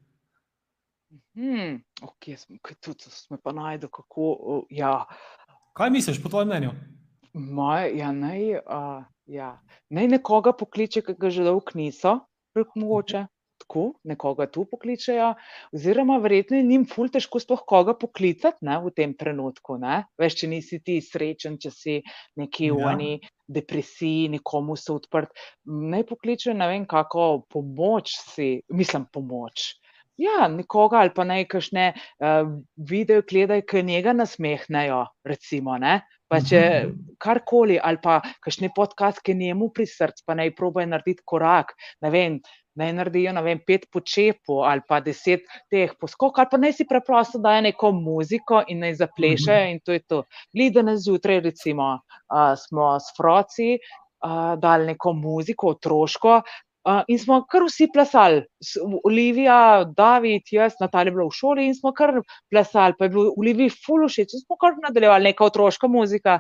[1.35, 5.03] Hmm, ok, smo, tudi smo pa najdel, kako, o, ja,
[5.75, 6.71] Kaj misliš, po tvojem mnenju?
[7.35, 9.49] moj, ja, naj, uh, ja,
[9.89, 12.19] naj nekoga pokliče, ki ga že dolgo niso,
[12.75, 13.25] mogoče.
[13.65, 15.31] Tako, nekoga tu pokličejo,
[15.73, 19.79] oziroma verjetno je njim ful težko sploh koga poklicati ne, v tem trenutku.
[19.81, 20.03] Ne?
[20.21, 21.95] Veš, če nisi ti srečen, če si
[22.37, 22.91] neki v Ja.
[22.93, 25.33] eni depresiji, nekomu se odprt.
[25.65, 29.73] Naj pokličejo, ne vem, kako pomoč si, mislim, pomoč.
[30.17, 32.47] Ja, nekoga ali pa naj kakšne uh,
[32.77, 36.03] video gledaj, ki njega nasmehnejo, recimo, ne.
[36.27, 36.93] Pa če Mhm.
[37.21, 41.73] karkoli, ali pa kakšni podcast, ki je njemu pri srcu, pa naj probajo narediti korak,
[42.01, 42.39] ne vem,
[42.75, 46.87] naj naredijo, ne vem, pet počepov ali pa deset teh poskokov, ali pa naj si
[46.89, 50.23] preprosto dajo neko muziko in naj zaplešejo in to je to.
[50.75, 56.41] Danes zjutraj, recimo, uh, smo s froci uh, dali neko muziko, otroško,
[56.85, 58.43] Uh, in smo kar vsi plesali,
[59.09, 62.11] Olivija, David, jaz, Natalija je bila v šoli in smo kar
[62.53, 66.35] plesali, pa je bilo Oliviji ful všeč in smo kar nadaljevali, neka otroška muzika.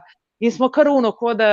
[0.45, 1.49] In smo kar uno, kot da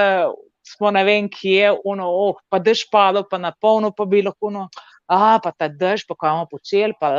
[0.66, 4.50] smo ne vem kje, uno, oh, pa dež padal, pa na polno, pa bi lahko,
[4.50, 4.68] no,
[5.10, 7.10] a pa ta dež, pa kaj bomo počeli, pa,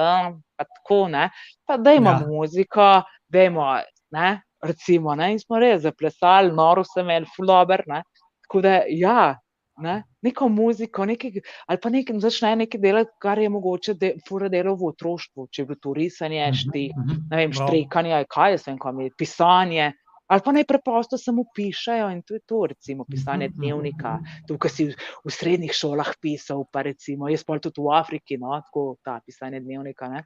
[0.57, 1.29] pa tako, ne,
[1.67, 2.19] pa dajmo Ja.
[2.19, 2.27] ja.
[2.27, 2.89] muziko,
[3.29, 3.67] dajmo,
[4.11, 8.03] ne, recimo, ne, in smo res zaplesali, noro sem imel, ful dober, ne,
[8.47, 9.35] tako da, ja,
[9.83, 14.47] ne, neko muziko, nekaj, ali pa nekaj, začne nekaj delati, kar je mogoče, da fura
[14.49, 18.51] delo v otroštvu, če je bilo to risanje, štih, Mhm, ne vem, štrekanje, ali kaj
[18.55, 19.91] jaz vem, kam je, pisanje,
[20.27, 24.17] ali pa naj preprosto samo pišejo in to je to, recimo, pisanje Mhm, mhm, dnevnika,
[24.17, 24.45] mhm.
[24.47, 24.95] tukaj si v,
[25.25, 29.59] v srednjih šolah pisal, pa recimo, jaz pa tudi v Afriki, no, tako ta pisanje
[29.61, 30.23] dnevnika, ne.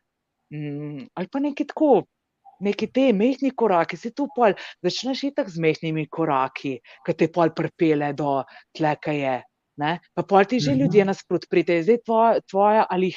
[0.53, 1.91] Mm, ali pa nekaj tako,
[2.63, 7.51] neki te mehki koraki, si tu pol, začneš itak z mehkimi koraki, ki te pol
[7.55, 8.41] pripele do
[8.75, 9.35] tle, kaj je.
[9.77, 9.91] Ne?
[10.17, 10.79] Pa pol ti že Mhm.
[10.79, 13.11] ljudje nasprot pride, zdaj tvoja, tvoja ali,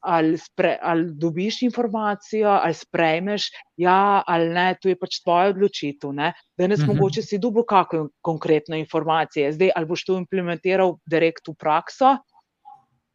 [0.00, 6.12] ali, spre, ali dobiš informacijo, ali sprejmeš, ja ali ne, to je pač tvoja odločitev.
[6.12, 6.32] Ne?
[6.58, 6.90] Danes Mhm.
[6.90, 6.96] mhm.
[6.96, 12.16] mogoče si dobil kakšno konkretno informacijo, zdaj ali boš to implementiral direkt v prakso.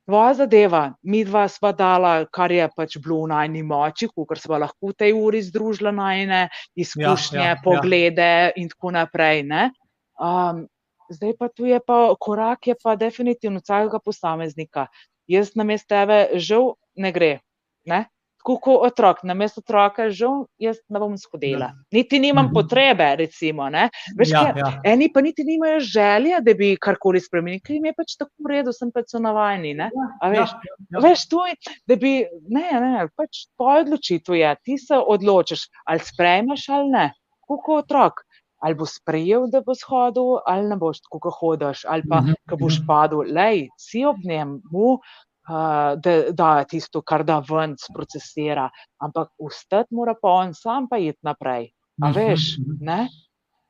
[0.07, 4.57] Tvoja zadeva, mi dva sva dala, kar je pač bilo v najni moči, ker sva
[4.63, 6.47] lahko v tej uri združila najne
[6.79, 7.61] izkušnje, ja, ja, ja.
[7.63, 9.43] poglede in tako naprej.
[9.43, 9.71] ne.
[10.15, 10.63] Um,
[11.11, 14.88] zdaj pa tu je pa korak, je pa definitivno vsakega posameznika.
[15.28, 17.40] Jaz na mestu tebe žal ne gre.
[17.86, 18.06] Ne?
[18.38, 21.66] Tako kot otrok, na mesto otroka žal jaz ne bom skodela.
[21.66, 21.86] Ja.
[21.91, 22.54] Niti nimam Mhm.
[22.54, 23.70] potrebe, recimo.
[23.70, 23.90] Ne?
[24.16, 24.70] Veš, Ja, kaj, ja.
[24.86, 28.48] Eni pa niti nimajo želje, da bi karkoli spremenili, ker jim je pač tako v
[28.48, 29.74] redu, sem pač so navajeni.
[29.74, 29.90] Ne?
[30.22, 30.99] A veš, Ja, ja.
[31.02, 31.56] Veš, to je,
[31.86, 32.14] da bi,
[32.49, 37.06] ne, ne, pač tvoja odločitev je, ti se odločiš, ali sprejmeš ali ne,
[37.44, 38.24] kot otrok.
[38.63, 42.38] Ali bo sprejel, da bo shodil, ali ne boš tako, kot hodiš, ali pa, Mhm,
[42.49, 42.88] ko boš mhm.
[42.88, 48.69] padel, lej, si ob njem, mu uh, da, da tisto, kar da ven, procesira,
[49.01, 51.71] ampak ustati mora pa on sam pa iti naprej.
[52.01, 53.07] A veš, ne?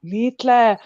[0.04, 0.78] Ni tle,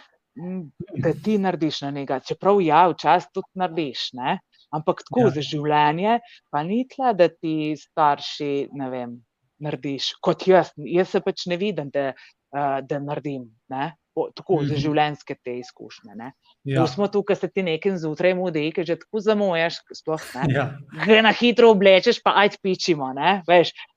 [1.03, 4.39] da ti narediš na njega, čeprav ja, včasih tudi narediš, ne?
[4.71, 5.33] ampak tako ja.
[5.35, 6.19] za življenje,
[6.51, 9.17] pa ni tle, da ti starši, ne vem,
[9.59, 10.71] narediš kot jaz.
[10.87, 12.13] Jaz se pač ne vidim, da,
[12.51, 13.49] uh, da naredim.
[13.69, 13.91] Ne?
[14.35, 14.67] tako mm -hmm.
[14.67, 14.81] za mhm.
[14.81, 16.31] življenjske te izkušnje.
[16.63, 16.87] Ja.
[16.87, 20.53] Smo tukaj, se ti nekaj zjutraj mudi, ki že tako zamujaš, sploh ne.
[20.53, 20.65] Ja.
[21.05, 23.13] Gre na hitro oblečeš, pa aj pičimo.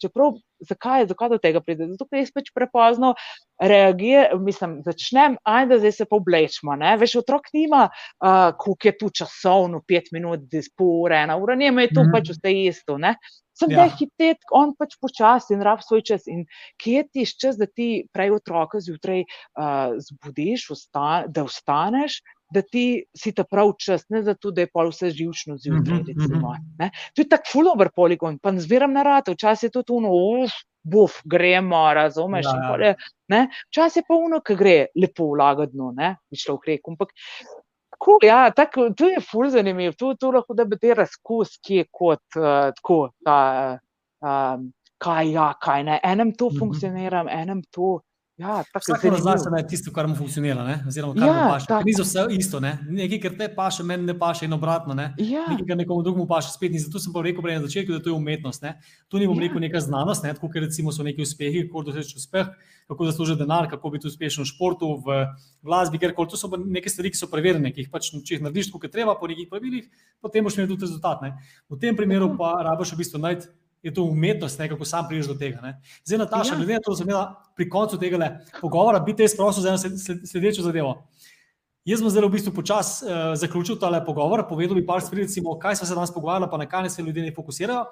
[0.00, 1.88] Čeprav, zakaj, zakaj do tega pride?
[1.90, 3.14] Zato, ker jaz pač prepozno
[3.60, 6.78] reagiram, mislim, začnem, aj da zdaj se pa oblečemo.
[6.98, 10.40] Veš, otrok nima, uh, koliko je tu časovno, pet minut,
[10.76, 12.12] pol ure, ena ura, njima je to mm -hmm.
[12.12, 12.98] pač vse isto.
[12.98, 13.16] Ne?
[13.54, 13.84] Sem ja.
[13.84, 16.26] da hitet, on pač počasi in rab svoj čas.
[16.30, 16.44] In
[16.82, 22.18] kje ti je čas, da ti prej otroka zjutraj uh, zbudiš, usta, da vstaneš,
[22.54, 26.02] da ti si ta prav čas, ne zato, da je pol vse živčno zjutraj.
[26.02, 26.90] Mm -hmm.
[27.14, 30.52] To je tako fulover poligon, pa zbiram na rado, včasih je to tuno, uf,
[30.82, 32.46] buf, gremo, razumeš.
[32.46, 32.94] Ja,
[33.28, 33.46] ja.
[33.70, 36.90] Včasih je pa uno, ki gre lepo vlagadno, ne, bi šlo v reko.
[36.90, 37.14] Ampak
[38.04, 39.94] Cool, ja, tako, to je ful zanimivo.
[39.98, 43.38] To, to lahko da bi te razkus, ki je kot uh, tako, ta,
[44.20, 44.66] um,
[45.00, 46.00] kaj ja, kaj ne.
[46.04, 46.58] Enem to mhm.
[46.58, 48.00] funkcionira, enem to.
[48.36, 50.80] Ja, Vsak razlog se je tisto, kar mu funkcionira, ne?
[50.88, 51.66] oziroma kar ja, mu paše.
[51.86, 52.72] Ni za vse isto, ne?
[52.90, 54.94] nekaj, kar te paše, meni ne paše in obratno.
[54.94, 55.12] Ne?
[55.22, 55.44] Ja.
[55.52, 56.80] Nekaj, kar nekomu drugemu paše, spet ni.
[56.82, 58.66] Zato sem pa rekel prej na začetku, da to je umetnost.
[58.66, 58.74] Ne?
[59.08, 59.46] To ni bom ja.
[59.46, 60.34] rekel neka znanost, ne?
[60.34, 62.50] tako ker recimo so neki uspehi, kako doseči uspeh,
[62.90, 65.20] kako zaslužiti denar, kako biti uspešen v športu, v
[65.62, 68.74] glasbi, ker to so neke stvari, ki so preverjene, ki jih pač, če jih narediš,
[68.74, 69.86] kot je treba, po nekih pravilih,
[70.18, 71.22] potem boš imel tudi rezultat.
[71.22, 71.36] Ne?
[71.70, 73.46] V tem primeru pa rabiš v bistvu najti
[73.84, 75.60] je to umetnost, ne, kako sam prideš do tega.
[75.60, 75.74] Ne.
[76.04, 76.56] Zdaj, Nataša, ja.
[76.56, 77.24] glede na to, da sem imela
[77.56, 78.30] pri koncu tega
[78.60, 79.78] pogovora, bi te sprosil za eno
[80.24, 81.02] sledečo zadevo.
[81.84, 85.58] Jaz sem zdaj v bistvu počasi uh, zaključil ta pogovor, povedal bi par stvari, recimo,
[85.60, 87.84] kaj smo se danes pogovarjali, pa na kaj se ljudje ne fokusirajo.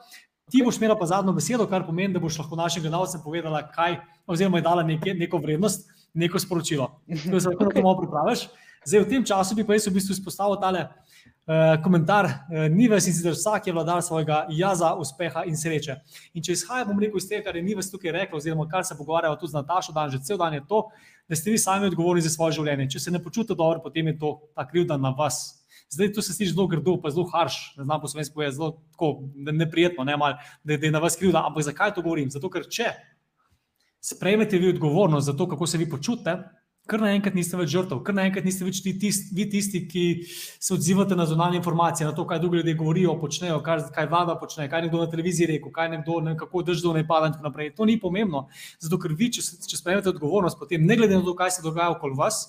[0.50, 3.98] Ti boš imela pa zadnjo besedo, kar pomeni, da boš lahko našim gledalcem povedala, kaj,
[4.26, 6.88] oziroma je dala neke, neko vrednost, neko sporočilo.
[7.30, 7.84] To se lahko okay.
[7.84, 8.48] malo pripraviš.
[8.88, 10.88] Zdaj, v tem času bi pa jaz v bistvu izpostavil tale
[11.82, 15.96] komentar, uh, ni več in sicer vsak je vladar svojega jaza, uspeha in sreče.
[16.38, 18.94] In če izhajam, bom rekel iz tega, kar je Nives tukaj rekel, oziroma kar se
[18.98, 20.84] pogovarjajo tudi z Natašo, dan, že cel dan je to,
[21.28, 22.92] da ste vi sami odgovorni za svoje življenje.
[22.94, 25.58] Če se ne počutite dobro, potem je to ta krivda na vas.
[25.92, 28.70] Zdaj to se sliši zelo grdo, pa zelo harš, ne znam po slovenski povedati, zelo
[28.94, 31.42] tako neprijetno, ne, mal, da, da je na vas krivda.
[31.48, 32.30] Ampak zakaj to govorim?
[32.32, 32.94] Zato, ker če
[34.02, 36.38] sprejmete vi odgovornost za to, kako se vi počutite,
[36.90, 41.16] kar naenkrat niste več žrtev, kar naenkrat niste več tisti, vi tisti, ki se odzivate
[41.18, 44.86] na zunanje informacije, na to, kaj drugi ljudje govorijo, počnejo, kaj, kaj vlada počne, kaj
[44.86, 47.74] nekdo na televiziji reče, kaj nekdo, ne, kako držo ne pada in tako naprej.
[47.78, 48.46] To ni pomembno,
[48.82, 51.94] zato ker vi, če, če sprejmete odgovornost, potem ne glede na to, kaj se dogaja
[51.94, 52.44] okoli vas,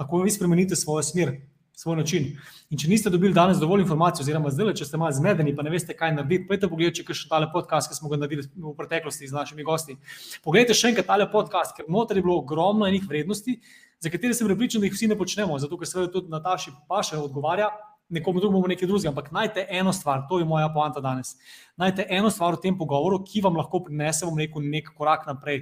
[0.00, 1.38] lahko vi spremenite svojo smer
[1.80, 2.26] svoj način.
[2.70, 5.72] In če niste dobili danes dovolj informacij, oziroma zdaj, če ste malo zmedeni, pa ne
[5.72, 9.30] veste, kaj narediti, pojdite pogledati, če še tale podcast, ki smo ga naredili v preteklosti
[9.30, 9.96] z našimi gosti.
[10.44, 13.56] Poglejte še enkrat tale podcast, ker noter je bilo ogromno enih vrednosti,
[14.00, 17.18] za katere sem prepričan, da jih vsi ne počnemo, zato ker se tudi Nataši Paše
[17.20, 17.70] odgovarja.
[18.10, 21.36] Nekomu drugemu nekaj drugega, ampak najte eno stvar, to je moja poanta danes.
[21.78, 25.60] Najte eno stvar v tem pogovoru, ki vam lahko prinese, bom rekel, nek korak naprej.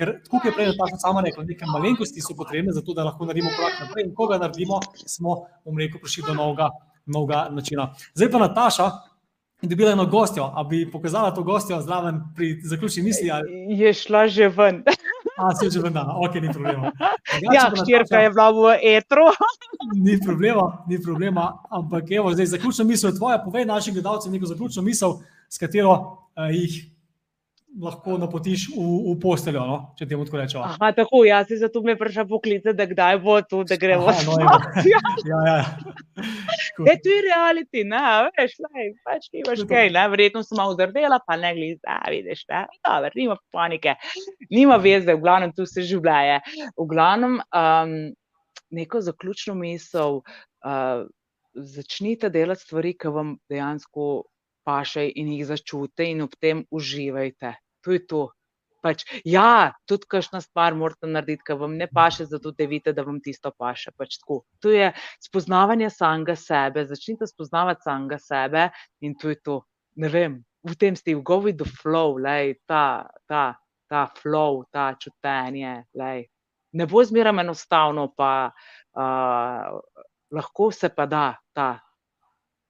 [0.00, 3.26] Ker, kot je prej Nataša sama rekla, neke malenkosti so potrebne za to, da lahko
[3.28, 4.06] naredimo korak naprej.
[4.08, 6.70] In ko ga naredimo, smo, bom rekel, prišli do novega,
[7.04, 7.90] novega načina.
[8.14, 8.90] Zdaj pa Nataša.
[9.60, 13.28] In dobila eno gostjo, da bi pokazala to gostjo zraven pri zaključni misli.
[13.30, 13.66] Ali...
[13.76, 14.78] Je šla že ven.
[15.36, 16.92] A, se že ven, da, ok, ni problema.
[17.52, 19.26] Ja, štirka je bila v etru.
[20.00, 21.44] Ni problema, ni problema.
[21.68, 23.42] Ampak, evo, zdaj zaključna misel je tvoja.
[23.44, 25.18] Povej našim gledalcem neko zaključno misel,
[25.48, 26.80] s katero uh, jih
[27.78, 29.76] lahko napotiš v, v posteljo, no?
[29.98, 30.62] če ti tako rečemo.
[30.66, 34.38] Aha, tako, jaz si zato me prišel poklicati, da kdaj bo tu, da gremo no,
[34.92, 35.40] ja, ja.
[35.46, 35.58] ja.
[36.82, 38.02] E, to je reality, ne,
[38.34, 42.00] veš, lej, pač ti imaš kaj, ne, verjetno sem malo zardela, pa ne glede, da
[42.10, 43.94] vidiš, ne, dobro, nima panike,
[44.50, 46.40] nima veze, v glavnem tu se življaje.
[46.74, 47.96] V glavnem, um,
[48.74, 50.20] neko zaključno misel,
[50.66, 51.06] uh,
[51.54, 54.10] začnite delati stvari, ki vam dejansko
[54.64, 57.54] paše in jih začutite, in ob tem uživajte.
[57.84, 58.28] To je to.
[58.80, 63.04] Pač, ja, tudi kakšna stvar morate narediti, ki vam ne paše, zato da vidite, da
[63.04, 63.92] vam tisto paše.
[63.92, 64.16] Pač
[64.60, 66.86] to je spoznavanje samega sebe.
[66.88, 68.70] Začnite spoznavati samega sebe
[69.04, 69.60] in to je to.
[70.00, 74.94] Ne vem, v tem ste, go with the flow, lej, ta, ta, ta flow, ta
[74.96, 75.84] čutenje.
[75.94, 76.24] Lej.
[76.72, 79.80] Ne bo zmeraj enostavno, pa uh,
[80.30, 81.74] lahko se pa da ta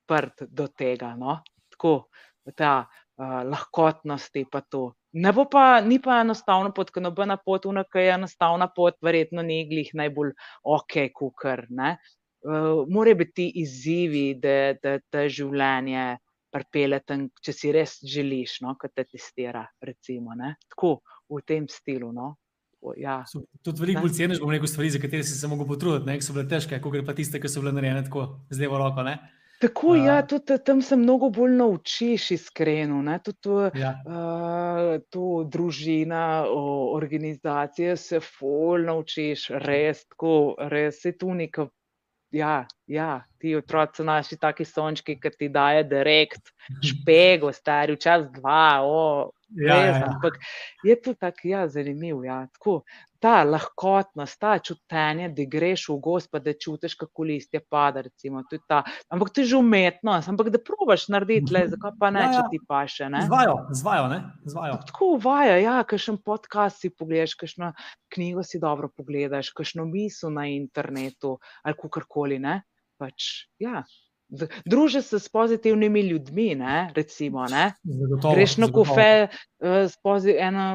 [0.09, 1.15] prt do tega.
[1.15, 1.39] No?
[1.81, 2.11] Tako,
[2.57, 2.87] ta
[3.17, 4.93] uh, lahkotnost je pa to.
[5.13, 9.43] Ne bo pa, ni pa enostavno pot, ker nobena pot, unaka je enostavna pot, verjetno
[9.43, 11.67] ni glih najbolj ok, kukar.
[11.71, 16.19] Uh, Morajo biti izzivi, da, da, da življenje
[16.51, 19.65] pripelje tam, če si res želiš, no, kot te testira.
[19.83, 20.57] Recimo, ne.
[20.71, 21.01] Tako
[21.31, 22.13] v tem stilu.
[22.13, 22.37] No.
[22.81, 23.19] O, Ja.
[23.29, 26.15] So, tudi veliko bolj ceniš, bom rekel, stvari, za katere si se mogel potruditi, ne,
[26.17, 29.05] ki so bile težke, kot pa tiste, ki so bile narejene tako z levo roko.
[29.05, 29.19] Ne?
[29.61, 30.27] Tako, ja, A.
[30.27, 33.03] tudi tam se mnogo bolj naučiš, iskreno.
[33.03, 33.19] Ne.
[33.19, 33.91] Tudi to, Ja.
[34.07, 41.69] uh, to družina, o, organizacije se ful naučiš, res tako, res je tu neka.
[42.31, 46.53] Ja, ja, ti otroci naši taki sončki, ki ti daje direkt,
[46.85, 50.07] špego, stari, včasih dva, o, Ja, ja, res, ja.
[50.07, 50.39] ampak
[50.87, 52.23] je to tako, ja, zanimivo.
[52.25, 52.47] Ja.
[52.55, 52.83] Tako,
[53.19, 58.05] ta lahkotnost, ta čutenje, da greš v gost, pa da čutiš, kako listje pada.
[58.07, 61.97] Recimo, to je ta, ampak to je že umetnost, ampak da probaš narediti, le, zakaj
[61.99, 62.49] pa ne, Ja, če ja.
[62.53, 63.11] ti paše.
[63.11, 63.25] Ne?
[63.27, 64.21] Zvajo, zvajo, ne?
[64.47, 64.79] Zvajo.
[64.87, 67.75] Tako uvaja, ja, kakšen podcast si pogledaš, kakšno
[68.15, 72.39] knjigo si dobro pogledaš, kakšno misel na internetu ali kakorkoli.
[72.39, 72.61] ne.
[73.01, 73.81] Pač, ja.
[74.63, 77.47] Druži se s pozitivnimi ljudmi, ne, recimo.
[77.51, 77.73] Ne.
[77.83, 80.67] Zagotovo, Greš na kofe, uh, spozi eno,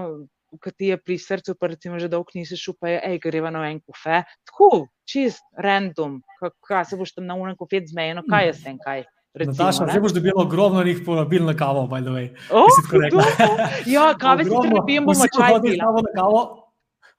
[0.59, 3.51] ki ti je pri srcu, pa recimo že dolgo nisi šel, pa je, hej, greva
[3.53, 4.23] na en kofe.
[4.49, 8.81] Tako, čist random, Ka- kaj se boš tam na unem kofet zmejeno, kaj jaz vem,
[8.81, 9.05] kaj.
[9.35, 12.27] Recimo, Nataša, zdaj boš dobila ogromno njih povabil na kavo, by the way.
[12.49, 13.23] O, ki si tako rekla.
[13.23, 13.63] hudo.
[13.85, 15.75] Ja, kave si trebim, bomo čaj pila.
[15.75, 16.64] s tabo na kavo.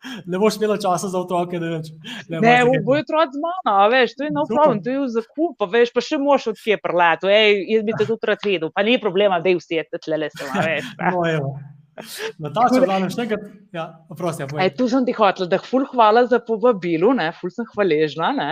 [0.31, 1.93] Ne boš imela časa za otroke, ne več.
[2.29, 2.83] Ne, marsikaj.
[2.87, 4.57] bojo otroci z mano, veš, to je no Super.
[4.57, 7.87] problem, to je v zakup, a veš, pa še moš od kje preletu, ej, jaz
[7.87, 10.69] bi te tudi rad videl, pa ni problema, da je vsi, tle le sem, a
[10.69, 10.93] veš.
[11.09, 11.57] No, evo.
[12.43, 13.85] Nataša, glavno, še enkrat, ja,
[14.19, 17.65] prosti, ja, E, tu sem ti hotel, da ful hvala za povabilo, ne, ful sem
[17.73, 18.49] hvaležna, ne,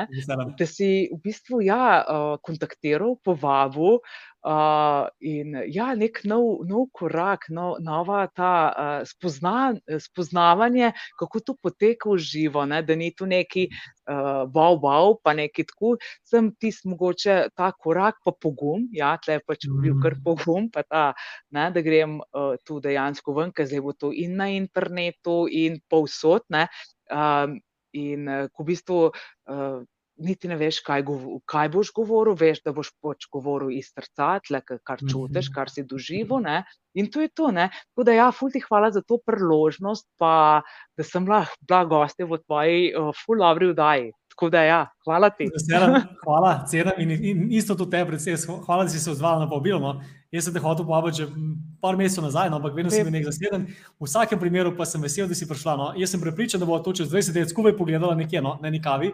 [0.56, 4.00] da si v bistvu ja, uh, kontaktiral, povabil
[4.44, 11.56] uh, in ja, nek nov, nov korak, nov, nova ta uh, spozna, spoznavanje, kako to
[11.56, 15.96] poteka v živo, ne, da ni tu neki uh, wow, wow, pa neki tako,
[16.26, 21.04] sem tisti mogoče ta korak, pa pogum, ja, tle pač bil kar pogum, pa ta,
[21.54, 25.80] ne, da grem uh, tu dejansko ven, ker zdaj bo to in na internetu in
[25.90, 26.68] povsod, ne,
[27.10, 27.58] um,
[27.94, 29.82] in uh, ko v bistvu uh,
[30.16, 34.40] niti ne veš, kaj, gov kaj boš govoril, veš, da boš pač govoril iz srca,
[34.46, 35.54] tle, ka- kar čutiš, Mhm.
[35.54, 36.64] kar si doživel, ne,
[36.94, 37.68] in to je to, ne.
[37.94, 40.62] Tako da ja, ful ti hvala za to priložnost, pa
[40.96, 44.12] da sem bila, bila gostja v tvoji uh, ful dobri vdaji.
[44.34, 45.46] Tako da ja, hvala ti.
[45.46, 49.44] Z veseljem, hvala, cenim in, in isto tudi tebi, predvsem, hvala, da si se odzvala
[49.44, 49.78] na povabilo.
[49.78, 50.00] No.
[50.34, 53.06] Jaz sem te hotel povabiti že m, par mesecev nazaj, no, ampak vedno si Vem.
[53.06, 53.68] bil nek zaseden.
[54.02, 55.76] V vsakem primeru pa sem vesel, da si prišla.
[55.78, 55.86] No.
[55.94, 58.82] Jaz sem prepričan, da bo to čez 20 let skupaj pogledala nekje, no, na neki
[58.82, 59.12] kavi.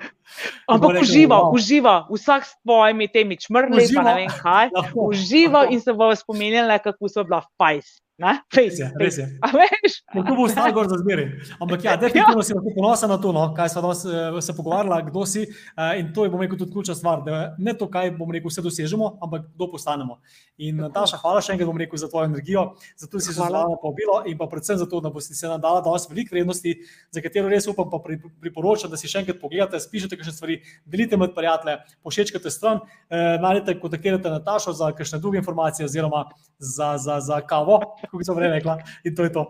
[0.65, 4.73] Ampak uživa, "Wow." uživa, vsak s svojimi temi čmrli, pa ne vem kaj.
[5.13, 8.01] Uživa in se bo spominjala, kako so bila fajs.
[8.21, 8.99] Fejs, Res je, fejs.
[8.99, 9.25] res je.
[9.41, 9.93] A veš?
[10.07, 11.27] Tako bo ostal gor za zmeraj.
[11.59, 15.07] Ampak ja, definitivno si lahko ponosen na to, no, kaj smo danes eh, se pogovarjali,
[15.07, 15.43] kdo si.
[15.43, 18.49] eh, In to je, bom rekel, tudi ključna stvar, da ne to, kaj bomo rekel,
[18.49, 20.19] vse dosežemo, ampak kdo postanemo.
[20.59, 23.65] In Nataša, hvala še enkrat, bom rekel, za tvojo energijo, za to, da si na
[23.77, 26.77] povabilo in pa predvsem za to, da boste se nam dala danes veliko vrednosti,
[27.11, 30.59] za katero res upam, pa pri- priporočam, da si še enkrat pogledate, spišete kakšne stvari,
[30.85, 36.27] delite med prijatelje, pošečkate stran, eh, najdete, kontaktirate Natašo za kakšne druge informacije oziroma
[36.59, 37.81] za, za, za kavo,
[38.11, 38.75] kako sem prej rekla.
[39.03, 39.45] In to je to.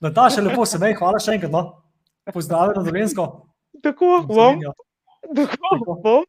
[0.00, 1.50] Nataša, lepo se mej, hvala še enkrat.
[1.50, 1.62] No.
[2.28, 3.24] Pozdravljena na Dolensko.
[3.80, 4.60] Tako bom.
[5.32, 5.94] Tako Tako.
[5.98, 6.22] bom.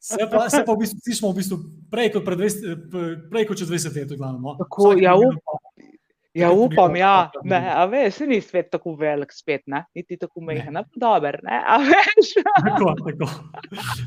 [0.00, 1.56] Se pa, se pa v bistvu slišimo v bistvu
[1.86, 4.08] prej kot, pred 20, p- prej kot čez 20 let.
[4.08, 4.56] v Glavnem, no.
[4.56, 5.60] Tako, Vsak ja, primer up- pa-
[6.36, 7.30] Ja, upam, ja.
[7.44, 9.86] Ne, a veš, ni svet tako velik spet, ne?
[9.96, 11.60] Niti tako mehen, dober, ne?
[11.64, 12.34] A veš?
[12.66, 13.28] Tako, tako.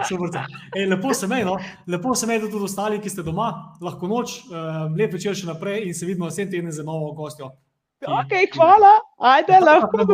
[0.07, 0.43] Super.
[0.76, 1.57] Ej, lepo se mej, no.
[1.88, 3.49] lepo se mej, da tudi ostali, ki ste doma,
[3.81, 7.49] lahko noč, um, lep večer še naprej in se vidimo naslednji teden z novo gostjo.
[8.06, 8.93] Ok, hvala.
[9.18, 10.06] Ajde, lahko.